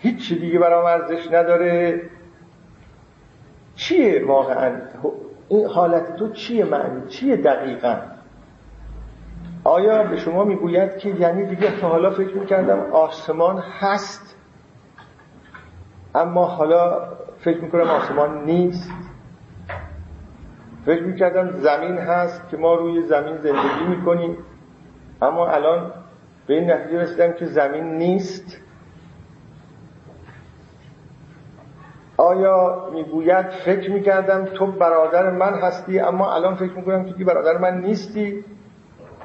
هیچ 0.00 0.32
دیگه 0.32 0.58
برام 0.58 0.84
ارزش 0.84 1.26
نداره. 1.32 2.02
چیه 3.74 4.24
واقعا؟ 4.26 4.72
این 5.48 5.66
حالت 5.66 6.16
تو 6.16 6.32
چیه 6.32 6.64
معنی 6.64 7.08
چیه 7.08 7.36
دقیقا؟ 7.36 7.96
آیا 9.64 10.02
به 10.02 10.16
شما 10.16 10.44
می‌گوید 10.44 10.98
که 10.98 11.08
یعنی 11.08 11.46
دیگه 11.46 11.80
تا 11.80 11.88
حالا 11.88 12.10
فکر 12.10 12.34
می‌کردم 12.34 12.78
آسمان 12.92 13.58
هست 13.58 14.36
اما 16.14 16.44
حالا 16.44 17.08
فکر 17.38 17.60
می‌کنم 17.60 17.90
آسمان 17.90 18.44
نیست؟ 18.44 18.90
فکر 20.86 21.02
می‌کردم 21.02 21.50
زمین 21.50 21.98
هست 21.98 22.48
که 22.48 22.56
ما 22.56 22.74
روی 22.74 23.02
زمین 23.02 23.36
زندگی 23.36 23.84
می‌کنیم 23.88 24.36
اما 25.22 25.46
الان 25.48 25.92
به 26.46 26.54
این 26.54 26.70
نتیجه 26.70 27.00
رسیدم 27.00 27.32
که 27.32 27.46
زمین 27.46 27.84
نیست. 27.84 28.60
آیا 32.16 32.88
می‌گوید 32.92 33.46
فکر 33.46 33.90
می‌کردم 33.90 34.44
تو 34.44 34.66
برادر 34.66 35.30
من 35.30 35.54
هستی 35.54 36.00
اما 36.00 36.34
الان 36.34 36.54
فکر 36.54 36.72
می‌کنم 36.72 37.04
که 37.04 37.24
برادر 37.24 37.58
من 37.58 37.80
نیستی؟ 37.80 38.44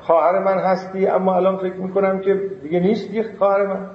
خواهر 0.02 0.40
من 0.40 0.58
هستی 0.58 1.08
اما 1.08 1.36
الان 1.36 1.58
فکر 1.58 1.76
می‌کنم 1.76 2.20
که 2.20 2.34
دیگه 2.64 2.80
نیستی 2.80 3.24
خواهر 3.24 3.68
من. 3.68 3.90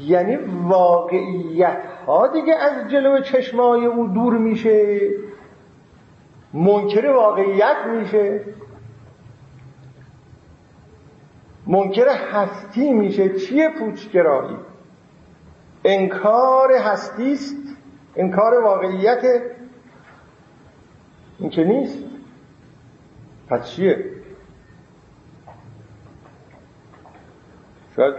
یعنی 0.00 0.38
واقعیت 0.68 1.78
ها 2.06 2.26
دیگه 2.26 2.54
از 2.54 2.90
جلو 2.90 3.20
چشمای 3.20 3.86
او 3.86 4.08
دور 4.08 4.38
میشه. 4.38 5.00
منکر 6.54 7.06
واقعیت 7.06 7.76
میشه. 7.86 8.44
منکر 11.66 12.08
هستی 12.08 12.92
میشه. 12.92 13.38
چیه 13.38 13.70
پوچگرایی؟ 13.78 14.56
انکار 15.84 16.72
هستی 16.72 17.32
است. 17.32 17.76
انکار 18.16 18.62
واقعیت 18.62 19.42
این 21.38 21.50
که 21.50 21.64
نیست. 21.64 22.04
پس 23.48 23.70
چیه؟ 23.70 24.10
شاید 27.96 28.14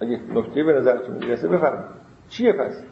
اگه 0.00 0.20
نکته 0.34 0.64
به 0.64 0.72
نظرتون 0.72 1.16
می‌رسه 1.16 1.48
بفرمایید. 1.48 1.90
چیه 2.28 2.52
پس؟ 2.52 2.84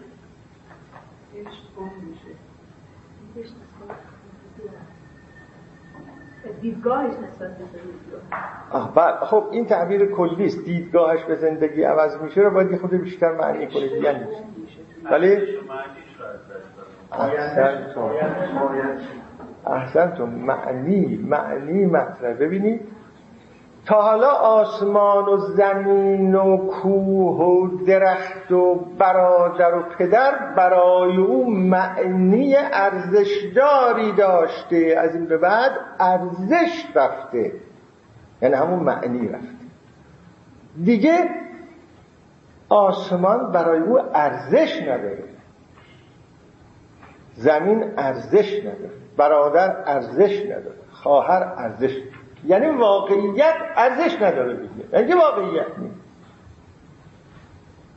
دیدگاهش 6.60 7.12
نسبت 7.12 7.50
به 7.50 7.64
آه 8.70 8.94
بله 8.94 9.26
خب 9.26 9.48
این 9.50 9.66
تعبیر 9.66 10.06
کلی 10.06 10.46
است 10.46 10.64
دیدگاهش 10.64 11.24
به 11.24 11.34
زندگی 11.34 11.82
عوض 11.82 12.22
میشه 12.22 12.40
رو 12.40 12.50
باید 12.50 12.76
خود 12.76 12.90
بیشتر 12.90 13.32
معنی 13.32 13.66
کنید 13.66 13.92
یعنی 13.92 14.24
ولی 15.10 15.38
احسن 19.66 20.14
تو 20.16 20.26
معنی 20.26 21.16
معنی 21.16 21.86
مطرح 21.86 22.34
ببینید 22.34 22.80
تا 23.86 24.02
حالا 24.02 24.30
آسمان 24.30 25.24
و 25.24 25.36
زمین 25.36 26.34
و 26.34 26.56
کوه 26.56 27.36
و 27.36 27.84
درخت 27.84 28.52
و 28.52 28.74
برادر 28.74 29.74
و 29.74 29.82
پدر 29.82 30.54
برای 30.56 31.16
او 31.16 31.50
معنی 31.50 32.56
ارزشداری 32.56 34.12
داشته. 34.12 34.96
از 34.98 35.14
این 35.14 35.26
به 35.26 35.38
بعد 35.38 35.72
ارزش 36.00 36.86
رفته. 36.94 37.52
یعنی 38.42 38.54
همون 38.54 38.78
معنی 38.78 39.28
رفته. 39.28 39.48
دیگه 40.84 41.30
آسمان 42.68 43.52
برای 43.52 43.80
او 43.80 43.98
ارزش 44.14 44.82
نداره. 44.82 45.24
زمین 47.34 47.84
ارزش 47.96 48.60
نداره. 48.60 48.90
برادر 49.16 49.76
ارزش 49.86 50.42
نداره. 50.44 50.76
خواهر 50.92 51.52
ارزش 51.56 51.96
یعنی 52.44 52.66
واقعیت 52.66 53.54
ارزش 53.76 54.22
نداره 54.22 54.56
دیگه. 54.56 54.84
یعنی 54.92 55.12
واقعیت 55.14 55.78
نیست. 55.78 56.00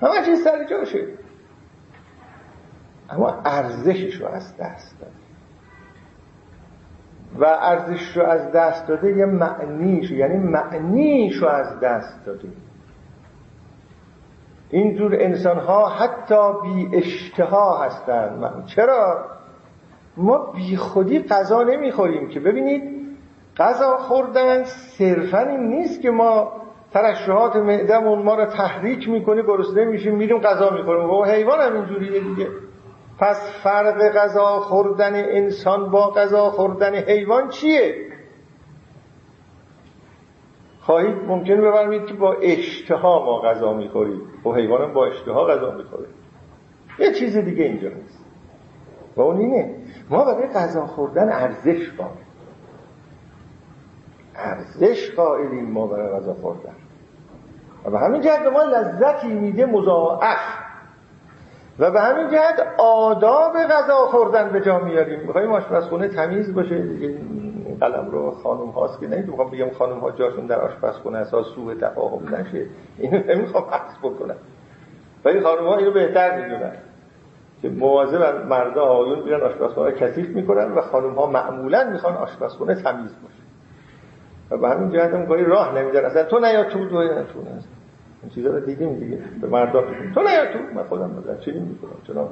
همه 0.01 0.25
چیز 0.25 0.43
سر 0.43 0.63
جاشه. 0.63 1.07
اما 3.09 3.41
ارزشش 3.45 4.21
رو 4.21 4.27
از 4.27 4.57
دست 4.57 4.99
داده. 4.99 5.11
و 7.39 7.45
ارزش 7.45 8.17
رو 8.17 8.23
از 8.23 8.51
دست 8.51 8.87
داده 8.87 9.17
یه 9.17 9.25
معنیش 9.25 10.11
یعنی 10.11 10.37
معنیش 10.37 11.35
رو 11.35 11.47
از 11.47 11.79
دست 11.79 12.25
داده. 12.25 12.47
اینجور 14.69 15.15
انسان 15.19 15.59
ها 15.59 15.89
حتی 15.89 16.53
بی 16.61 16.97
اشتها 16.97 17.83
هستند 17.83 18.65
چرا؟ 18.65 19.25
ما 20.17 20.37
بی 20.37 20.77
خودی 20.77 21.19
غذا 21.19 21.63
نمی‌خوریم 21.63 22.29
که. 22.29 22.39
ببینید 22.39 23.02
غذا 23.57 23.97
خوردن 23.97 24.63
صرفا 24.63 25.39
این 25.39 25.67
نیست 25.67 26.01
که 26.01 26.11
ما 26.11 26.51
ترشحات 26.93 27.55
معدمون 27.55 28.21
ما 28.21 28.35
رو 28.35 28.45
تحریک 28.45 29.09
می‌کنه 29.09 29.41
گرسنه 29.41 29.85
میشیم 29.85 30.15
میریم 30.15 30.39
غذا 30.39 30.69
می‌کنیم 30.69 31.09
و 31.09 31.23
حیوان 31.23 31.59
هم 31.59 31.75
اینجوریه 31.75 32.19
دیگه. 32.19 32.47
پس 33.19 33.61
فرق 33.63 34.09
غذا 34.15 34.59
خوردن 34.59 35.15
انسان 35.15 35.91
با 35.91 36.11
غذا 36.11 36.49
خوردن 36.49 36.95
حیوان 36.95 37.49
چیه؟ 37.49 37.95
خواهید 40.81 41.15
ممکنه 41.27 41.61
بفرمایید 41.61 42.05
که 42.05 42.13
با 42.13 42.33
اشتها 42.33 43.25
ما 43.25 43.41
غذا 43.41 43.73
می‌خوریم. 43.73 44.21
و 44.45 44.49
حیوان 44.49 44.81
هم 44.81 44.93
با 44.93 45.05
اشتها 45.05 45.45
غذا 45.45 45.71
می‌خوریم. 45.71 46.13
یه 46.99 47.11
چیز 47.11 47.37
دیگه 47.37 47.63
اینجا 47.63 47.89
هست 47.89 48.25
و 49.15 49.21
اون 49.21 49.37
اینه 49.37 49.75
ما 50.09 50.25
برای 50.25 50.47
غذا 50.47 50.85
خوردن 50.85 51.29
ارزش 51.31 51.89
باید 51.89 52.22
ارزش 54.35 55.11
قائلیم 55.15 55.71
ما 55.71 55.87
برای 55.87 56.09
غذا 56.09 56.33
خوردن. 56.33 56.73
و 57.85 57.91
به 57.91 57.99
همین 57.99 58.21
جهت 58.21 58.43
به 58.43 58.49
ما 58.49 58.63
لذتی 58.63 59.27
میده 59.27 59.65
مضاعف. 59.65 60.63
و 61.79 61.91
به 61.91 62.01
همین 62.01 62.29
جهت 62.29 62.67
آداب 62.77 63.53
غذا 63.57 63.95
خوردن 63.95 64.49
به 64.49 64.61
جا 64.61 64.79
میاریم. 64.79 65.19
می‌خوایم 65.19 65.51
آشپزخونه 65.51 66.07
تمیز 66.07 66.53
باشه. 66.53 66.75
این 66.75 67.77
قلم 67.81 68.09
رو 68.11 68.31
خانم 68.31 68.69
هاست 68.69 68.99
که 68.99 69.07
نید 69.07 69.27
می‌خوام 69.27 69.49
بگم 69.49 69.69
خانم 69.69 69.99
ها 69.99 70.11
جاشون 70.11 70.45
در 70.45 70.61
آشپزخونه 70.61 71.17
اساس 71.17 71.45
سوء 71.55 71.75
تفاهم 71.75 72.35
نشه. 72.35 72.65
اینو 72.97 73.23
نمی‌خوام 73.27 73.63
عکس 73.63 73.97
بکنم. 74.03 74.35
ولی 75.25 75.41
خانم 75.41 75.67
ها 75.67 75.77
اینو 75.77 75.91
بهتر 75.91 76.41
می‌دونن 76.41 76.75
که 77.61 77.69
مواظب 77.69 78.45
مرد 78.47 78.77
آقایون 78.77 79.23
بیرن 79.23 79.41
آشپزخونه 79.41 79.91
کثیف 79.91 80.27
می‌کنن 80.27 80.71
و 80.71 80.81
خانم 80.81 81.13
ها 81.13 81.25
معمولا 81.25 81.89
می‌خوان 81.91 82.13
آشپزخونه 82.13 82.75
تمیز 82.75 83.15
باشه. 83.23 83.42
و 84.53 84.57
به 84.57 84.69
همین 84.69 84.89
جهت 84.89 85.13
هم 85.13 85.25
گاهی 85.25 85.43
راه 85.43 85.79
نمیدن 85.79 86.05
اصلا 86.05 86.23
تو 86.23 86.39
نیا 86.39 86.63
تو 86.63 86.89
تو 86.89 87.03
نه 87.03 87.23
تو. 87.23 87.39
این 88.21 88.31
چیزا 88.35 88.49
رو 88.49 88.59
دیدیم 88.59 88.99
دیگه. 88.99 89.19
به 89.41 89.47
مردا 89.47 89.81
تو 90.13 90.21
نیا 90.21 90.53
تو. 90.53 90.59
من 90.75 90.83
خودم 90.83 91.17
نظر 91.17 91.37
چی 91.37 91.51
می‌کنم. 91.51 91.91
چرا؟ 92.07 92.29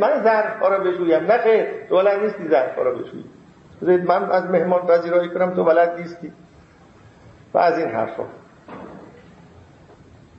من 0.00 0.22
ظرف 0.22 0.62
رو 0.62 0.84
بشویم. 0.84 1.22
نه 1.22 1.38
خیر. 1.38 1.66
تو 1.88 1.98
ولد 1.98 2.20
نیستی 2.20 2.48
ظرف 2.48 2.78
رو 2.78 2.98
بشویی. 2.98 3.24
زید 3.80 4.06
من 4.06 4.30
از 4.30 4.50
مهمان 4.50 4.86
پذیرایی 4.86 5.28
کنم. 5.28 5.54
تو 5.54 5.64
ولد 5.64 5.98
نیستی. 5.98 6.32
و 7.54 7.58
از 7.58 7.78
این 7.78 7.88
حرفا. 7.88 8.24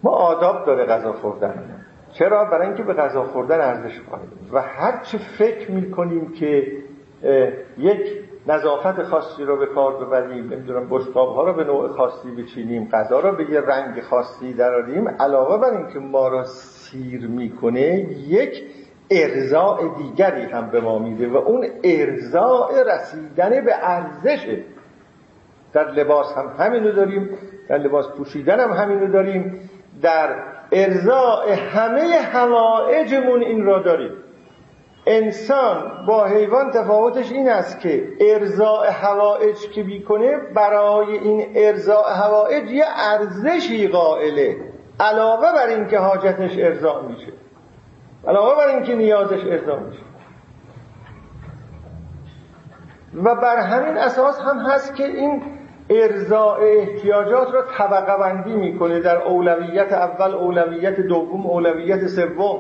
ما 0.04 0.12
آداب 0.12 0.66
داره 0.66 0.86
غذا 0.86 1.14
خوردن. 1.14 1.86
چرا؟ 2.12 2.46
برای 2.46 2.68
اینکه 2.68 2.84
به 2.84 2.94
غذا 2.94 3.24
خوردن 3.24 3.62
ارزش 3.62 4.02
قائلیم 4.10 4.50
و 4.54 4.62
هر 4.62 5.04
چه 5.04 5.18
فکر 5.18 5.72
می‌کنیم 5.72 6.32
که 6.32 6.78
یک 7.78 8.27
نظافت 8.48 9.04
خاصی 9.04 9.44
رو 9.44 9.58
به 9.58 9.66
کار 9.66 10.06
ببریم 10.06 10.50
نمی‌دونم 10.54 10.88
بشقاب 10.90 11.36
ها 11.36 11.44
رو 11.44 11.54
به 11.54 11.64
نوع 11.64 11.88
خاصی 11.88 12.32
بچینیم 12.32 12.90
غذا 12.92 13.20
رو 13.20 13.36
به 13.36 13.52
یه 13.52 13.62
رنگ 13.62 14.02
خاصی 14.02 14.54
دراریم. 14.54 15.08
علاوه 15.08 15.58
بر 15.58 15.78
اینکه 15.78 16.00
ما 16.00 16.28
رو 16.28 16.44
سیر 16.44 17.28
می‌کنه 17.28 18.08
یک 18.28 18.64
ارزاع 19.10 19.80
دیگری 19.98 20.42
هم 20.42 20.70
به 20.70 20.82
ما 20.82 21.00
میده 21.00 21.28
و 21.28 21.38
اون 21.38 21.68
ارزاع 21.84 22.84
رسیدن 22.96 23.50
به 23.66 23.74
ارزشه 23.82 24.64
در 25.74 25.92
لباس 25.92 26.38
هم 26.38 26.66
همینو 26.66 26.92
داریم 26.92 27.30
در 27.70 27.78
لباس 27.78 28.06
پوشیدن 28.18 28.60
هم 28.60 28.72
همینو 28.72 29.12
داریم 29.12 29.70
در 30.02 30.36
ارزاع 30.72 31.52
همه 31.52 32.20
هوایجمون 32.32 33.44
این 33.44 33.66
را 33.66 33.80
داریم. 33.80 34.12
انسان 35.08 36.06
با 36.08 36.26
حیوان 36.26 36.72
تفاوتش 36.72 37.32
این 37.32 37.50
است 37.50 37.80
که 37.80 38.08
ارزاع 38.20 38.90
هوایج 38.92 39.58
که 39.58 39.84
بیکنه 39.84 40.38
برای 40.38 41.18
این 41.18 41.48
ارزاع 41.56 42.14
هوایج 42.14 42.72
یه 42.72 42.86
ارزشی 42.88 43.88
قائله 43.88 44.58
علاوه 45.00 45.52
بر 45.54 45.68
اینکه 45.68 46.00
حاجتش 46.00 46.58
ارزاع 46.58 47.04
میشه. 47.04 47.32
علاوه 48.28 48.56
بر 48.56 48.68
اینکه 48.68 48.96
نیازش 48.96 49.46
ارزاع 49.46 49.80
میشه. 49.80 50.02
و 53.24 53.36
بر 53.36 53.58
همین 53.58 53.98
اساس 53.98 54.40
هم 54.40 54.58
هست 54.58 54.96
که 54.96 55.06
این 55.06 55.44
ارزاع 55.90 56.60
احتیاجات 56.62 57.54
را 57.54 57.62
طبقه 57.78 58.18
بندی 58.18 58.54
می‌کنه 58.54 59.00
در 59.00 59.18
اولویت 59.18 59.94
اول 59.94 60.34
اولویت 60.34 61.00
دوم 61.00 61.46
اولویت 61.46 62.08
سوم. 62.08 62.60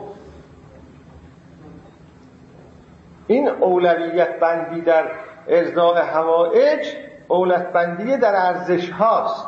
این 3.27 3.49
اولویت 3.49 4.39
بندی 4.39 4.81
در 4.81 5.03
ارزاع 5.47 6.01
هوایج 6.01 6.87
اولت 7.27 7.71
بندی 7.71 8.17
در 8.17 8.35
ارزش 8.35 8.89
هاست. 8.89 9.47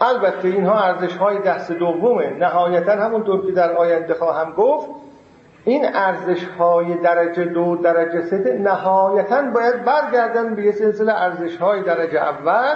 البته 0.00 0.48
اینها 0.48 0.80
ارزش 0.80 1.16
های 1.16 1.38
دست 1.38 1.72
دومه. 1.72 2.30
نهایتا 2.38 2.92
همونطور 2.92 3.46
که 3.46 3.52
در 3.52 3.72
آینده 3.72 4.14
خواهم 4.14 4.52
گفت 4.52 4.88
این 5.64 5.86
ارزش 5.94 6.44
های 6.44 6.94
درجه 6.94 7.44
دو 7.44 7.76
درجه 7.76 8.22
سه 8.22 8.58
نهایتا 8.60 9.42
باید 9.42 9.84
برگردن 9.84 10.54
به 10.54 10.72
سلسله 10.72 11.12
ارزش 11.12 11.56
های 11.56 11.82
درجه 11.82 12.18
اول 12.18 12.74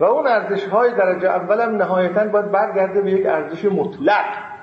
و 0.00 0.04
اون 0.04 0.26
ارزش 0.26 0.64
های 0.64 0.94
درجه 0.94 1.28
اول 1.28 1.60
هم 1.60 1.76
نهایتا 1.76 2.24
باید 2.24 2.50
برگرده 2.50 3.00
به 3.00 3.10
یک 3.10 3.26
ارزش 3.26 3.64
مطلق. 3.64 4.53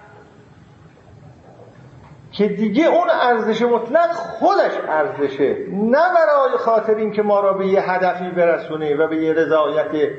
که 2.41 2.47
دیگه 2.47 2.85
اون 2.85 3.09
ارزش 3.09 3.61
مطلق 3.61 4.11
خودش 4.11 4.71
ارزشه. 4.87 5.55
نه 5.69 5.99
برای 6.15 6.57
خاطر 6.57 6.95
اینکه 6.95 7.21
ما 7.21 7.39
را 7.39 7.53
به 7.53 7.67
یه 7.67 7.91
هدفی 7.91 8.29
برسونه 8.29 8.95
و 8.95 9.07
به 9.07 9.15
یه 9.15 9.33
رضایت 9.33 10.11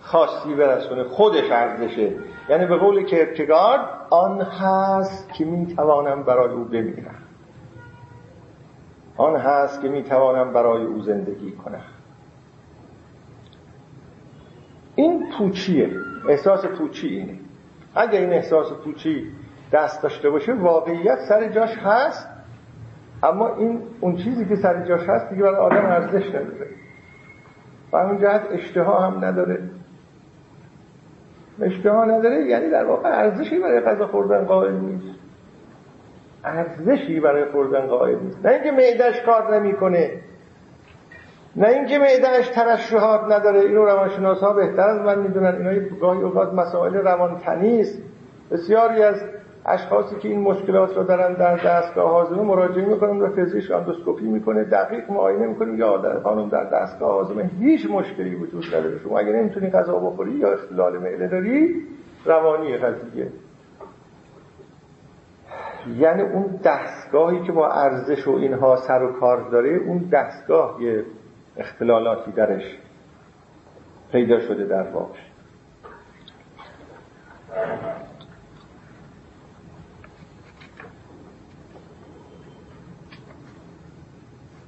خاصی 0.00 0.54
برسونه 0.54 1.04
خودش 1.04 1.50
ارزشه. 1.50 2.12
یعنی 2.48 2.66
به 2.66 2.76
قول 2.76 3.04
کرکگارد 3.04 3.80
آن 4.10 4.40
هست 4.40 5.32
که 5.32 5.44
می‌توانم 5.44 6.22
برای 6.22 6.54
او 6.54 6.64
بمیرم. 6.64 7.22
آن 9.16 9.36
هست 9.36 9.82
که 9.82 9.88
می‌توانم 9.88 10.52
برای 10.52 10.84
او 10.84 11.02
زندگی 11.02 11.52
کنم. 11.52 11.84
این 14.94 15.30
پوچیه. 15.38 15.90
احساس 16.28 16.66
پوچی 16.66 17.08
اینه. 17.08 17.38
اگر 17.94 18.20
این 18.20 18.32
احساس 18.32 18.72
پوچی 18.72 19.30
دست 19.72 20.02
داشته 20.02 20.30
باشه 20.30 20.52
واقعیت 20.54 21.18
سر 21.28 21.48
جاش 21.48 21.78
هست 21.78 22.28
اما 23.22 23.54
این 23.54 23.82
اون 24.00 24.16
چیزی 24.16 24.44
که 24.44 24.56
سر 24.56 24.84
جاش 24.84 25.08
هست 25.08 25.30
دیگه 25.30 25.42
برای 25.42 25.56
آدم 25.56 25.86
ارزش 25.86 26.28
نداره. 26.28 26.66
و 27.92 27.96
اون 27.96 28.18
جهت 28.18 28.42
اشتها 28.50 29.00
هم 29.00 29.24
نداره. 29.24 29.58
اشتها 31.60 32.04
نداره 32.04 32.46
یعنی 32.46 32.70
در 32.70 32.84
واقع 32.84 33.08
ارزشی 33.08 33.58
برای 33.58 33.80
غذا 33.80 34.06
خوردن 34.06 34.44
قائل 34.44 34.74
نیست. 34.74 35.18
ارزشی 36.44 37.20
برای 37.20 37.44
خوردن 37.44 37.86
قائل 37.86 38.18
نیست. 38.18 38.46
نه 38.46 38.52
اینکه 38.52 38.70
معدش 38.70 39.22
کار 39.26 39.56
نمی‌کنه. 39.56 40.10
نه 41.56 41.68
اینکه 41.68 41.98
معدهش 41.98 42.48
ترشحات 42.48 43.20
نداره. 43.32 43.60
اینو 43.60 43.84
روانشناس 43.84 44.44
بهتر 44.44 44.88
از 44.88 45.00
من 45.00 45.18
می‌دونن. 45.18 45.54
اینا 45.54 45.88
گاهی 46.00 46.22
اوقات 46.22 46.54
مسائل 46.54 46.94
روانتنی 46.94 47.80
است. 47.80 48.02
بسیاری 48.50 49.02
از 49.02 49.22
اشخاصی 49.66 50.16
که 50.16 50.28
این 50.28 50.40
مشکلات 50.40 50.96
رو 50.96 51.04
دارن 51.04 51.34
در 51.34 51.56
دستگاه 51.56 52.10
هاضمه 52.10 52.42
مراجعه 52.42 52.84
می‌کنن 52.86 53.20
و 53.20 53.26
پزشک 53.26 53.70
اندوسکوپی 53.70 54.26
می‌کنه 54.26 54.64
دقیق 54.64 55.10
معاینه 55.10 55.46
می‌کنه 55.46 55.78
یا 55.78 55.96
در 55.96 56.20
خانم 56.20 56.48
در 56.48 56.64
دستگاه 56.64 57.12
هاضمه 57.12 57.50
هیچ 57.58 57.90
مشکلی 57.90 58.34
وجود 58.34 58.66
نداره. 58.66 58.98
شما 58.98 59.18
اگه 59.18 59.32
نمی‌تونی 59.32 59.70
غذا 59.70 59.98
بخوری 59.98 60.32
یا 60.32 60.52
اختلال 60.52 60.98
معده 60.98 61.28
داری 61.28 61.86
روانی 62.24 62.76
قضیه 62.76 63.28
یعنی 65.98 66.22
اون 66.22 66.60
دستگاهی 66.64 67.42
که 67.42 67.52
با 67.52 67.68
ارزش 67.68 68.28
و 68.28 68.30
اینها 68.30 68.76
سر 68.76 69.02
و 69.02 69.12
کار 69.12 69.50
داره 69.50 69.70
اون 69.70 70.08
دستگاه 70.12 70.82
یه 70.82 71.04
اختلالاتی 71.56 72.32
درش 72.32 72.78
پیدا 74.12 74.40
شده 74.40 74.64
در 74.64 74.90
واقع 74.90 75.18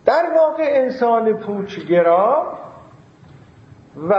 در 0.05 0.34
واقع 0.49 0.64
انسان 0.66 1.32
پوچگرا 1.32 2.59
و 4.09 4.14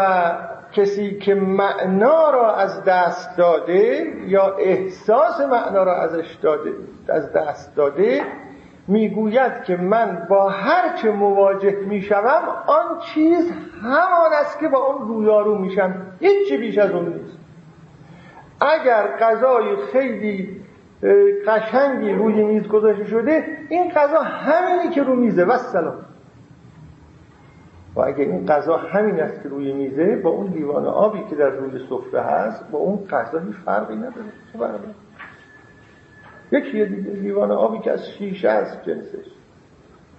کسی 0.71 1.17
که 1.17 1.35
معنا 1.35 2.29
را 2.29 2.55
از 2.55 2.83
دست 2.83 3.37
داده 3.37 4.13
یا 4.27 4.55
احساس 4.55 5.41
معنا 5.41 5.83
را 5.83 5.95
ازش 5.95 6.35
داده 6.41 6.71
از 7.09 7.33
دست 7.33 7.75
داده 7.75 8.23
می‌گوید 8.87 9.63
که 9.63 9.77
من 9.77 10.27
با 10.29 10.49
هر 10.49 10.97
چه 10.97 11.11
مواجه 11.11 11.75
می‌شوم 11.75 12.43
آن 12.67 12.99
چیز 12.99 13.51
همان 13.83 14.33
است 14.39 14.59
که 14.59 14.67
با 14.67 14.77
اون 14.77 15.07
رویارو 15.07 15.57
میشم 15.57 15.95
هیچی 16.19 16.57
بیش 16.57 16.77
از 16.77 16.91
اون 16.91 17.05
نیست. 17.05 17.37
اگر 18.61 19.07
غذای 19.19 19.75
خیلی 19.93 20.61
قشنگی 21.47 22.11
روی 22.11 22.43
میز 22.43 22.67
گذاشته 22.67 23.05
شده 23.05 23.57
این 23.69 23.91
غذا 23.91 24.19
همینی 24.21 24.89
که 24.89 25.03
رو 25.03 25.15
میزه. 25.15 25.45
و 25.45 25.57
سلام. 25.57 25.95
و 27.95 28.01
اگر 28.01 28.25
این 28.25 28.45
غذا 28.45 28.77
همین 28.77 29.19
است 29.19 29.43
که 29.43 29.49
روی 29.49 29.73
میزه 29.73 30.15
با 30.15 30.29
اون 30.29 30.47
لیوان 30.47 30.85
آبی 30.85 31.23
که 31.29 31.35
در 31.35 31.49
روی 31.49 31.87
سفره 31.89 32.21
هست 32.21 32.71
با 32.71 32.79
اون 32.79 33.07
غذا 33.07 33.39
هیچ 33.39 33.55
فرقی 33.65 33.95
نداره. 33.95 34.31
چه 34.53 34.59
یکی 36.51 36.85
دیگه 36.85 37.09
لیوان 37.11 37.51
آبی 37.51 37.79
که 37.79 37.91
از 37.91 38.07
شیشه 38.07 38.49
است 38.49 38.83
جنسش. 38.83 39.25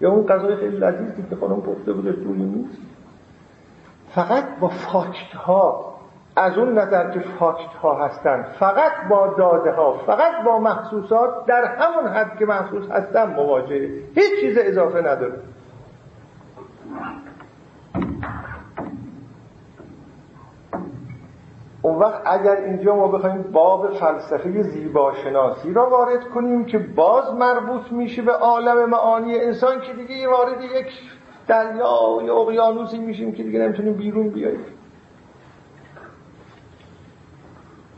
یا 0.01 0.11
اون 0.11 0.27
غذای 0.27 0.57
خیلی 0.57 0.77
لذیذی 0.77 1.25
که 1.31 1.37
خانم 1.37 1.61
پخته 1.61 1.93
بوده 1.93 2.11
روی 2.11 2.43
میز. 2.43 2.79
فقط 4.15 4.45
با 4.61 4.69
فاکت 4.69 5.35
ها 5.35 5.95
از 6.37 6.59
اون 6.59 6.79
نظر 6.79 7.11
که 7.11 7.21
فاکت 7.21 7.75
ها 7.83 8.05
هستن 8.05 8.43
فقط 8.59 8.93
با 9.11 9.35
داده 9.39 9.73
ها 9.73 9.99
فقط 10.07 10.45
با 10.45 10.59
محسوسات 10.59 11.47
در 11.47 11.65
همون 11.65 12.13
حد 12.13 12.39
که 12.39 12.47
محسوس 12.47 12.91
هستن 12.91 13.35
مواجهه. 13.35 14.03
هیچ 14.15 14.41
چیز 14.41 14.59
اضافه 14.59 14.99
نداره. 14.99 15.39
اون 21.87 21.99
وقت 21.99 22.23
اگر 22.25 22.57
اینجا 22.57 22.97
ما 22.97 23.09
بخوایم 23.09 23.43
باب 23.43 23.93
فلسفه 23.93 24.63
زیباشناسی 24.63 25.73
را 25.73 25.91
وارد 25.91 26.29
کنیم 26.29 26.65
که 26.65 26.79
باز 26.79 27.35
مربوط 27.35 27.93
میشه 27.93 28.23
به 28.23 28.33
عالم 28.33 28.91
معانی 28.91 29.39
انسان 29.39 29.81
که 29.81 29.93
دیگه 29.93 30.29
وارد 30.29 30.63
یک 30.63 30.87
دریا 31.47 32.23
یا 32.25 32.37
اقیانوسی 32.37 32.99
میشیم 32.99 33.33
که 33.33 33.43
دیگه 33.43 33.59
نمی‌تونیم 33.59 33.93
بیرون 33.93 34.29
بیاییم. 34.29 34.67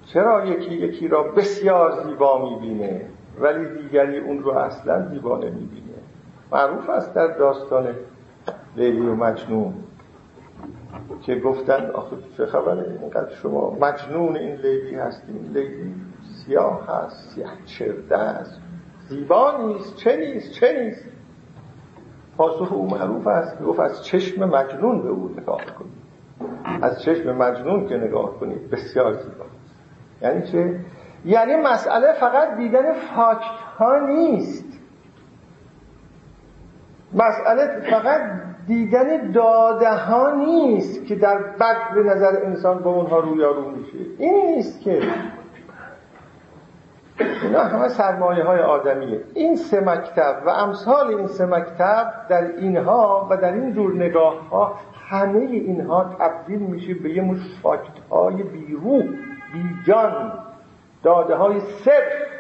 چرا 0.06 0.46
یکی 0.46 0.74
یکی 0.74 1.08
را 1.08 1.22
بسیار 1.22 2.02
زیبا 2.04 2.50
می‌بینه 2.50 3.06
ولی 3.40 3.82
دیگری 3.82 4.18
اون 4.18 4.42
رو 4.42 4.58
اصلا 4.58 5.08
زیبا 5.08 5.38
نمی‌بینه؟ 5.38 5.98
معروف 6.52 6.90
است 6.90 7.14
در 7.14 7.26
داستان 7.26 7.94
لیلی 8.76 9.06
و 9.06 9.14
مجنون. 9.14 9.74
که 11.22 11.34
گفتن 11.34 11.90
آخه 11.90 12.16
چه 12.36 12.46
خبره؟ 12.46 12.98
اینقدر 13.00 13.34
شما 13.34 13.70
مجنون 13.80 14.36
این 14.36 14.54
لیلی 14.56 14.94
هستیم 14.94 15.50
لیلی 15.54 15.94
سیاه 16.22 16.86
هست 16.86 17.34
سیاه 17.34 17.52
چرده 17.64 18.18
است 18.18 18.60
زیبا 19.08 19.56
نیست 19.66 19.96
چه 19.96 20.16
نیست 20.16 20.52
چه 20.52 20.82
نیست؟ 20.82 21.04
پاسخ 22.36 22.72
او 22.72 22.90
معروف 22.90 23.26
است 23.26 23.62
گفت 23.62 23.80
از 23.80 24.04
چشم 24.04 24.44
مجنون 24.44 25.02
به 25.02 25.08
او 25.08 25.34
نگاه 25.38 25.60
کنید. 25.64 25.98
از 26.82 27.02
چشم 27.02 27.36
مجنون 27.36 27.88
که 27.88 27.96
نگاه 27.96 28.40
کنید 28.40 28.70
بسیار 28.70 29.12
زیبا 29.14 29.44
یعنی 30.22 30.42
چه؟ 30.42 30.80
یعنی 31.24 31.56
مسئله 31.56 32.12
فقط 32.12 32.56
دیدن 32.56 32.92
فاکت 32.92 33.60
ها 33.78 33.98
نیست. 33.98 34.64
مسئله 37.14 37.90
فقط 37.90 38.20
دیدن 38.68 39.30
داده 39.30 39.94
ها 39.94 40.30
نیست 40.30 41.06
که 41.06 41.16
در 41.16 41.38
بد 41.38 41.94
به 41.94 42.02
نظر 42.02 42.32
انسان 42.44 42.78
با 42.78 42.90
اونها 42.90 43.18
رویارو 43.18 43.70
میشه. 43.70 43.98
این 44.18 44.46
نیست 44.46 44.80
که. 44.80 45.02
اینا 47.42 47.62
همه 47.62 47.88
سرمایه 47.88 48.44
های 48.44 48.60
آدمیه. 48.60 49.20
این 49.34 49.56
سه 49.56 49.80
مکتب 49.80 50.42
و 50.46 50.50
امثال 50.50 51.06
این 51.08 51.26
سه 51.26 51.46
مکتب 51.46 52.12
در 52.28 52.42
اینها 52.42 53.28
و 53.30 53.36
در 53.36 53.52
این 53.52 53.72
جور 53.72 53.94
نگاه 53.94 54.48
ها 54.48 54.74
همه 55.08 55.40
اینها 55.40 56.16
تبدیل 56.18 56.58
میشه 56.58 56.94
به 56.94 57.10
یه 57.10 57.22
مش 57.22 57.38
فاکت 57.62 57.98
های 58.10 58.42
بیرو 58.42 59.02
بیجان. 59.52 60.32
داده 61.02 61.34
های 61.34 61.60
صرف. 61.60 62.37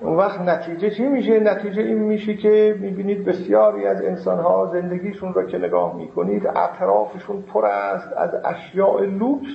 اون 0.00 0.16
وقت 0.16 0.40
نتیجه 0.40 0.90
چی 0.90 1.08
میشه؟ 1.08 1.40
نتیجه 1.40 1.82
این 1.82 1.98
میشه 1.98 2.34
که 2.34 2.76
می‌بینید 2.80 3.24
بسیاری 3.24 3.86
از 3.86 4.02
انسانها 4.02 4.66
زندگیشون 4.66 5.34
را 5.34 5.46
که 5.46 5.58
نگاه 5.58 5.96
می‌کنید 5.96 6.46
اطرافشون 6.46 7.42
پر 7.42 7.66
است 7.66 8.12
از 8.16 8.30
اشیاء 8.44 9.00
لوکس 9.00 9.52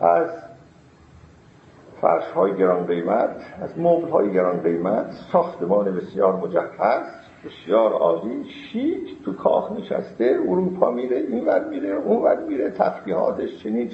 از 0.00 0.28
فرش 2.00 2.24
های 2.24 2.56
گران 2.56 2.86
قیمت 2.86 3.36
از 3.62 3.78
مبل 3.78 4.08
های 4.08 4.32
گران 4.32 4.60
قیمت 4.60 5.12
ساختمان 5.32 5.96
بسیار 5.96 6.36
مجهز 6.36 7.06
بسیار 7.44 7.92
عالی 7.92 8.44
شیک 8.44 9.24
تو 9.24 9.32
کاخ 9.32 9.72
نشسته 9.72 10.38
اروپا 10.48 10.90
میره 10.90 11.16
این 11.16 11.44
ور 11.46 11.68
میره 11.68 11.88
اون 11.88 12.22
ور 12.22 12.44
میره 12.44 12.70
تفریحاتش 12.70 13.62
چنین 13.62 13.88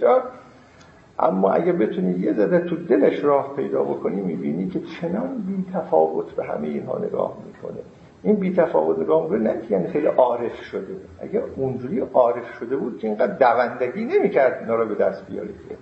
اما 1.19 1.51
اگه 1.51 1.73
بتونی 1.73 2.19
یه 2.19 2.33
ذره 2.33 2.61
تو 2.61 2.77
دلش 2.77 3.25
راه 3.25 3.57
پیدا 3.57 3.83
بکنی 3.85 4.21
می‌بینی 4.21 4.69
که 4.69 4.81
چنان 4.81 5.45
بی 5.47 5.65
تفاوت 5.75 6.35
به 6.35 6.45
همه 6.45 6.69
اینها 6.69 6.99
نگاه 6.99 7.37
می‌کنه. 7.47 7.81
این 8.23 8.37
بی 8.37 8.55
تفاوت 8.55 8.99
نگاه 8.99 9.29
رو 9.29 9.39
نه 9.39 9.55
یعنی 9.71 9.87
خیلی 9.87 10.07
عارف 10.07 10.63
شده 10.63 10.97
اگه 11.21 11.43
اونجوری 11.57 12.01
عارف 12.15 12.55
شده 12.59 12.77
بود 12.77 12.99
که 12.99 13.09
اینقدر 13.09 13.33
دوندگی 13.33 14.05
نمی‌کرد 14.05 14.59
اینا 14.61 14.75
رو 14.75 14.87
به 14.87 14.95
دست 14.95 15.27
بیاره 15.27 15.49
که. 15.49 15.77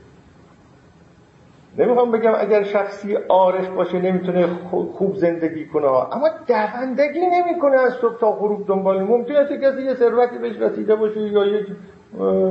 نمی‌خوام 1.78 2.11
بگم 2.11 2.32
اگر 2.37 2.62
شخصی 2.62 3.14
عارف 3.14 3.68
باشه 3.68 4.01
نمی‌تونه 4.01 4.47
خوب 4.93 5.16
زندگی 5.16 5.66
کنه. 5.66 5.87
اما 5.87 6.28
دوندگی 6.47 7.20
نمی‌کنه 7.26 7.76
از 7.76 7.93
صبح 7.93 8.18
تا 8.18 8.32
غروب 8.32 8.66
دنبال 8.66 9.03
ممکنه 9.03 9.59
کسی 9.59 9.82
یه 9.82 9.95
ثروتی 9.95 10.39
بهش 10.39 10.57
رسیده 10.57 10.95
باشه 10.95 11.20
یا 11.20 11.47
یک 11.47 11.66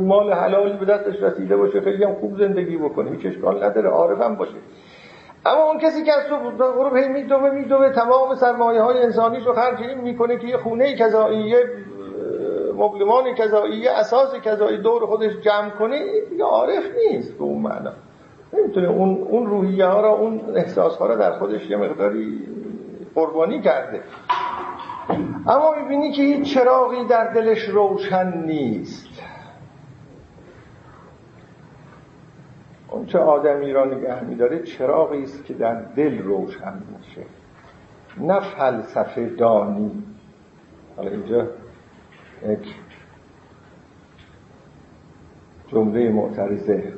مال 0.01 0.34
حلالی 0.34 0.78
به 0.78 0.86
دستش 0.86 1.24
رسیده 1.24 1.57
باشه 1.57 1.82
خیلی 1.82 2.03
هم 2.03 2.14
خوب 2.14 2.38
زندگی 2.38 2.78
بکنه 2.78 3.11
هیچ 3.11 3.26
اشکال 3.26 3.64
نداره 3.64 3.89
عارف 3.89 4.22
هم 4.22 4.36
باشه. 4.36 4.55
اما 5.45 5.64
اون 5.64 5.78
کسی 5.78 6.03
که 6.03 6.11
از 6.14 6.24
صبح 6.24 6.57
تا 6.57 6.72
غروب 6.72 6.95
هی 6.95 7.07
میدوه 7.07 7.49
میدوه 7.49 7.89
تمام 7.89 8.36
سرمایه 8.36 8.82
های 8.82 9.03
انسانیش 9.03 9.45
رو 9.45 9.53
خرج 9.53 9.82
این 9.82 10.01
می‌کنه 10.01 10.38
که 10.38 10.47
یه 10.47 10.57
خونه 10.57 10.95
کذایی 10.95 11.55
مبلمان 12.78 13.36
کذایی 13.36 13.88
اساس 13.88 14.36
کذایی 14.36 14.78
دور 14.78 15.05
خودش 15.05 15.32
جمع 15.41 15.70
کنه 15.70 15.99
دیگه 16.30 16.43
عارف 16.43 16.84
نیست 16.95 17.38
به 17.38 17.43
اون 17.43 17.61
معنا. 17.61 17.91
نمی‌تونه 18.53 18.89
اون 18.89 19.28
اون 19.30 19.45
روحیه 19.45 19.86
ها 19.86 20.01
را 20.01 20.09
اون 20.09 20.41
احساس 20.55 20.97
ها 20.97 21.05
را 21.07 21.16
در 21.16 21.32
خودش 21.32 21.70
یه 21.70 21.78
مقداری 21.78 22.47
قربانی 23.16 23.61
کرده. 23.61 24.01
اما 25.47 25.76
می‌بینی 25.82 26.11
که 26.11 26.22
هیچ 26.22 26.53
چراغی 26.53 27.05
در 27.05 27.34
دلش 27.34 27.70
روشن 27.70 28.34
نیست. 28.45 29.12
اون 32.94 33.06
چه 33.06 33.20
آدمی 33.20 33.74
را 33.74 33.86
نگه 33.86 34.24
میداره 34.24 34.60
چراغی 34.64 35.24
است 35.24 35.46
که 35.46 35.54
در 35.54 35.82
دل 35.82 36.22
روشن 36.22 36.74
میشه 36.98 37.26
نه 38.18 38.39
فلسفه 38.39 39.30
دانی. 39.30 40.04
حالا 40.98 41.12
اینجا 41.12 41.48
یک 42.50 42.76
جمله 45.68 46.10
معترضه. 46.10 46.94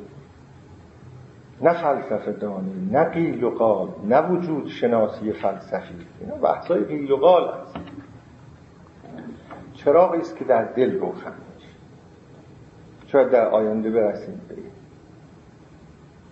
نه 1.62 1.72
فلسفه 1.72 2.32
دانی 2.32 2.88
نه 2.92 3.04
قیل 3.04 3.44
و 3.44 3.50
قال 3.50 3.88
نه 4.04 4.20
وجود 4.20 4.66
شناسی 4.66 5.32
فلسفی. 5.32 5.94
اینا 6.20 6.34
بحثای 6.34 6.84
قیل 6.84 7.10
و 7.10 7.16
قال 7.16 7.54
هست 7.54 7.76
چراغی 9.74 10.18
است 10.18 10.36
که 10.36 10.44
در 10.44 10.64
دل 10.64 11.00
روشن 11.00 11.32
میشه. 11.54 11.68
شاید 13.06 13.30
در 13.30 13.48
آینده 13.48 13.90
برسیم 13.90 14.40
به 14.48 14.54
این. 14.54 14.75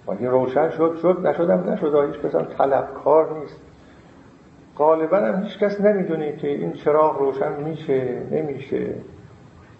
روشن 0.07 0.71
شد 0.71 0.99
شد 1.03 1.27
نشدم 1.27 1.71
نشد. 1.71 2.13
هیچ 2.13 2.21
کس 2.23 2.35
هم 2.35 2.45
طلبکار 2.45 3.39
نیست. 3.39 3.61
غالبا 4.79 5.17
هم 5.17 5.43
هیچ 5.43 5.59
کس 5.59 5.81
نمی‌دونه 5.81 6.37
که 6.37 6.49
این 6.49 6.73
چراغ 6.73 7.19
روشن 7.19 7.53
میشه 7.63 8.23
نمیشه. 8.31 8.95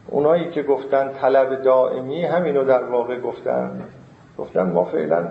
اونایی 0.09 0.51
که 0.51 0.63
گفتن 0.63 1.13
طلب 1.13 1.63
دائمی 1.63 2.25
همینو 2.25 2.65
در 2.65 2.85
واقع 2.85 3.21
گفتن. 3.21 3.83
گفتن 4.39 4.73
ما 4.73 4.85
فعلا 4.85 5.29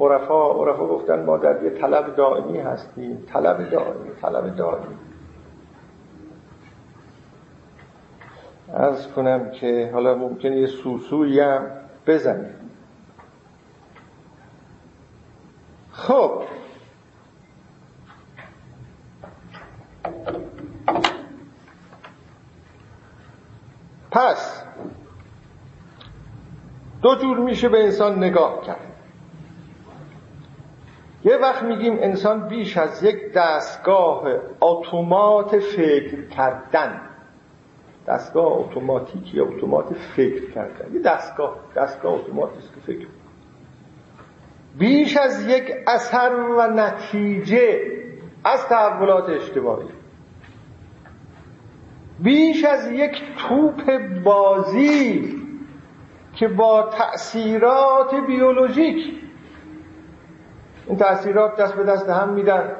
عرفا 0.00 0.52
عرفا 0.52 0.86
گفتن 0.86 1.24
ما 1.24 1.36
در 1.36 1.62
یه 1.62 1.70
طلب 1.70 2.16
دائمی 2.16 2.58
هستیم. 2.58 3.24
طلب 3.32 3.70
دائمی 3.70 4.10
طلب 4.22 4.56
دائمی. 4.56 4.94
از 8.74 9.12
کنم 9.12 9.50
که 9.50 9.90
حالا 9.92 10.14
ممکنه 10.14 10.56
یه 10.56 10.66
سوسویی 10.66 11.40
هم 11.40 11.66
بزنیم. 12.06 12.54
خب. 16.04 16.42
پس 24.10 24.62
دو 27.02 27.14
جور 27.14 27.38
میشه 27.38 27.68
به 27.68 27.84
انسان 27.84 28.18
نگاه 28.18 28.60
کرد. 28.66 28.76
یه 31.24 31.36
وقت 31.36 31.62
میگیم 31.62 31.96
انسان 32.00 32.48
بیش 32.48 32.76
از 32.76 33.02
یک 33.02 33.32
دستگاه 33.32 34.24
اتومات 34.60 35.58
فکر 35.58 36.28
کردن. 36.28 37.00
دستگاه 38.06 38.58
یا 39.34 39.44
اتومات 39.44 39.94
فکر 40.16 40.50
کردن. 40.50 40.94
یه 40.94 41.00
دستگاه 41.00 41.56
دستگاه 41.76 42.12
اتوماتیک 42.12 42.74
که 42.74 42.80
فکر 42.80 43.06
بیش 44.78 45.16
از 45.16 45.46
یک 45.46 45.72
اثر 45.86 46.34
و 46.34 46.66
نتیجه 46.66 47.80
از 48.44 48.66
تحولات 48.68 49.28
اجتماعی. 49.28 49.88
بیش 52.18 52.64
از 52.64 52.90
یک 52.90 53.22
توپ 53.36 53.98
بازی 54.24 55.34
که 56.32 56.48
با 56.48 56.82
تأثیرات 56.82 58.14
بیولوژیک. 58.26 59.20
این 60.86 60.98
تأثیرات 60.98 61.56
دست 61.56 61.74
به 61.74 61.82
دست 61.82 62.08
هم 62.08 62.28
میدن. 62.28 62.76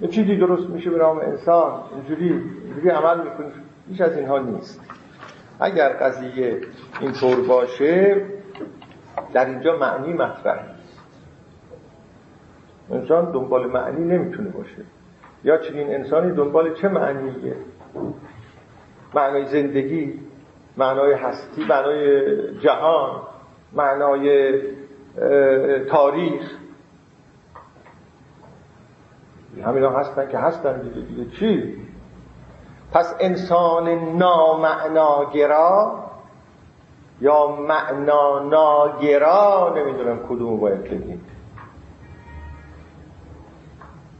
یه 0.00 0.08
چیزی 0.08 0.36
درست 0.36 0.70
میشه 0.70 0.90
به 0.90 0.98
نام 0.98 1.18
انسان. 1.18 1.82
اینجوری 1.94 2.42
اینجوری 2.64 2.88
عمل 2.88 3.18
می‌کنه 3.24 3.52
بیش 3.88 4.00
از 4.00 4.16
اینها 4.16 4.38
نیست. 4.38 4.80
اگر 5.60 5.88
قضیه 5.88 6.60
اینطور 7.00 7.36
باشه 7.40 8.26
در 9.32 9.44
اینجا 9.44 9.76
معنی 9.76 10.12
مطرح 10.12 10.66
نیست. 10.66 10.98
انسان 12.90 13.32
دنبال 13.32 13.66
معنی 13.66 14.04
نمی‌تونه 14.04 14.50
باشه. 14.50 14.82
یا 15.44 15.56
چنین 15.56 15.94
انسانی 15.94 16.32
دنبال 16.32 16.74
چه 16.74 16.88
معنیه؟ 16.88 17.56
معنای 19.14 19.46
زندگی 19.46 20.20
معنای 20.76 21.12
هستی 21.12 21.64
معنای 21.64 22.58
جهان 22.58 23.22
معنای 23.72 24.52
تاریخ. 25.90 26.52
همینا 29.64 29.90
هستن 29.90 30.28
که 30.28 30.38
هستن 30.38 30.80
دیگه 30.80 31.30
چی؟ 31.30 31.76
پس 32.92 33.16
انسان 33.20 33.88
نامعناگرا 34.16 36.04
یا 37.20 37.46
معنا 37.46 38.38
ناگرا 38.38 39.74
نمی‌دونم 39.76 40.18
کدوم 40.28 40.60
باید 40.60 40.84
بگیم. 40.84 41.24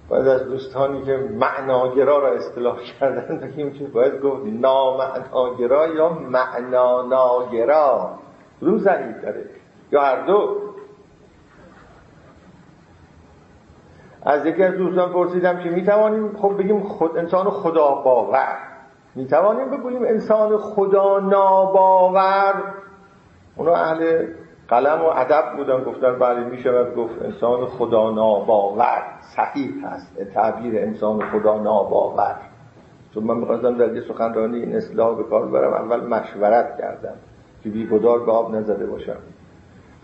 باید 0.08 0.28
از 0.28 0.44
دوستانی 0.44 1.02
که 1.02 1.16
معناگرا 1.16 2.18
را 2.18 2.32
اصطلاح 2.32 2.76
کردن 3.00 3.38
بگیم 3.38 3.72
که 3.72 3.84
باید 3.84 4.20
گفت 4.20 4.42
نامعناگرا 4.46 5.86
یا 5.86 6.08
معنا 6.08 7.02
ناگرا 7.02 8.10
ضعیف 8.62 9.22
داره. 9.22 9.44
یا 9.92 10.02
هر 10.02 10.26
دو. 10.26 10.56
از 14.22 14.46
یکی 14.46 14.62
از 14.62 14.74
دوستان 14.74 15.12
پرسیدم 15.12 15.58
که 15.58 15.70
می‌توانیم 15.70 16.36
خب 16.36 16.58
بگیم 16.58 16.80
خود 16.80 17.16
انسان 17.16 17.50
خدا 17.50 17.90
باور 17.90 18.58
می‌توانیم 19.14 19.70
بگوییم 19.70 20.02
انسان 20.02 20.58
خدا 20.58 21.18
ناباور. 21.18 22.54
اونا 23.58 23.74
اهل 23.74 24.26
قلم 24.68 25.00
و 25.00 25.06
ادب 25.06 25.56
بودن 25.56 25.84
گفتن 25.84 26.18
بله 26.18 26.44
می‌شود 26.44 26.94
گفت 26.96 27.22
انسان 27.22 27.66
خدا 27.66 28.10
ناباور 28.10 29.02
صحیح 29.36 29.86
هست 29.86 30.24
تعبیر 30.34 30.78
انسان 30.82 31.20
خدا 31.30 31.58
ناباور 31.58 32.36
چون 33.14 33.24
من 33.24 33.36
می‌خواستم 33.36 33.78
در 33.78 33.94
یه 33.94 34.00
سخنرانی 34.08 34.58
این 34.58 34.76
اصلاح 34.76 35.16
به 35.16 35.22
کار 35.22 35.46
برم 35.46 35.72
اول 35.72 36.00
مشورت 36.06 36.78
کردم 36.78 37.14
که 37.62 37.70
بیگدار 37.70 38.26
به 38.26 38.32
آب 38.32 38.54
نزده 38.54 38.86
باشم. 38.86 39.16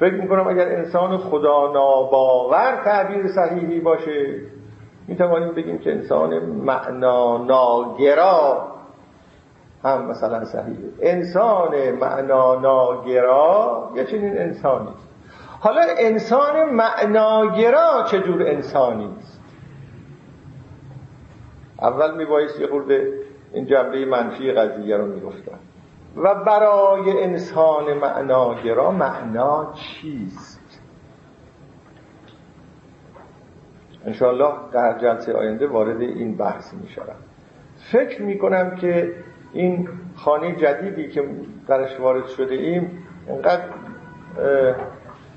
فکر 0.00 0.14
می‌کنم 0.14 0.48
اگر 0.48 0.68
انسان 0.68 1.16
خدا 1.16 1.72
ناباور 1.72 2.80
تعبیر 2.84 3.26
صحیحی 3.28 3.80
باشه 3.80 4.40
می‌توانیم 5.08 5.54
بگیم 5.54 5.78
که 5.78 5.92
انسان 5.92 6.38
معنا 6.44 7.38
ناگرا 7.38 8.73
هم 9.84 10.06
مثلا 10.06 10.44
صحیحه. 10.44 10.92
انسان 11.00 11.90
معنا 11.90 12.54
ناگرا 12.54 13.90
یه 13.96 14.04
چنین 14.04 14.38
انسانی 14.38 14.94
حالا 15.60 15.80
انسان 15.98 16.70
معناگرا 16.70 18.04
چجور 18.06 18.42
انسانی 18.42 19.14
است؟ 19.18 19.40
اول 21.82 22.16
میبایست 22.16 22.60
یه 22.60 22.66
خورده 22.66 23.12
این 23.52 23.66
جنبه 23.66 24.04
منفی 24.04 24.52
قضیه 24.52 24.96
رو 24.96 25.06
می‌گفتم 25.06 25.58
و 26.16 26.34
برای 26.34 27.22
انسان 27.22 27.94
معناگرا 27.94 28.90
معنا 28.90 29.72
چیست؟ 29.74 30.80
انشاءالله 34.06 34.52
در 34.72 34.98
جلسه 34.98 35.32
آینده 35.32 35.66
وارد 35.66 36.00
این 36.00 36.36
بحث 36.36 36.74
میشارم 36.74 37.16
فکر 37.92 38.22
می‌کنم 38.22 38.76
که 38.76 39.14
این 39.54 39.88
خانه 40.16 40.56
جدیدی 40.56 41.08
که 41.08 41.24
درش 41.68 42.00
وارد 42.00 42.26
شده 42.26 42.54
ایم 42.54 43.06
اینقدر 43.28 43.62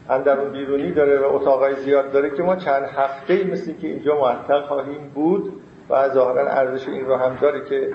اندرون 0.10 0.52
بیرونی 0.52 0.92
داره 0.92 1.20
و 1.20 1.36
اتاقای 1.36 1.76
زیاد 1.76 2.12
داره 2.12 2.30
که 2.30 2.44
ما 2.44 2.56
چند 2.56 2.84
هفته 2.84 3.34
ای 3.34 3.44
مثل 3.44 3.74
که 3.74 3.88
اینجا 3.88 4.20
معطل 4.22 4.62
خواهیم 4.62 5.12
بود 5.16 5.54
و 5.90 6.10
ظاهرا 6.10 6.52
ارزش 6.52 6.88
این 6.88 7.06
رو 7.06 7.16
هم 7.16 7.36
داره 7.42 7.66
که 7.70 7.90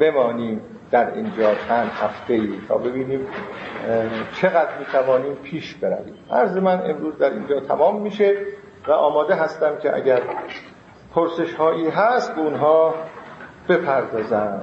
بمانیم 0.00 0.60
در 0.90 1.14
اینجا 1.14 1.54
چند 1.54 1.90
هفته 1.90 2.34
ای 2.34 2.52
تا 2.68 2.78
ببینیم 2.78 3.26
چقدر 4.34 4.78
می‌توانیم 4.78 5.34
پیش 5.34 5.74
برویم. 5.74 6.14
عرض 6.30 6.56
من 6.56 6.90
امروز 6.90 7.18
در 7.18 7.30
اینجا 7.30 7.60
تمام 7.60 8.02
میشه 8.02 8.36
و 8.88 8.92
آماده 8.92 9.34
هستم 9.34 9.76
که 9.82 9.96
اگر 9.96 10.22
پرسش 11.14 11.54
هایی 11.54 11.88
هست 11.88 12.38
اونها 12.38 12.94
بپردازم. 13.68 14.62